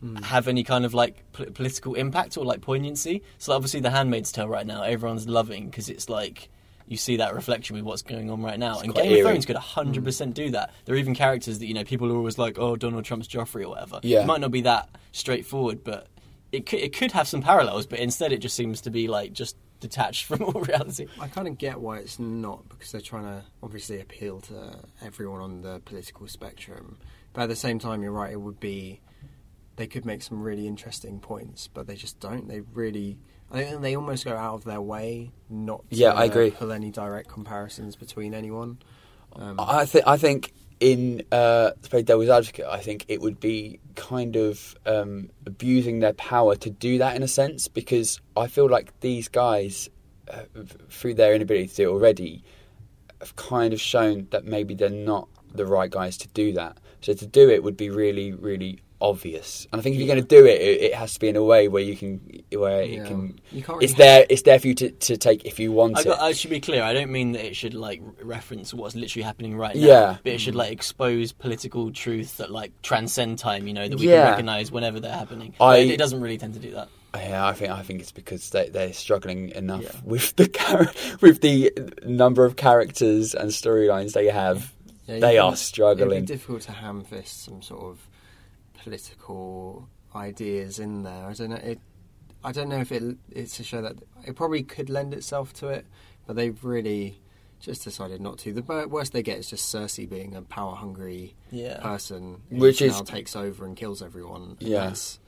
hmm. 0.00 0.16
have 0.16 0.48
any 0.48 0.64
kind 0.64 0.84
of 0.84 0.94
like 0.94 1.22
pol- 1.32 1.46
political 1.46 1.94
impact 1.94 2.36
or 2.36 2.44
like 2.44 2.60
poignancy. 2.60 3.22
So 3.38 3.52
obviously, 3.52 3.80
The 3.80 3.90
Handmaid's 3.90 4.32
Tale 4.32 4.48
right 4.48 4.66
now, 4.66 4.82
everyone's 4.82 5.28
loving 5.28 5.66
because 5.66 5.88
it's 5.88 6.08
like 6.08 6.50
you 6.86 6.96
see 6.96 7.16
that 7.16 7.34
reflection 7.34 7.76
with 7.76 7.84
what's 7.84 8.02
going 8.02 8.30
on 8.30 8.42
right 8.42 8.58
now. 8.58 8.80
and 8.80 8.94
Game 8.94 9.06
eerie. 9.06 9.20
of 9.20 9.26
Thrones 9.26 9.46
could 9.46 9.56
100% 9.56 10.24
hmm. 10.24 10.30
do 10.32 10.50
that. 10.50 10.72
There 10.84 10.94
are 10.94 10.98
even 10.98 11.14
characters 11.14 11.58
that 11.58 11.66
you 11.66 11.74
know 11.74 11.84
people 11.84 12.10
are 12.12 12.16
always 12.16 12.38
like, 12.38 12.58
oh, 12.58 12.76
Donald 12.76 13.04
Trump's 13.04 13.28
Joffrey 13.28 13.64
or 13.64 13.70
whatever. 13.70 14.00
Yeah. 14.02 14.22
it 14.22 14.26
might 14.26 14.40
not 14.40 14.50
be 14.50 14.62
that 14.62 14.88
straightforward, 15.12 15.82
but 15.84 16.08
it 16.52 16.66
could 16.66 16.80
it 16.80 16.94
could 16.94 17.12
have 17.12 17.26
some 17.26 17.42
parallels. 17.42 17.86
But 17.86 18.00
instead, 18.00 18.32
it 18.32 18.38
just 18.38 18.54
seems 18.54 18.82
to 18.82 18.90
be 18.90 19.08
like 19.08 19.32
just 19.32 19.56
detached 19.88 20.24
from 20.24 20.42
all 20.48 20.60
reality. 20.62 21.06
I 21.20 21.28
kind 21.28 21.46
of 21.46 21.58
get 21.58 21.78
why 21.80 21.98
it's 21.98 22.18
not 22.18 22.68
because 22.68 22.90
they're 22.92 23.00
trying 23.00 23.24
to 23.24 23.44
obviously 23.62 24.00
appeal 24.00 24.40
to 24.42 24.78
everyone 25.02 25.40
on 25.40 25.60
the 25.62 25.80
political 25.84 26.26
spectrum. 26.26 26.96
But 27.34 27.42
at 27.42 27.48
the 27.50 27.56
same 27.56 27.78
time, 27.78 28.02
you're 28.02 28.12
right. 28.12 28.32
It 28.32 28.40
would 28.40 28.60
be 28.60 29.00
they 29.76 29.86
could 29.86 30.04
make 30.06 30.22
some 30.22 30.40
really 30.42 30.66
interesting 30.66 31.20
points, 31.20 31.68
but 31.68 31.86
they 31.86 31.96
just 31.96 32.18
don't. 32.20 32.48
They 32.48 32.60
really, 32.60 33.18
I 33.50 33.62
think 33.64 33.82
they 33.82 33.94
almost 33.96 34.24
go 34.24 34.36
out 34.36 34.54
of 34.54 34.64
their 34.64 34.80
way 34.80 35.32
not 35.50 35.88
to 35.90 35.96
Yeah, 35.96 36.12
I 36.12 36.24
agree. 36.24 36.50
pull 36.52 36.72
any 36.72 36.90
direct 36.90 37.28
comparisons 37.28 37.96
between 37.96 38.34
anyone. 38.34 38.78
Um, 39.36 39.56
I 39.58 39.84
think 39.84 40.06
I 40.06 40.16
think 40.16 40.52
in 40.84 41.22
uh, 41.32 41.70
play 41.88 42.02
devil's 42.02 42.28
advocate, 42.28 42.66
I 42.66 42.78
think 42.78 43.06
it 43.08 43.22
would 43.22 43.40
be 43.40 43.80
kind 43.94 44.36
of 44.36 44.76
um, 44.84 45.30
abusing 45.46 46.00
their 46.00 46.12
power 46.12 46.56
to 46.56 46.68
do 46.68 46.98
that 46.98 47.16
in 47.16 47.22
a 47.22 47.28
sense 47.28 47.68
because 47.68 48.20
I 48.36 48.48
feel 48.48 48.68
like 48.68 49.00
these 49.00 49.28
guys, 49.28 49.88
uh, 50.30 50.42
through 50.90 51.14
their 51.14 51.34
inability 51.34 51.68
to 51.68 51.74
do 51.74 51.82
it 51.88 51.92
already, 51.92 52.44
have 53.20 53.34
kind 53.36 53.72
of 53.72 53.80
shown 53.80 54.28
that 54.30 54.44
maybe 54.44 54.74
they're 54.74 54.90
not 54.90 55.26
the 55.54 55.64
right 55.64 55.90
guys 55.90 56.18
to 56.18 56.28
do 56.28 56.52
that. 56.52 56.76
So 57.00 57.14
to 57.14 57.26
do 57.26 57.48
it 57.48 57.62
would 57.62 57.78
be 57.78 57.88
really, 57.88 58.32
really 58.32 58.80
obvious. 59.04 59.66
And 59.72 59.80
I 59.80 59.82
think 59.82 59.94
if 59.94 60.00
you're 60.00 60.08
going 60.14 60.20
to 60.22 60.26
do 60.26 60.44
it, 60.46 60.60
it, 60.60 60.82
it 60.82 60.94
has 60.94 61.14
to 61.14 61.20
be 61.20 61.28
in 61.28 61.36
a 61.36 61.42
way 61.44 61.68
where 61.68 61.82
you 61.82 61.96
can, 61.96 62.20
where 62.52 62.82
Yeah. 62.82 63.02
it 63.02 63.06
can. 63.06 63.38
You 63.52 63.62
can't 63.62 63.82
It's 63.82 63.94
there. 63.94 64.26
It's 64.28 64.42
there 64.42 64.58
for 64.58 64.68
you 64.68 64.74
to, 64.76 64.90
to 64.90 65.16
take 65.16 65.44
if 65.44 65.58
you 65.58 65.70
want 65.72 65.98
I, 65.98 66.00
it. 66.00 66.08
I 66.08 66.32
should 66.32 66.50
be 66.50 66.60
clear. 66.60 66.82
I 66.82 66.92
don't 66.92 67.10
mean 67.12 67.32
that 67.32 67.44
it 67.44 67.54
should 67.56 67.74
like 67.74 68.02
reference 68.22 68.72
what's 68.74 68.94
literally 68.96 69.22
happening 69.24 69.56
right 69.56 69.76
now. 69.76 69.82
Yeah. 69.86 70.16
but 70.22 70.32
it 70.32 70.40
should 70.40 70.54
like 70.54 70.72
expose 70.72 71.32
political 71.32 71.92
truth 71.92 72.38
that 72.38 72.50
like 72.50 72.72
transcend 72.82 73.38
time. 73.38 73.66
You 73.66 73.74
know 73.74 73.88
that 73.88 73.98
we 73.98 74.08
Yeah. 74.08 74.22
can 74.22 74.30
recognize 74.32 74.72
whenever 74.72 74.98
they're 75.00 75.12
happening. 75.12 75.54
I- 75.60 75.76
it, 75.78 75.90
it 75.92 75.96
doesn't 75.98 76.20
really 76.20 76.38
tend 76.38 76.54
to 76.54 76.60
do 76.60 76.72
that. 76.72 76.88
Yeah, 77.14 77.46
I 77.46 77.52
think 77.52 77.70
I 77.70 77.82
think 77.82 78.00
it's 78.00 78.10
because 78.10 78.50
they 78.50 78.70
they're 78.70 78.92
struggling 78.92 79.50
enough 79.50 79.82
Yeah. 79.84 79.90
with 80.04 80.34
the 80.34 80.48
char- 80.48 80.90
with 81.20 81.42
the 81.42 81.70
number 82.04 82.44
of 82.44 82.56
characters 82.56 83.34
and 83.34 83.50
storylines 83.50 84.14
they 84.14 84.26
have. 84.26 84.72
Yeah, 85.06 85.18
they 85.20 85.38
are 85.38 85.48
It'd 85.52 85.58
struggling. 85.58 86.22
be 86.22 86.26
difficult 86.26 86.62
to 86.62 86.72
ham 86.72 87.04
fist 87.04 87.44
some 87.44 87.60
sort 87.62 87.82
of 87.84 88.08
political 88.82 89.88
ideas 90.14 90.78
in 90.78 91.02
there. 91.02 91.26
I 91.26 91.32
don't 91.32 91.50
know. 91.50 91.56
It, 91.56 91.80
I 92.42 92.52
don't 92.52 92.68
know 92.68 92.80
if 92.80 92.92
it, 92.92 93.16
it's 93.30 93.58
a 93.60 93.64
show 93.64 93.82
that 93.82 93.96
it 94.26 94.36
probably 94.36 94.62
could 94.62 94.90
lend 94.90 95.14
itself 95.14 95.52
to 95.54 95.68
it, 95.68 95.86
but 96.26 96.36
they've 96.36 96.62
really 96.64 97.20
just 97.60 97.82
decided 97.84 98.20
not 98.20 98.38
to. 98.38 98.52
The 98.52 98.86
worst 98.88 99.12
they 99.12 99.22
get 99.22 99.38
is 99.38 99.48
just 99.48 99.74
Cersei 99.74 100.08
being 100.08 100.34
a 100.36 100.42
power 100.42 100.74
hungry 100.74 101.34
Yeah. 101.50 101.80
person, 101.80 102.42
Which 102.50 102.82
is- 102.82 102.92
now 102.92 103.02
takes 103.02 103.34
over 103.34 103.64
and 103.64 103.74
kills 103.76 104.02
everyone. 104.02 104.56
Yes, 104.60 104.68
Yeah. 104.70 104.84
that's, 104.84 105.18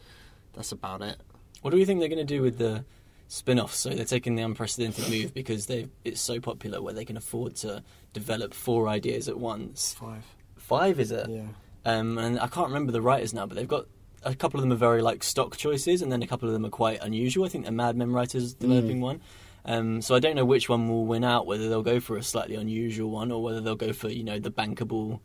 that's 0.53 0.73
about 0.73 1.03
it. 1.03 1.17
What 1.63 1.71
do 1.71 1.79
you 1.79 1.87
think 1.87 2.01
they're 2.01 2.09
going 2.11 2.19
to 2.19 2.25
do 2.25 2.43
with 2.43 2.59
the 2.59 2.85
spin-offs? 3.29 3.79
So 3.79 3.91
they're 3.91 4.05
taking 4.05 4.37
the 4.37 4.43
unprecedented 4.43 5.09
move 5.11 5.33
because 5.33 5.67
they 5.67 5.89
it's 6.05 6.21
so 6.21 6.39
popular 6.39 6.83
where 6.83 6.93
they 6.95 7.07
can 7.07 7.17
afford 7.17 7.57
to 7.57 7.83
develop 8.13 8.53
four 8.53 8.89
ideas 8.89 9.29
at 9.29 9.39
once. 9.39 9.95
Five. 9.95 10.25
Five 10.57 11.01
is 11.01 11.11
it? 11.13 11.29
Yeah. 11.31 11.47
Um, 11.87 12.19
and 12.19 12.39
I 12.41 12.49
can't 12.49 12.67
remember 12.67 12.91
the 12.93 13.01
writers 13.01 13.33
now, 13.33 13.47
but 13.47 13.55
they've 13.57 13.67
got 13.69 13.87
a 14.25 14.35
couple 14.35 14.59
of 14.59 14.63
them 14.63 14.73
are 14.73 14.77
very 14.77 15.03
like 15.03 15.23
stock 15.23 15.57
choices, 15.57 16.03
and 16.03 16.11
then 16.11 16.23
a 16.23 16.27
couple 16.27 16.49
of 16.49 16.53
them 16.53 16.67
are 16.67 16.71
quite 16.71 17.01
unusual. 17.01 17.45
I 17.45 17.49
think 17.49 17.65
the 17.65 17.71
Mad 17.73 17.97
Men 17.97 18.13
writers 18.13 18.55
developing 18.55 19.01
one. 19.01 19.21
Um, 19.65 20.03
so 20.03 20.15
I 20.15 20.19
don't 20.21 20.37
know 20.37 20.45
which 20.45 20.69
one 20.69 20.89
will 20.89 21.07
win 21.07 21.23
out. 21.25 21.47
Whether 21.47 21.69
they'll 21.69 21.83
go 21.83 22.01
for 22.01 22.17
a 22.17 22.23
slightly 22.23 22.57
unusual 22.57 23.11
one, 23.11 23.31
or 23.31 23.43
whether 23.43 23.61
they'll 23.61 23.77
go 23.77 23.93
for 23.93 24.09
you 24.09 24.25
know 24.25 24.39
the 24.39 24.51
bankable 24.51 25.21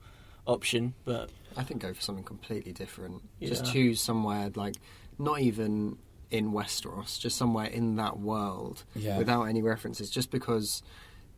option. 0.46 0.94
But 1.04 1.30
I 1.58 1.64
think 1.64 1.82
go 1.82 1.94
for 1.94 2.02
something 2.02 2.24
completely 2.24 2.74
different. 2.74 3.24
Just 3.42 3.66
choose 3.66 4.00
somewhere 4.00 4.52
like 4.56 4.76
not 5.18 5.40
even 5.42 5.98
in 6.30 6.52
Westeros, 6.54 7.20
just 7.20 7.38
somewhere 7.38 7.66
in 7.66 7.96
that 7.98 8.20
world 8.20 8.84
Yeah. 8.96 9.18
without 9.18 9.44
any 9.44 9.62
references. 9.62 10.10
Just 10.10 10.32
because 10.32 10.82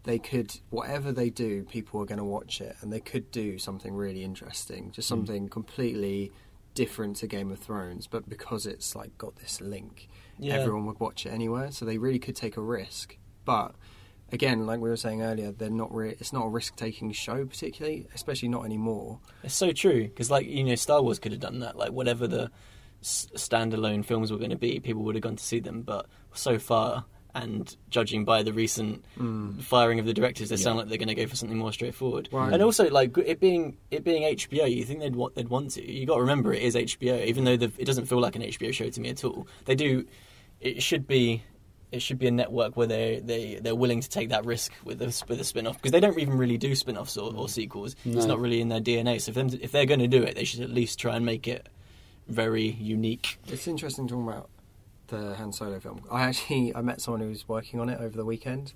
they 0.04 0.20
could, 0.20 0.60
whatever 0.70 1.12
they 1.12 1.30
do, 1.30 1.63
people 1.63 2.02
are 2.02 2.06
going 2.06 2.18
to 2.18 2.24
watch 2.26 2.60
it, 2.62 2.76
and 2.82 2.92
they 2.92 3.00
could 3.00 3.32
do 3.32 3.58
something 3.58 3.94
really 3.96 4.24
interesting, 4.24 4.92
just 4.92 5.08
Hmm. 5.10 5.16
something 5.16 5.50
completely 5.50 6.32
different 6.76 7.16
to 7.18 7.28
Game 7.28 7.52
of 7.52 7.60
Thrones. 7.60 8.08
But 8.08 8.28
because 8.28 8.66
it's 8.66 8.96
like 8.96 9.18
got 9.18 9.36
this 9.38 9.62
link, 9.62 10.08
Yeah. 10.39 10.56
everyone 10.56 10.86
would 10.88 11.00
watch 11.00 11.26
it 11.26 11.30
anywhere. 11.30 11.72
So 11.72 11.86
they 11.86 11.98
really 11.98 12.20
could 12.20 12.36
take 12.36 12.58
a 12.58 12.62
risk, 12.62 13.18
but. 13.46 13.76
Again, 14.32 14.66
like 14.66 14.80
we 14.80 14.89
were 14.89 14.98
saying 14.98 15.22
earlier, 15.22 15.52
they're 15.52 15.70
not. 15.70 15.94
Re- 15.94 16.16
it's 16.20 16.34
not 16.34 16.46
a 16.46 16.50
risk-taking 16.50 17.12
show, 17.12 17.46
particularly, 17.46 18.08
especially 18.16 18.48
not 18.50 18.66
anymore. 18.66 19.20
It's 19.44 19.54
so 19.54 19.72
true 19.72 20.06
because, 20.08 20.32
like 20.32 20.48
you 20.48 20.63
know, 20.63 20.74
Star 20.74 21.04
Wars 21.04 21.20
could 21.20 21.34
have 21.34 21.42
done 21.42 21.60
that. 21.60 21.76
Like 21.78 21.92
whatever 21.92 22.26
the 22.26 22.50
s- 23.02 23.28
standalone 23.36 24.04
films 24.04 24.32
were 24.32 24.39
going 24.39 24.49
to 24.49 24.56
be, 24.56 24.80
people 24.80 25.04
would 25.04 25.14
have 25.14 25.22
gone 25.22 25.36
to 25.36 25.43
see 25.43 25.60
them. 25.60 25.84
But 25.84 26.08
so 26.34 26.58
far, 26.58 27.06
and 27.36 27.75
judging 27.89 28.25
by 28.25 28.43
the 28.43 28.53
recent 28.53 29.03
mm. 29.17 29.61
firing 29.61 29.99
of 29.99 30.05
the 30.05 30.13
directors, 30.13 30.49
they 30.49 30.55
sound 30.55 30.77
like 30.77 30.88
they're 30.88 30.97
going 30.97 31.07
to 31.07 31.15
go 31.15 31.25
for 31.25 31.36
something 31.36 31.57
more 31.57 31.73
straightforward. 31.73 32.29
Right. 32.31 32.53
And 32.53 32.61
also, 32.61 32.89
like 32.89 33.17
it 33.17 33.39
being 33.39 33.77
it 33.91 34.03
being 34.03 34.23
HBO, 34.23 34.73
you 34.73 34.84
think 34.84 34.99
they'd 34.99 35.15
want 35.15 35.36
they'd 35.36 35.49
want 35.49 35.71
to. 35.71 35.91
You 35.91 36.05
got 36.05 36.15
to 36.15 36.21
remember 36.21 36.53
it 36.53 36.61
is 36.61 36.75
HBO, 36.75 37.25
even 37.25 37.43
though 37.43 37.57
the, 37.57 37.71
it 37.77 37.86
doesn't 37.86 38.05
feel 38.05 38.19
like 38.19 38.36
an 38.36 38.43
HBO 38.43 38.73
show 38.73 38.89
to 38.89 39.01
me 39.01 39.09
at 39.09 39.23
all. 39.23 39.47
They 39.65 39.75
do. 39.75 40.05
It 40.61 40.84
should 40.84 41.07
be. 41.07 41.43
It 41.91 42.01
should 42.01 42.17
be 42.17 42.25
a 42.25 42.31
network 42.31 42.75
where 42.75 42.88
they 42.88 43.21
they 43.23 43.59
they're 43.61 43.75
willing 43.75 44.01
to 44.01 44.09
take 44.09 44.29
that 44.29 44.45
risk 44.45 44.71
with 44.84 44.99
a, 45.01 45.23
with 45.27 45.39
a 45.39 45.43
spin 45.43 45.67
off 45.67 45.77
because 45.77 45.91
they 45.91 45.99
don't 45.99 46.17
even 46.17 46.38
really 46.38 46.57
do 46.57 46.73
spin 46.73 46.97
offs 46.97 47.17
or, 47.17 47.31
or 47.36 47.45
mm. 47.45 47.49
sequels. 47.49 47.95
It's 48.03 48.25
not 48.25 48.39
really 48.39 48.61
in 48.61 48.69
their 48.69 48.81
DNA. 48.81 49.21
So 49.21 49.29
if 49.29 49.36
them 49.36 49.49
if 49.61 49.71
they're 49.71 49.86
going 49.86 49.99
to 49.99 50.07
do 50.07 50.23
it, 50.23 50.36
they 50.36 50.43
should 50.43 50.61
at 50.61 50.71
least 50.71 50.97
try 50.97 51.15
and 51.15 51.23
make 51.23 51.47
it 51.47 51.69
very 52.27 52.71
unique. 52.79 53.38
It's 53.47 53.67
interesting 53.67 54.07
talking 54.07 54.27
about 54.27 54.49
the 55.08 55.36
Han 55.36 55.51
Solo 55.51 55.80
film. 55.80 56.01
I 56.12 56.24
actually 56.24 56.76
I 56.76 56.82
met 56.82 57.01
someone 57.01 57.22
who 57.22 57.30
was 57.30 57.47
working 57.47 57.80
on 57.80 57.89
it 57.89 57.99
over 57.99 58.16
the 58.16 58.26
weekend, 58.26 58.74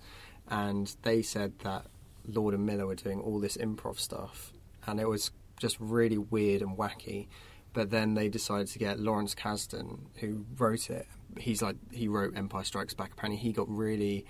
and 0.47 0.93
they 1.03 1.21
said 1.21 1.53
that 1.59 1.85
Lord 2.27 2.53
and 2.53 2.65
Miller 2.65 2.85
were 2.85 2.95
doing 2.95 3.19
all 3.19 3.39
this 3.39 3.57
improv 3.57 3.99
stuff, 3.99 4.53
and 4.85 4.99
it 4.99 5.07
was 5.07 5.31
just 5.59 5.77
really 5.79 6.17
weird 6.17 6.61
and 6.61 6.77
wacky. 6.77 7.27
But 7.73 7.91
then 7.91 8.15
they 8.15 8.27
decided 8.29 8.67
to 8.67 8.79
get 8.79 8.99
Lawrence 8.99 9.35
Kasdan, 9.35 9.99
who 10.15 10.45
wrote 10.57 10.89
it. 10.89 11.07
He's 11.37 11.61
like 11.61 11.75
he 11.91 12.07
wrote 12.07 12.35
Empire 12.35 12.63
Strikes 12.63 12.93
Back. 12.93 13.11
Apparently, 13.13 13.39
he 13.39 13.51
got 13.51 13.69
really 13.69 14.25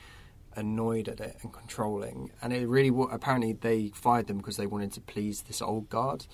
annoyed 0.56 1.08
at 1.08 1.20
it 1.20 1.38
and 1.42 1.54
controlling, 1.54 2.32
and 2.42 2.52
it 2.52 2.68
really 2.68 2.92
apparently 3.12 3.54
they 3.54 3.90
fired 3.94 4.28
them 4.28 4.38
because 4.38 4.58
they 4.58 4.66
wanted 4.66 4.92
to 4.94 5.02
please 5.02 5.44
this 5.44 5.62
old 5.62 5.90
guard, 5.90 6.26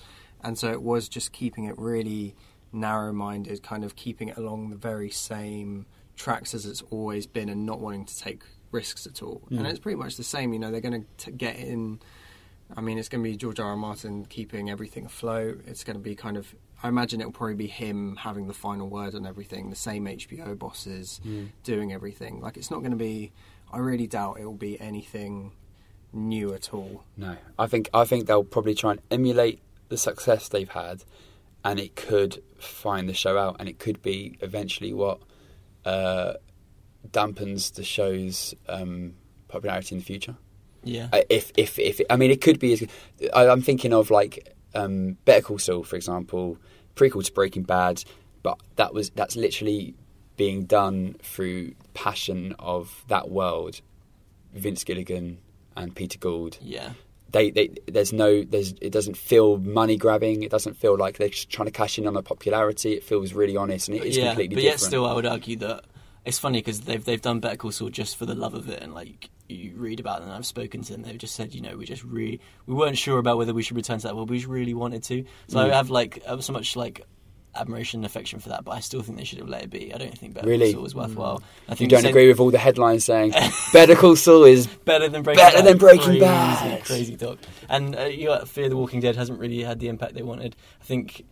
and 0.42 0.58
so 0.58 0.70
it 0.70 0.82
was 0.82 1.08
just 1.08 1.32
keeping 1.32 1.64
it 1.64 1.78
really 1.78 2.34
narrow-minded, 2.74 3.62
kind 3.62 3.84
of 3.84 3.96
keeping 3.96 4.28
it 4.28 4.36
along 4.36 4.70
the 4.70 4.76
very 4.76 5.10
same 5.10 5.86
tracks 6.16 6.54
as 6.54 6.66
it's 6.66 6.82
always 6.90 7.26
been, 7.26 7.48
and 7.48 7.64
not 7.64 7.80
wanting 7.80 8.04
to 8.04 8.18
take 8.18 8.42
risks 8.70 9.06
at 9.06 9.22
all. 9.22 9.42
And 9.50 9.60
mm. 9.60 9.70
it's 9.70 9.78
pretty 9.78 9.96
much 9.96 10.16
the 10.16 10.24
same. 10.24 10.52
You 10.52 10.58
know, 10.58 10.70
they're 10.70 10.80
going 10.80 11.06
to 11.18 11.30
get 11.30 11.56
in. 11.56 12.00
I 12.76 12.80
mean, 12.80 12.98
it's 12.98 13.08
going 13.08 13.22
to 13.22 13.30
be 13.30 13.36
George 13.36 13.60
R. 13.60 13.68
R. 13.68 13.76
Martin 13.76 14.26
keeping 14.26 14.70
everything 14.70 15.06
afloat. 15.06 15.62
It's 15.66 15.84
going 15.84 15.96
to 15.96 16.02
be 16.02 16.14
kind 16.14 16.36
of. 16.36 16.54
I 16.82 16.88
imagine 16.88 17.20
it 17.22 17.24
will 17.24 17.32
probably 17.32 17.54
be 17.54 17.66
him 17.66 18.16
having 18.16 18.46
the 18.46 18.52
final 18.52 18.88
word 18.88 19.14
on 19.14 19.24
everything. 19.24 19.70
The 19.70 19.76
same 19.76 20.04
HBO 20.04 20.58
bosses 20.58 21.20
mm. 21.24 21.48
doing 21.62 21.92
everything. 21.92 22.40
Like 22.40 22.56
it's 22.56 22.70
not 22.70 22.80
going 22.80 22.90
to 22.90 22.96
be. 22.96 23.32
I 23.72 23.78
really 23.78 24.06
doubt 24.06 24.38
it 24.38 24.44
will 24.44 24.52
be 24.52 24.78
anything 24.80 25.52
new 26.12 26.54
at 26.54 26.72
all. 26.72 27.04
No, 27.16 27.36
I 27.58 27.66
think 27.66 27.88
I 27.94 28.04
think 28.04 28.26
they'll 28.26 28.44
probably 28.44 28.74
try 28.74 28.92
and 28.92 29.00
emulate 29.10 29.60
the 29.88 29.98
success 29.98 30.48
they've 30.48 30.68
had, 30.68 31.04
and 31.64 31.80
it 31.80 31.96
could 31.96 32.42
find 32.58 33.08
the 33.08 33.14
show 33.14 33.38
out, 33.38 33.56
and 33.58 33.68
it 33.68 33.78
could 33.78 34.02
be 34.02 34.36
eventually 34.40 34.92
what 34.92 35.20
uh, 35.84 36.34
dampens 37.10 37.74
the 37.74 37.84
show's 37.84 38.54
um, 38.68 39.14
popularity 39.48 39.94
in 39.94 39.98
the 40.00 40.04
future. 40.04 40.36
Yeah. 40.82 41.08
Uh, 41.12 41.22
if 41.30 41.52
if 41.56 41.78
if 41.78 42.00
I 42.10 42.16
mean, 42.16 42.30
it 42.30 42.40
could 42.40 42.58
be. 42.58 42.88
I, 43.34 43.48
I'm 43.48 43.62
thinking 43.62 43.92
of 43.92 44.10
like 44.10 44.54
um, 44.74 45.16
Better 45.24 45.42
Call 45.42 45.58
Saul, 45.58 45.84
for 45.84 45.96
example, 45.96 46.58
prequel 46.94 47.24
to 47.24 47.32
Breaking 47.32 47.62
Bad, 47.62 48.04
but 48.42 48.58
that 48.76 48.92
was 48.92 49.10
that's 49.10 49.36
literally 49.36 49.94
being 50.36 50.64
done 50.64 51.16
through 51.22 51.72
passion 51.94 52.54
of 52.58 53.04
that 53.08 53.30
world. 53.30 53.80
Vince 54.52 54.84
Gilligan 54.84 55.38
and 55.76 55.94
Peter 55.94 56.18
Gould. 56.18 56.58
yeah. 56.60 56.90
They, 57.34 57.50
they 57.50 57.70
there's 57.86 58.12
no 58.12 58.42
there's 58.44 58.74
it 58.80 58.90
doesn't 58.92 59.16
feel 59.16 59.58
money 59.58 59.96
grabbing. 59.96 60.42
It 60.44 60.50
doesn't 60.50 60.74
feel 60.74 60.96
like 60.96 61.18
they're 61.18 61.28
just 61.28 61.50
trying 61.50 61.66
to 61.66 61.72
cash 61.72 61.98
in 61.98 62.06
on 62.06 62.14
the 62.14 62.22
popularity. 62.22 62.92
It 62.94 63.02
feels 63.04 63.32
really 63.34 63.56
honest 63.56 63.88
and 63.88 63.96
it 63.98 64.04
is 64.04 64.16
yeah, 64.16 64.28
completely 64.28 64.54
but 64.54 64.62
yet 64.64 64.74
different. 64.74 64.88
still, 64.90 65.04
I 65.06 65.12
would 65.14 65.26
argue 65.26 65.56
that 65.56 65.84
it's 66.24 66.38
funny 66.38 66.58
because 66.60 66.82
they've 66.82 67.04
they've 67.04 67.20
done 67.20 67.40
Better 67.40 67.56
Call 67.56 67.72
Saul 67.72 67.90
just 67.90 68.16
for 68.16 68.24
the 68.24 68.34
love 68.36 68.54
of 68.54 68.68
it, 68.68 68.82
and 68.82 68.94
like 68.94 69.28
you 69.48 69.72
read 69.76 70.00
about 70.00 70.20
them. 70.20 70.28
and 70.28 70.36
I've 70.38 70.46
spoken 70.46 70.82
to 70.82 70.92
them. 70.92 71.02
They've 71.02 71.18
just 71.18 71.34
said, 71.34 71.54
you 71.54 71.60
know, 71.60 71.76
we 71.76 71.84
just 71.84 72.04
really 72.04 72.40
we 72.66 72.74
weren't 72.74 72.96
sure 72.96 73.18
about 73.18 73.36
whether 73.36 73.52
we 73.52 73.62
should 73.62 73.76
return 73.76 73.98
to 73.98 74.06
that, 74.06 74.14
but 74.14 74.24
we 74.24 74.42
really 74.46 74.72
wanted 74.72 75.02
to. 75.04 75.24
So 75.48 75.58
Mm. 75.58 75.70
I 75.70 75.74
have 75.74 75.90
like 75.90 76.22
I 76.26 76.30
have 76.30 76.44
so 76.44 76.52
much 76.54 76.76
like 76.76 77.02
admiration 77.56 77.98
and 78.00 78.06
affection 78.06 78.40
for 78.40 78.48
that, 78.50 78.64
but 78.64 78.72
I 78.72 78.80
still 78.80 79.02
think 79.02 79.18
they 79.18 79.24
should 79.24 79.38
have 79.38 79.48
let 79.48 79.62
it 79.62 79.70
be. 79.70 79.92
I 79.94 79.98
don't 79.98 80.16
think 80.16 80.34
Better 80.34 80.46
Really? 80.48 80.66
Call 80.72 80.74
Saul 80.74 80.82
was 80.82 80.94
worthwhile. 80.94 81.42
I 81.68 81.72
you 81.78 81.86
don't 81.86 81.98
the 81.98 82.02
same- 82.02 82.10
agree 82.10 82.28
with 82.28 82.40
all 82.40 82.50
the 82.50 82.58
headlines 82.58 83.04
saying 83.04 83.32
Better 83.72 83.94
Call 83.94 84.16
Saul 84.16 84.44
is 84.44 84.66
better 84.66 85.08
than 85.08 85.22
Breaking 85.22 85.42
Better 85.44 85.56
Bad. 85.58 85.66
than 85.66 85.78
Breaking 85.78 86.04
crazy, 86.04 86.20
Bad. 86.20 86.84
Crazy 86.84 87.16
talk. 87.16 87.38
And 87.68 87.96
uh, 87.96 88.04
you 88.04 88.28
got 88.28 88.48
Fear 88.48 88.68
the 88.68 88.76
Walking 88.76 89.00
Dead 89.00 89.16
hasn't 89.16 89.38
really 89.38 89.62
had 89.62 89.78
the 89.80 89.88
impact 89.88 90.14
they 90.14 90.22
wanted. 90.22 90.56
I 90.80 90.84
think 90.84 91.24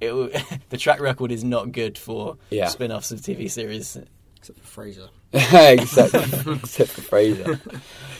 it, 0.00 0.08
w- 0.08 0.30
the 0.70 0.76
track 0.76 1.00
record 1.00 1.32
is 1.32 1.44
not 1.44 1.72
good 1.72 1.98
for 1.98 2.38
Yeah. 2.50 2.68
spin-offs 2.68 3.10
of 3.12 3.20
TV 3.20 3.50
series. 3.50 3.96
Except 4.38 4.58
for 4.60 4.82
Frasier. 4.82 5.08
except, 5.32 6.14
except 6.14 6.90
for 6.90 7.00
Frasier. 7.02 7.60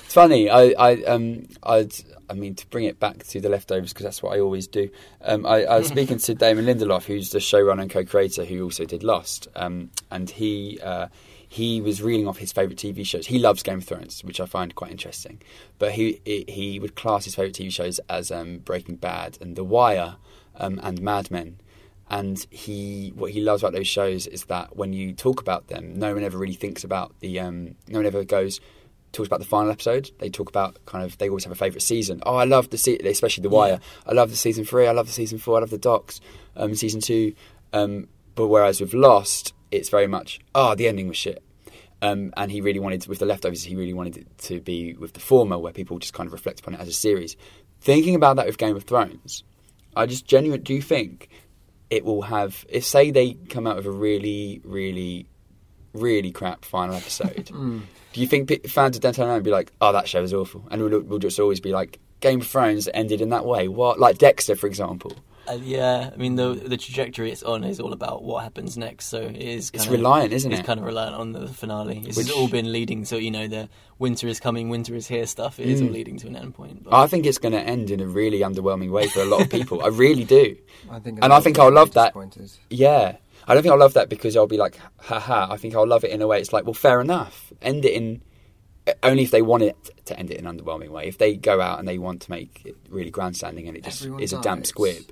It's 0.05 0.15
funny. 0.15 0.51
I, 0.51 0.75
I, 0.79 1.03
um, 1.05 1.47
I'd, 1.63 1.93
I 2.31 2.35
mean, 2.35 2.55
to 2.57 2.67
bring 2.69 2.85
it 2.85 3.01
back 3.01 3.25
to 3.25 3.41
the 3.41 3.49
leftovers 3.49 3.93
because 3.93 4.05
that's 4.05 4.23
what 4.23 4.37
I 4.37 4.41
always 4.41 4.67
do. 4.67 4.91
Um, 5.23 5.47
I, 5.47 5.65
I 5.65 5.79
was 5.79 5.89
speaking 5.89 6.19
to 6.19 6.35
Damon 6.35 6.67
Lindelof, 6.67 7.05
who's 7.05 7.31
the 7.31 7.39
showrunner 7.39 7.83
and 7.83 7.91
co-creator, 7.91 8.45
who 8.45 8.63
also 8.65 8.85
did 8.85 9.03
Lost, 9.03 9.49
um, 9.57 9.91
and 10.11 10.31
he. 10.31 10.79
Uh, 10.83 11.09
he 11.51 11.81
was 11.81 12.03
reeling 12.03 12.29
off 12.29 12.37
his 12.37 12.53
favourite 12.53 12.77
TV 12.77 13.07
shows. 13.07 13.27
He 13.27 13.39
loves 13.39 13.63
Game 13.63 13.79
of 13.79 13.85
Thrones, 13.85 14.23
which 14.23 14.39
I 14.39 14.45
find 14.45 14.75
quite 14.75 14.91
interesting. 14.91 15.41
But 15.79 15.93
he 15.93 16.21
he- 16.25 16.79
would 16.79 16.95
class 16.95 17.25
his 17.25 17.35
favourite 17.35 17.55
TV 17.55 17.73
shows 17.73 18.01
as 18.09 18.31
um, 18.31 18.59
Breaking 18.59 18.97
Bad 18.97 19.39
and 19.41 19.57
The 19.57 19.65
Wire 19.65 20.17
um, 20.57 20.79
and 20.83 21.01
Mad 21.01 21.31
Men. 21.31 21.59
And 22.11 22.47
he, 22.51 23.13
what 23.17 23.33
he 23.33 23.41
loves 23.41 23.63
about 23.63 23.75
those 23.75 23.87
shows 23.87 24.27
is 24.27 24.45
that 24.47 24.77
when 24.77 24.93
you 24.93 25.13
talk 25.13 25.41
about 25.41 25.69
them, 25.69 25.99
no 25.99 26.15
one 26.15 26.23
ever 26.23 26.39
really 26.39 26.55
thinks 26.55 26.85
about 26.85 27.19
the. 27.21 27.41
Um, 27.41 27.77
no 27.89 27.99
one 27.99 28.07
ever 28.07 28.25
goes 28.25 28.61
talks 29.13 29.27
about 29.27 29.41
the 29.41 29.47
final 29.47 29.71
episode. 29.71 30.11
They 30.19 30.31
talk 30.31 30.49
about 30.49 30.85
kind 30.87 31.05
of. 31.05 31.19
They 31.19 31.29
always 31.29 31.45
have 31.45 31.53
a 31.53 31.57
favourite 31.57 31.83
season. 31.83 32.21
Oh, 32.25 32.37
I 32.37 32.45
love 32.45 32.71
the 32.71 32.79
se- 32.79 32.99
especially 32.99 33.43
the 33.43 33.51
Wire. 33.51 33.81
I 34.07 34.13
love 34.13 34.31
the 34.31 34.37
season 34.37 34.65
three. 34.65 34.87
I 34.87 34.93
love 34.93 35.07
the 35.07 35.13
season 35.13 35.39
four. 35.39 35.57
I 35.57 35.61
love 35.61 35.71
the 35.71 35.79
docks. 35.79 36.21
Um, 36.57 36.75
season 36.75 37.01
two. 37.01 37.35
Um, 37.73 38.09
but 38.35 38.49
whereas 38.49 38.81
with 38.81 38.95
Lost, 38.95 39.53
it's 39.71 39.89
very 39.89 40.07
much 40.07 40.41
oh 40.55 40.75
the 40.75 40.89
ending 40.89 41.09
was 41.09 41.17
shit. 41.17 41.43
Um, 42.01 42.33
and 42.37 42.53
he 42.53 42.61
really 42.61 42.79
wanted 42.79 43.07
with 43.09 43.19
the 43.19 43.27
leftovers. 43.27 43.65
He 43.65 43.75
really 43.75 43.95
wanted 43.95 44.19
it 44.19 44.39
to 44.39 44.61
be 44.61 44.95
with 44.95 45.15
the 45.15 45.21
former, 45.21 45.59
where 45.59 45.73
people 45.73 45.99
just 45.99 46.15
kind 46.15 46.29
of 46.29 46.33
reflect 46.33 46.61
upon 46.61 46.75
it 46.75 46.81
as 46.81 46.89
a 46.89 46.93
series. 46.93 47.37
Thinking 47.81 48.15
about 48.15 48.37
that 48.37 48.47
with 48.47 48.57
Game 48.57 48.77
of 48.77 48.85
Thrones, 48.85 49.43
I 49.97 50.07
just 50.07 50.25
genuinely 50.25 50.63
do 50.63 50.81
think 50.81 51.29
it 51.91 52.05
will 52.05 52.23
have 52.23 52.65
if 52.69 52.85
say 52.85 53.11
they 53.11 53.35
come 53.49 53.67
out 53.67 53.77
with 53.77 53.87
a 53.87 53.91
really 53.91 54.61
really 54.65 55.27
really 55.95 56.31
crap 56.31 56.65
final 56.65 56.95
episode 56.95 57.47
do 58.13 58.21
you 58.21 58.27
think 58.27 58.49
pe- 58.49 58.59
fans 58.69 58.97
of 58.97 59.03
Dental 59.03 59.29
and 59.31 59.45
be 59.45 59.51
like 59.51 59.73
oh 59.81 59.93
that 59.93 60.09
show 60.09 60.21
was 60.23 60.33
awful 60.35 60.65
and 60.71 60.83
we'll, 60.83 61.01
we'll 61.01 61.19
just 61.19 61.39
always 61.41 61.61
be 61.61 61.73
like 61.73 61.99
Game 62.21 62.41
of 62.41 62.47
Thrones 62.47 62.89
ended 62.95 63.21
in 63.21 63.29
that 63.31 63.45
way 63.45 63.69
what 63.69 63.99
like 64.01 64.19
Dexter 64.19 64.57
for 64.57 64.67
example 64.67 65.13
Uh, 65.49 65.57
yeah, 65.63 66.11
I 66.13 66.17
mean 66.19 66.35
the 66.37 66.53
the 66.53 66.77
trajectory 66.77 67.33
it's 67.33 67.43
on 67.43 67.65
is 67.65 67.81
all 67.81 67.95
about 67.95 68.23
what 68.23 68.43
happens 68.45 68.77
next. 68.77 69.07
So 69.07 69.17
it 69.23 69.37
is. 69.37 69.71
Kind 69.71 69.77
It's 69.81 69.87
of, 69.87 69.93
reliant, 69.93 70.33
isn't 70.35 70.53
it's 70.53 70.59
it? 70.59 70.61
It's 70.61 70.67
kind 70.67 70.79
of 70.79 70.85
reliant 70.85 71.15
on 71.17 71.33
the 71.33 71.49
finale. 71.49 72.03
It's 72.07 72.19
Which- 72.19 72.31
all 72.31 72.49
been 72.49 72.71
leading 72.71 73.05
to 73.05 73.17
you 73.23 73.31
know 73.31 73.49
the 73.49 73.65
winter 73.99 74.29
is 74.29 74.41
coming, 74.41 74.69
winter 74.69 74.95
is 74.95 75.09
here 75.09 75.27
stuff. 75.27 75.59
It 75.59 75.69
is 75.71 75.81
Mm. 75.81 75.87
all 75.87 75.93
leading 75.95 76.19
to 76.19 76.27
an 76.27 76.37
end 76.37 76.53
point. 76.55 76.85
But 76.85 76.93
I 76.93 77.07
think 77.07 77.25
it's 77.25 77.39
going 77.39 77.53
to 77.57 77.61
end 77.75 77.91
in 77.91 78.01
a 78.01 78.07
really 78.07 78.41
underwhelming 78.41 78.91
way 78.91 79.07
for 79.09 79.21
a 79.23 79.25
lot 79.25 79.41
of 79.41 79.49
people 79.49 79.83
I 79.83 79.89
really 79.89 80.25
do 80.25 80.55
I 80.91 80.99
think 81.01 81.21
And 81.23 81.33
I 81.33 81.41
think 81.41 81.59
I'll 81.59 81.73
love 81.73 81.93
that. 81.95 82.13
Yeah. 82.69 83.17
I 83.49 83.55
don't 83.55 83.63
think 83.63 83.73
I'll 83.73 83.79
love 83.79 83.95
that 83.95 84.09
because 84.09 84.37
I'll 84.37 84.47
be 84.47 84.59
like, 84.59 84.79
haha. 84.99 85.51
I 85.51 85.57
think 85.57 85.75
I'll 85.75 85.87
love 85.87 86.05
it 86.05 86.11
in 86.11 86.21
a 86.21 86.27
way 86.27 86.39
it's 86.39 86.53
like, 86.53 86.65
well, 86.65 86.75
fair 86.75 87.01
enough. 87.01 87.53
End 87.63 87.85
it 87.85 87.95
in. 87.95 88.23
Only 89.03 89.23
if 89.23 89.31
they 89.31 89.43
want 89.43 89.63
it 89.63 89.77
to 90.07 90.19
end 90.19 90.31
it 90.31 90.39
in 90.39 90.47
an 90.47 90.59
underwhelming 90.59 90.91
way. 90.91 91.09
If 91.09 91.19
they 91.19 91.35
go 91.35 91.61
out 91.61 91.79
and 91.79 91.89
they 91.89 91.99
want 91.99 92.23
to 92.23 92.31
make 92.31 92.63
it 92.65 92.77
really 92.89 93.11
grandstanding 93.11 93.67
and 93.67 93.77
it 93.77 93.85
just 93.85 94.03
Everyone 94.03 94.23
is 94.23 94.33
a 94.33 94.41
damp 94.41 94.67
squib, 94.67 95.11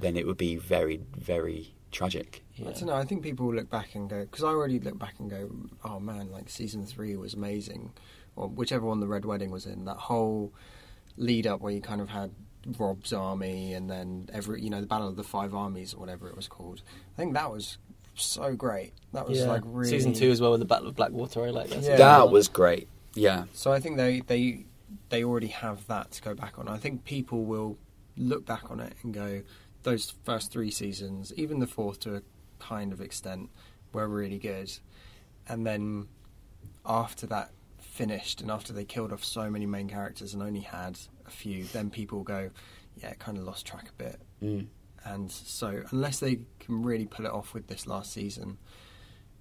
then 0.00 0.16
it 0.16 0.26
would 0.26 0.36
be 0.36 0.56
very, 0.56 1.00
very 1.16 1.74
tragic. 1.90 2.42
yeah. 2.54 2.70
I 2.70 2.72
don't 2.72 2.86
know. 2.86 2.94
I 2.94 3.04
think 3.04 3.22
people 3.22 3.46
will 3.46 3.54
look 3.54 3.70
back 3.70 3.94
and 3.94 4.08
go 4.08 4.20
because 4.22 4.44
I 4.44 4.48
already 4.48 4.78
look 4.78 4.98
back 4.98 5.14
and 5.18 5.30
go, 5.30 5.50
oh 5.84 6.00
man, 6.00 6.30
like 6.30 6.48
season 6.48 6.84
three 6.86 7.16
was 7.16 7.34
amazing, 7.34 7.92
or 8.34 8.48
whichever 8.48 8.86
one 8.86 9.00
the 9.00 9.06
Red 9.06 9.24
Wedding 9.24 9.50
was 9.50 9.66
in. 9.66 9.84
That 9.84 9.98
whole 9.98 10.52
lead 11.16 11.46
up 11.46 11.60
where 11.60 11.72
you 11.72 11.80
kind 11.82 12.00
of 12.00 12.08
had 12.08 12.30
Robb's 12.78 13.12
army 13.12 13.74
and 13.74 13.90
then 13.90 14.28
every 14.32 14.62
you 14.62 14.70
know 14.70 14.80
the 14.80 14.86
Battle 14.86 15.08
of 15.08 15.16
the 15.16 15.24
Five 15.24 15.54
Armies 15.54 15.94
or 15.94 15.98
whatever 15.98 16.28
it 16.28 16.36
was 16.36 16.48
called. 16.48 16.82
I 17.14 17.16
think 17.20 17.34
that 17.34 17.50
was 17.50 17.78
so 18.14 18.54
great. 18.54 18.92
That 19.12 19.28
was 19.28 19.38
Yeah. 19.40 19.46
like 19.46 19.62
really 19.64 19.90
season 19.90 20.12
two 20.12 20.30
as 20.30 20.40
well 20.40 20.50
with 20.52 20.60
the 20.60 20.66
Battle 20.66 20.88
of 20.88 20.94
Blackwater. 20.96 21.44
I 21.44 21.50
like 21.50 21.70
that. 21.70 21.82
Yeah. 21.82 21.96
That 21.96 22.30
was 22.30 22.48
great. 22.48 22.88
Yeah. 23.14 23.44
So 23.52 23.72
I 23.72 23.80
think 23.80 23.96
they 23.96 24.20
they 24.20 24.64
they 25.08 25.24
already 25.24 25.48
have 25.48 25.86
that 25.88 26.10
to 26.12 26.22
go 26.22 26.34
back 26.34 26.58
on. 26.58 26.68
I 26.68 26.76
think 26.78 27.04
people 27.04 27.44
will 27.44 27.78
look 28.16 28.44
back 28.44 28.70
on 28.70 28.78
it 28.80 28.92
and 29.02 29.12
go, 29.14 29.42
those 29.82 30.14
first 30.24 30.52
three 30.52 30.70
seasons, 30.70 31.32
even 31.36 31.58
the 31.60 31.66
fourth 31.66 32.00
to 32.00 32.16
a 32.16 32.22
kind 32.58 32.92
of 32.92 33.00
extent, 33.00 33.48
were 33.92 34.06
really 34.06 34.38
good. 34.38 34.70
And 35.48 35.66
then 35.66 36.08
after 36.86 37.26
that 37.28 37.50
finished, 37.80 38.40
and 38.40 38.50
after 38.50 38.72
they 38.72 38.84
killed 38.84 39.12
off 39.12 39.24
so 39.24 39.50
many 39.50 39.66
main 39.66 39.88
characters 39.88 40.34
and 40.34 40.42
only 40.42 40.60
had 40.60 40.98
a 41.26 41.30
few, 41.30 41.64
then 41.64 41.90
people 41.90 42.22
go, 42.22 42.50
yeah, 42.96 43.10
it 43.10 43.18
kind 43.18 43.38
of 43.38 43.44
lost 43.44 43.66
track 43.66 43.88
a 43.88 44.02
bit. 44.02 44.20
Mm. 44.42 44.66
And 45.04 45.30
so, 45.30 45.82
unless 45.90 46.20
they 46.20 46.40
can 46.60 46.82
really 46.82 47.06
pull 47.06 47.26
it 47.26 47.32
off 47.32 47.54
with 47.54 47.66
this 47.66 47.86
last 47.86 48.12
season, 48.12 48.58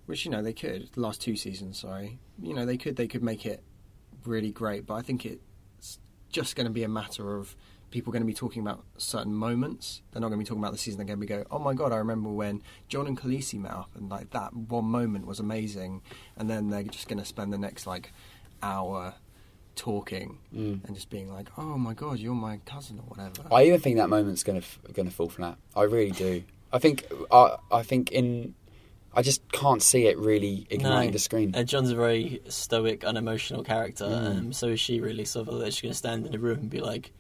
which 0.05 0.25
you 0.25 0.32
know 0.32 0.41
they 0.41 0.53
could, 0.53 0.89
the 0.93 1.01
last 1.01 1.21
two 1.21 1.36
seasons, 1.36 1.79
sorry, 1.79 2.17
you 2.41 2.53
know 2.53 2.65
they 2.65 2.77
could, 2.77 2.95
they 2.95 3.07
could 3.07 3.23
make 3.23 3.45
it 3.45 3.63
really 4.25 4.51
great. 4.51 4.88
But 4.88 4.95
I 4.95 5.01
think 5.01 5.25
it's 5.25 5.99
just 6.32 6.55
going 6.55 6.65
to 6.65 6.73
be 6.73 6.84
a 6.84 6.89
matter 6.89 7.38
of 7.38 7.55
people 7.91 8.11
going 8.11 8.23
to 8.23 8.27
be 8.27 8.34
talking 8.34 8.61
about 8.61 8.84
certain 8.97 9.36
moments. 9.36 10.01
They're 10.11 10.21
not 10.21 10.29
going 10.29 10.39
to 10.39 10.43
be 10.43 10.47
talking 10.47 10.63
about 10.63 10.71
the 10.71 10.79
season. 10.79 10.97
They're 10.97 11.05
going 11.05 11.19
to 11.19 11.25
be 11.25 11.27
go, 11.27 11.45
oh 11.51 11.59
my 11.59 11.73
god, 11.73 11.91
I 11.91 11.97
remember 11.97 12.29
when 12.29 12.63
Jon 12.88 13.05
and 13.05 13.19
Khaleesi 13.19 13.59
met 13.59 13.73
up, 13.73 13.91
and 13.95 14.09
like 14.09 14.32
that 14.32 14.55
one 14.55 14.86
moment 14.86 15.27
was 15.27 15.39
amazing. 15.39 16.01
And 16.38 16.49
then 16.49 16.69
they're 16.69 16.84
just 16.84 17.07
going 17.07 17.19
to 17.19 17.25
spend 17.25 17.53
the 17.53 17.57
next 17.57 17.86
like 17.86 18.11
hour 18.63 19.15
talking 19.76 20.38
Mm. 20.55 20.84
and 20.86 20.95
just 20.95 21.09
being 21.09 21.32
like, 21.34 21.47
oh 21.57 21.78
my 21.78 21.93
god, 21.93 22.19
you're 22.19 22.34
my 22.36 22.57
cousin 22.65 22.99
or 22.99 23.03
whatever. 23.15 23.47
I 23.53 23.63
even 23.65 23.80
think 23.80 23.97
that 23.97 24.09
moment's 24.09 24.43
going 24.43 24.61
to 24.61 24.67
going 24.93 25.07
to 25.07 25.13
fall 25.13 25.30
flat. 25.30 25.57
I 25.76 25.84
really 25.84 26.11
do. 26.11 26.43
I 26.74 26.80
think 26.80 27.05
I, 27.32 27.57
I 27.72 27.84
think 27.84 28.11
in 28.11 28.55
I 29.13 29.22
just 29.22 29.41
can't 29.51 29.82
see 29.84 30.05
it 30.07 30.17
really 30.17 30.65
igniting 30.69 31.09
No. 31.09 31.11
the 31.13 31.19
screen. 31.19 31.53
Uh, 31.53 31.63
Jon's 31.63 31.91
a 31.91 31.95
very 31.95 32.41
stoic, 32.47 33.03
unemotional 33.03 33.61
character. 33.63 34.05
Mm. 34.05 34.28
Um, 34.38 34.53
so 34.53 34.67
is 34.67 34.80
she 34.80 35.01
really 35.01 35.26
sort 35.26 35.49
of 35.49 35.59
that 35.59 35.74
she's 35.74 35.82
going 35.82 35.91
to 35.91 35.97
stand 35.97 36.26
in 36.28 36.34
a 36.34 36.38
room 36.39 36.59
and 36.59 36.69
be 36.69 36.80
like, 36.80 37.11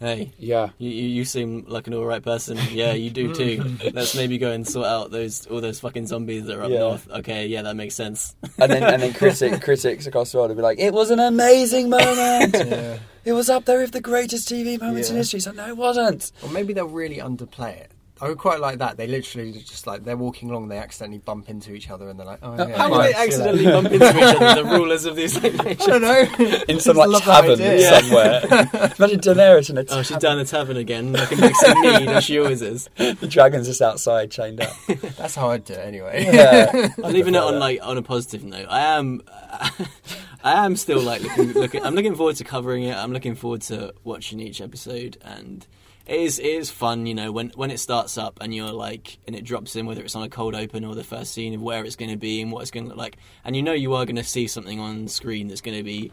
"Hey, 0.00 0.32
yeah, 0.38 0.70
you, 0.78 0.90
you, 0.90 1.08
you 1.08 1.24
seem 1.24 1.64
like 1.68 1.86
an 1.86 1.94
all 1.94 2.04
right 2.04 2.22
person. 2.22 2.58
Yeah, 2.70 2.92
you 2.92 3.10
do 3.10 3.34
too. 3.34 3.76
Let's 3.92 4.14
maybe 4.14 4.38
go 4.38 4.50
and 4.50 4.66
sort 4.66 4.86
out 4.86 5.10
those 5.10 5.46
all 5.46 5.60
those 5.60 5.80
fucking 5.80 6.06
zombies 6.06 6.44
that 6.46 6.56
are 6.58 6.62
up 6.64 6.70
Yeah. 6.70 6.80
north. 6.80 7.08
Okay, 7.10 7.46
yeah, 7.46 7.62
that 7.62 7.76
makes 7.76 7.94
sense. 7.94 8.34
and 8.58 8.70
then 8.70 8.82
and 8.82 9.02
then 9.02 9.12
critic, 9.20 9.62
critics 9.62 10.06
across 10.06 10.32
the 10.32 10.38
world 10.38 10.50
would 10.50 10.56
be 10.56 10.62
like, 10.62 10.78
"It 10.78 10.92
was 10.92 11.10
an 11.10 11.20
amazing 11.20 11.88
moment. 11.90 12.54
Yeah. 12.64 12.98
it 13.24 13.32
was 13.32 13.48
up 13.48 13.64
there 13.64 13.78
with 13.80 13.92
the 13.92 14.00
greatest 14.00 14.48
TV 14.48 14.78
moments 14.80 15.08
in 15.08 15.14
Yeah. 15.16 15.20
history." 15.20 15.40
So 15.40 15.52
no, 15.52 15.66
it 15.68 15.76
wasn't. 15.76 16.32
Or 16.42 16.48
maybe 16.50 16.72
they'll 16.72 16.86
really 16.88 17.16
underplay 17.18 17.76
it. 17.80 17.90
I 18.20 18.28
would 18.28 18.38
quite 18.38 18.60
like 18.60 18.78
that. 18.78 18.96
They 18.96 19.08
literally 19.08 19.50
just 19.52 19.88
like 19.88 20.04
they're 20.04 20.16
walking 20.16 20.48
along, 20.48 20.68
they 20.68 20.78
accidentally 20.78 21.18
bump 21.18 21.48
into 21.48 21.74
each 21.74 21.90
other, 21.90 22.08
and 22.08 22.16
they're 22.18 22.24
like, 22.26 22.38
"Oh, 22.42 22.52
Uh, 22.52 22.66
yeah, 22.68 22.76
How 22.78 22.88
do 22.88 23.02
they 23.02 23.12
accidentally 23.12 23.64
bump 23.64 23.90
into 23.90 24.06
each 24.08 24.36
other? 24.36 24.62
The 24.62 24.68
rulers 24.68 25.04
of 25.04 25.16
these 25.16 25.42
like 25.42 25.60
I 25.66 25.72
don't 25.74 26.00
know. 26.00 26.20
in 26.68 26.76
Just 26.76 26.84
some 26.86 26.96
like 26.96 27.08
love 27.08 27.24
that 27.24 27.40
tavern 27.42 27.60
idea. 27.60 27.90
somewhere. 28.00 28.40
Imagine 28.98 29.20
Daenerys 29.20 29.70
in 29.70 29.78
a 29.78 29.80
Oh, 29.80 29.84
tavern. 29.84 30.04
she's 30.04 30.16
down 30.18 30.38
the 30.38 30.44
tavern 30.44 30.76
again, 30.76 31.12
looking 31.12 31.38
like 31.38 31.56
some 31.56 31.80
mead, 31.80 32.08
as 32.08 32.22
she 32.24 32.38
always 32.38 32.62
is. 32.62 32.88
The 32.96 33.26
dragon's 33.28 33.66
just 33.66 33.82
outside, 33.82 34.30
chained 34.30 34.60
up. 34.60 34.72
That's 35.16 35.34
how 35.34 35.50
I'd 35.50 35.64
do 35.64 35.72
it 35.74 35.80
anyway. 35.80 36.24
Yeah. 36.32 36.88
I'm 37.02 37.12
leaving 37.12 37.34
it 37.34 37.42
on 37.42 37.58
like 37.58 37.80
on 37.82 37.98
a 37.98 38.02
positive 38.02 38.44
note, 38.44 38.66
I 38.70 38.96
am, 38.96 39.22
I 40.42 40.64
am 40.64 40.76
still 40.76 41.00
like 41.00 41.20
looking, 41.22 41.52
looking. 41.52 41.84
I'm 41.84 41.94
looking 41.94 42.14
forward 42.14 42.36
to 42.36 42.44
covering 42.44 42.84
it. 42.84 42.96
I'm 42.96 43.12
looking 43.12 43.34
forward 43.34 43.62
to 43.62 43.92
watching 44.04 44.40
each 44.40 44.60
episode, 44.60 45.16
and 45.24 45.66
it 46.06 46.20
is 46.20 46.38
it 46.38 46.46
is 46.46 46.70
fun. 46.70 47.06
You 47.06 47.14
know, 47.14 47.32
when 47.32 47.50
when 47.54 47.70
it 47.70 47.78
starts 47.78 48.18
up 48.18 48.38
and 48.40 48.54
you're 48.54 48.72
like, 48.72 49.18
and 49.26 49.34
it 49.34 49.44
drops 49.44 49.74
in, 49.76 49.86
whether 49.86 50.02
it's 50.02 50.14
on 50.14 50.22
a 50.22 50.28
cold 50.28 50.54
open 50.54 50.84
or 50.84 50.94
the 50.94 51.04
first 51.04 51.32
scene 51.32 51.54
of 51.54 51.62
where 51.62 51.84
it's 51.84 51.96
going 51.96 52.10
to 52.10 52.16
be 52.16 52.40
and 52.42 52.52
what 52.52 52.62
it's 52.62 52.70
going 52.70 52.84
to 52.84 52.90
look 52.90 52.98
like, 52.98 53.16
and 53.44 53.56
you 53.56 53.62
know 53.62 53.72
you 53.72 53.94
are 53.94 54.04
going 54.04 54.16
to 54.16 54.24
see 54.24 54.46
something 54.46 54.80
on 54.80 55.08
screen 55.08 55.48
that's 55.48 55.60
going 55.60 55.76
to 55.76 55.82
be 55.82 56.12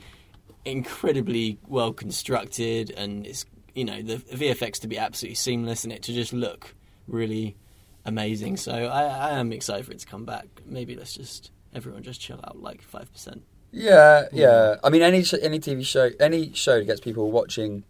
incredibly 0.64 1.58
well 1.68 1.92
constructed, 1.92 2.92
and 2.92 3.26
it's 3.26 3.46
you 3.76 3.86
know 3.86 4.02
the 4.02 4.18
VFX 4.18 4.80
to 4.80 4.88
be 4.88 4.98
absolutely 4.98 5.36
seamless 5.36 5.84
and 5.84 5.92
it 5.92 6.04
to 6.04 6.14
just 6.14 6.32
look 6.32 6.74
really 7.08 7.58
amazing. 8.06 8.58
So 8.58 8.72
I, 8.72 9.04
I 9.04 9.40
am 9.40 9.52
excited 9.52 9.86
for 9.86 9.92
it 9.92 10.00
to 10.00 10.08
come 10.08 10.26
back. 10.26 10.48
Maybe 10.66 10.96
let's 10.96 11.16
just 11.16 11.52
everyone 11.74 12.04
just 12.04 12.22
chill 12.22 12.40
out 12.44 12.62
like 12.62 12.82
five 12.82 13.12
percent. 13.12 13.44
Yeah, 13.72 14.26
yeah. 14.34 14.76
I 14.84 14.90
mean, 14.90 15.02
any 15.02 15.24
sh- 15.24 15.36
any 15.42 15.60
TV 15.60 15.86
show, 15.86 16.12
any 16.20 16.54
show 16.54 16.80
that 16.80 16.86
gets 16.86 17.00
people 17.00 17.32
watching 17.32 17.84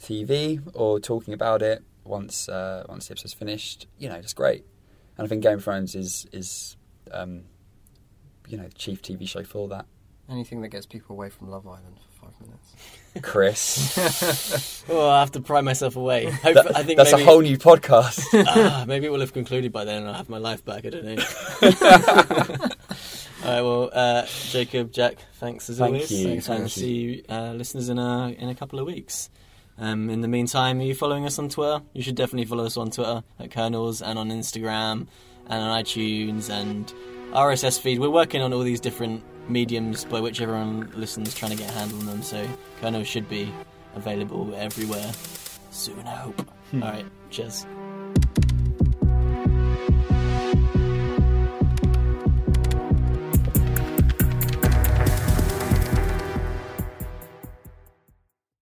TV 0.00 0.60
or 0.74 1.00
talking 1.00 1.34
about 1.34 1.62
it 1.62 1.82
once 2.04 2.48
uh, 2.48 2.84
once 2.88 3.08
the 3.08 3.12
episode's 3.12 3.34
finished, 3.34 3.86
you 3.98 4.08
know, 4.08 4.20
just 4.20 4.36
great. 4.36 4.64
And 5.18 5.24
I 5.24 5.28
think 5.28 5.42
Game 5.42 5.54
of 5.58 5.64
Thrones 5.64 5.94
is 5.94 6.26
is 6.32 6.76
um, 7.12 7.44
you 8.48 8.56
know 8.56 8.68
chief 8.74 9.02
TV 9.02 9.26
show 9.28 9.42
for 9.44 9.68
that. 9.68 9.86
Anything 10.28 10.60
that 10.62 10.68
gets 10.68 10.86
people 10.86 11.14
away 11.14 11.30
from 11.30 11.50
Love 11.50 11.66
Island 11.68 11.98
for 12.18 12.26
five 12.26 12.40
minutes. 12.40 12.74
Chris, 13.22 14.84
Oh, 14.90 15.08
I 15.08 15.20
have 15.20 15.30
to 15.32 15.40
pry 15.40 15.60
myself 15.62 15.96
away. 15.96 16.24
Hope, 16.26 16.54
That- 16.54 16.76
I 16.76 16.82
think 16.82 16.98
that's 16.98 17.12
maybe, 17.12 17.22
a 17.22 17.24
whole 17.24 17.40
new 17.40 17.56
podcast. 17.56 18.22
ah, 18.46 18.84
maybe 18.86 19.06
it 19.06 19.10
will 19.10 19.20
have 19.20 19.32
concluded 19.32 19.72
by 19.72 19.84
then, 19.84 19.98
and 20.02 20.08
I'll 20.08 20.14
have 20.14 20.28
my 20.28 20.36
life 20.38 20.62
back. 20.64 20.84
I 20.84 20.90
don't 20.90 21.04
know. 21.04 21.16
All 23.44 23.52
right, 23.52 23.62
well, 23.62 23.90
uh, 23.92 24.26
Jacob, 24.50 24.90
Jack, 24.92 25.16
thanks 25.34 25.70
as 25.70 25.78
Thank 25.78 25.94
always. 25.94 26.10
you. 26.10 26.26
Thanks, 26.28 26.48
and 26.48 26.58
Thank 26.58 26.70
see 26.72 26.94
you, 26.94 27.22
uh, 27.28 27.52
listeners 27.52 27.88
in 27.88 27.98
a 27.98 28.28
in 28.30 28.48
a 28.48 28.54
couple 28.54 28.78
of 28.80 28.86
weeks. 28.86 29.30
Um, 29.78 30.08
in 30.08 30.20
the 30.22 30.28
meantime, 30.28 30.80
are 30.80 30.84
you 30.84 30.94
following 30.94 31.26
us 31.26 31.38
on 31.38 31.48
Twitter? 31.48 31.82
You 31.92 32.02
should 32.02 32.14
definitely 32.14 32.46
follow 32.46 32.64
us 32.64 32.76
on 32.76 32.90
Twitter 32.90 33.22
at 33.38 33.50
Kernels 33.50 34.02
and 34.02 34.18
on 34.18 34.30
Instagram 34.30 35.06
and 35.48 35.62
on 35.62 35.82
iTunes 35.82 36.48
and 36.50 36.92
RSS 37.32 37.78
feed. 37.80 37.98
We're 37.98 38.10
working 38.10 38.42
on 38.42 38.52
all 38.52 38.62
these 38.62 38.80
different 38.80 39.22
mediums 39.48 40.04
by 40.04 40.20
which 40.20 40.40
everyone 40.40 40.90
listens, 40.94 41.34
trying 41.34 41.52
to 41.52 41.56
get 41.56 41.70
a 41.70 41.72
handle 41.74 41.98
on 42.00 42.06
them. 42.06 42.22
So 42.22 42.46
Kernels 42.80 43.06
should 43.06 43.28
be 43.28 43.52
available 43.94 44.54
everywhere 44.54 45.10
soon. 45.70 46.06
I 46.06 46.16
hope. 46.16 46.50
All 46.74 46.80
right, 46.80 47.06
cheers. 47.30 47.66